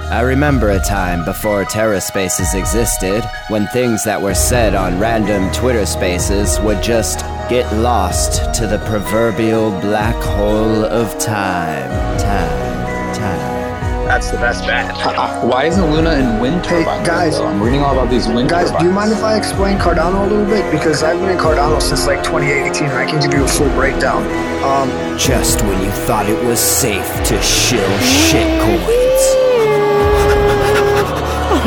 [0.09, 5.51] I remember a time before Terra Spaces existed when things that were said on random
[5.51, 7.19] Twitter spaces would just
[7.49, 11.89] get lost to the proverbial black hole of time.
[12.19, 13.15] Time.
[13.15, 14.07] Time.
[14.07, 14.95] that's the best bet.
[15.43, 16.99] Why isn't Luna in wind turbines?
[17.01, 17.37] Hey, guys.
[17.37, 17.47] though?
[17.47, 18.83] I'm reading all about these wind Guys, turbines.
[18.83, 20.71] do you mind if I explain Cardano a little bit?
[20.71, 23.69] Because I've been in Cardano since like 2018 and I can give you a full
[23.71, 24.23] breakdown.
[24.63, 29.36] Um, Just when you thought it was safe to shill shitcoins.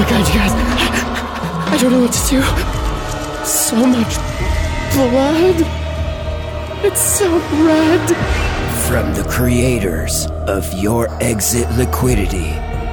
[0.00, 0.52] Oh my god, you guys.
[1.68, 2.40] I don't know what to do.
[3.44, 4.16] So much
[4.94, 5.56] blood.
[6.82, 8.16] It's so red.
[8.88, 12.48] From the creators of Your Exit Liquidity,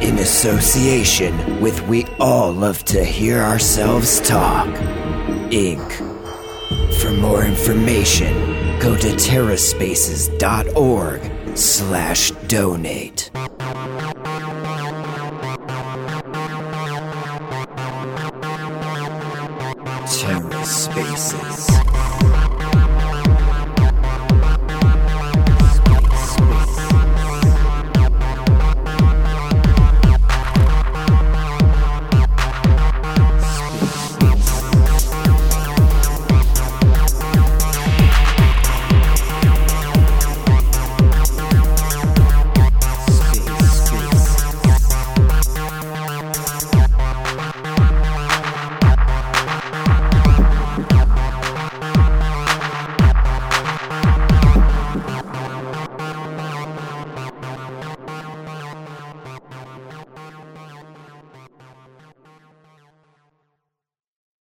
[0.06, 4.68] in association with We All Love to Hear Ourselves Talk,
[5.48, 5.94] Inc.
[7.00, 8.34] For more information,
[8.82, 13.32] go to terraspaces.org slash donate.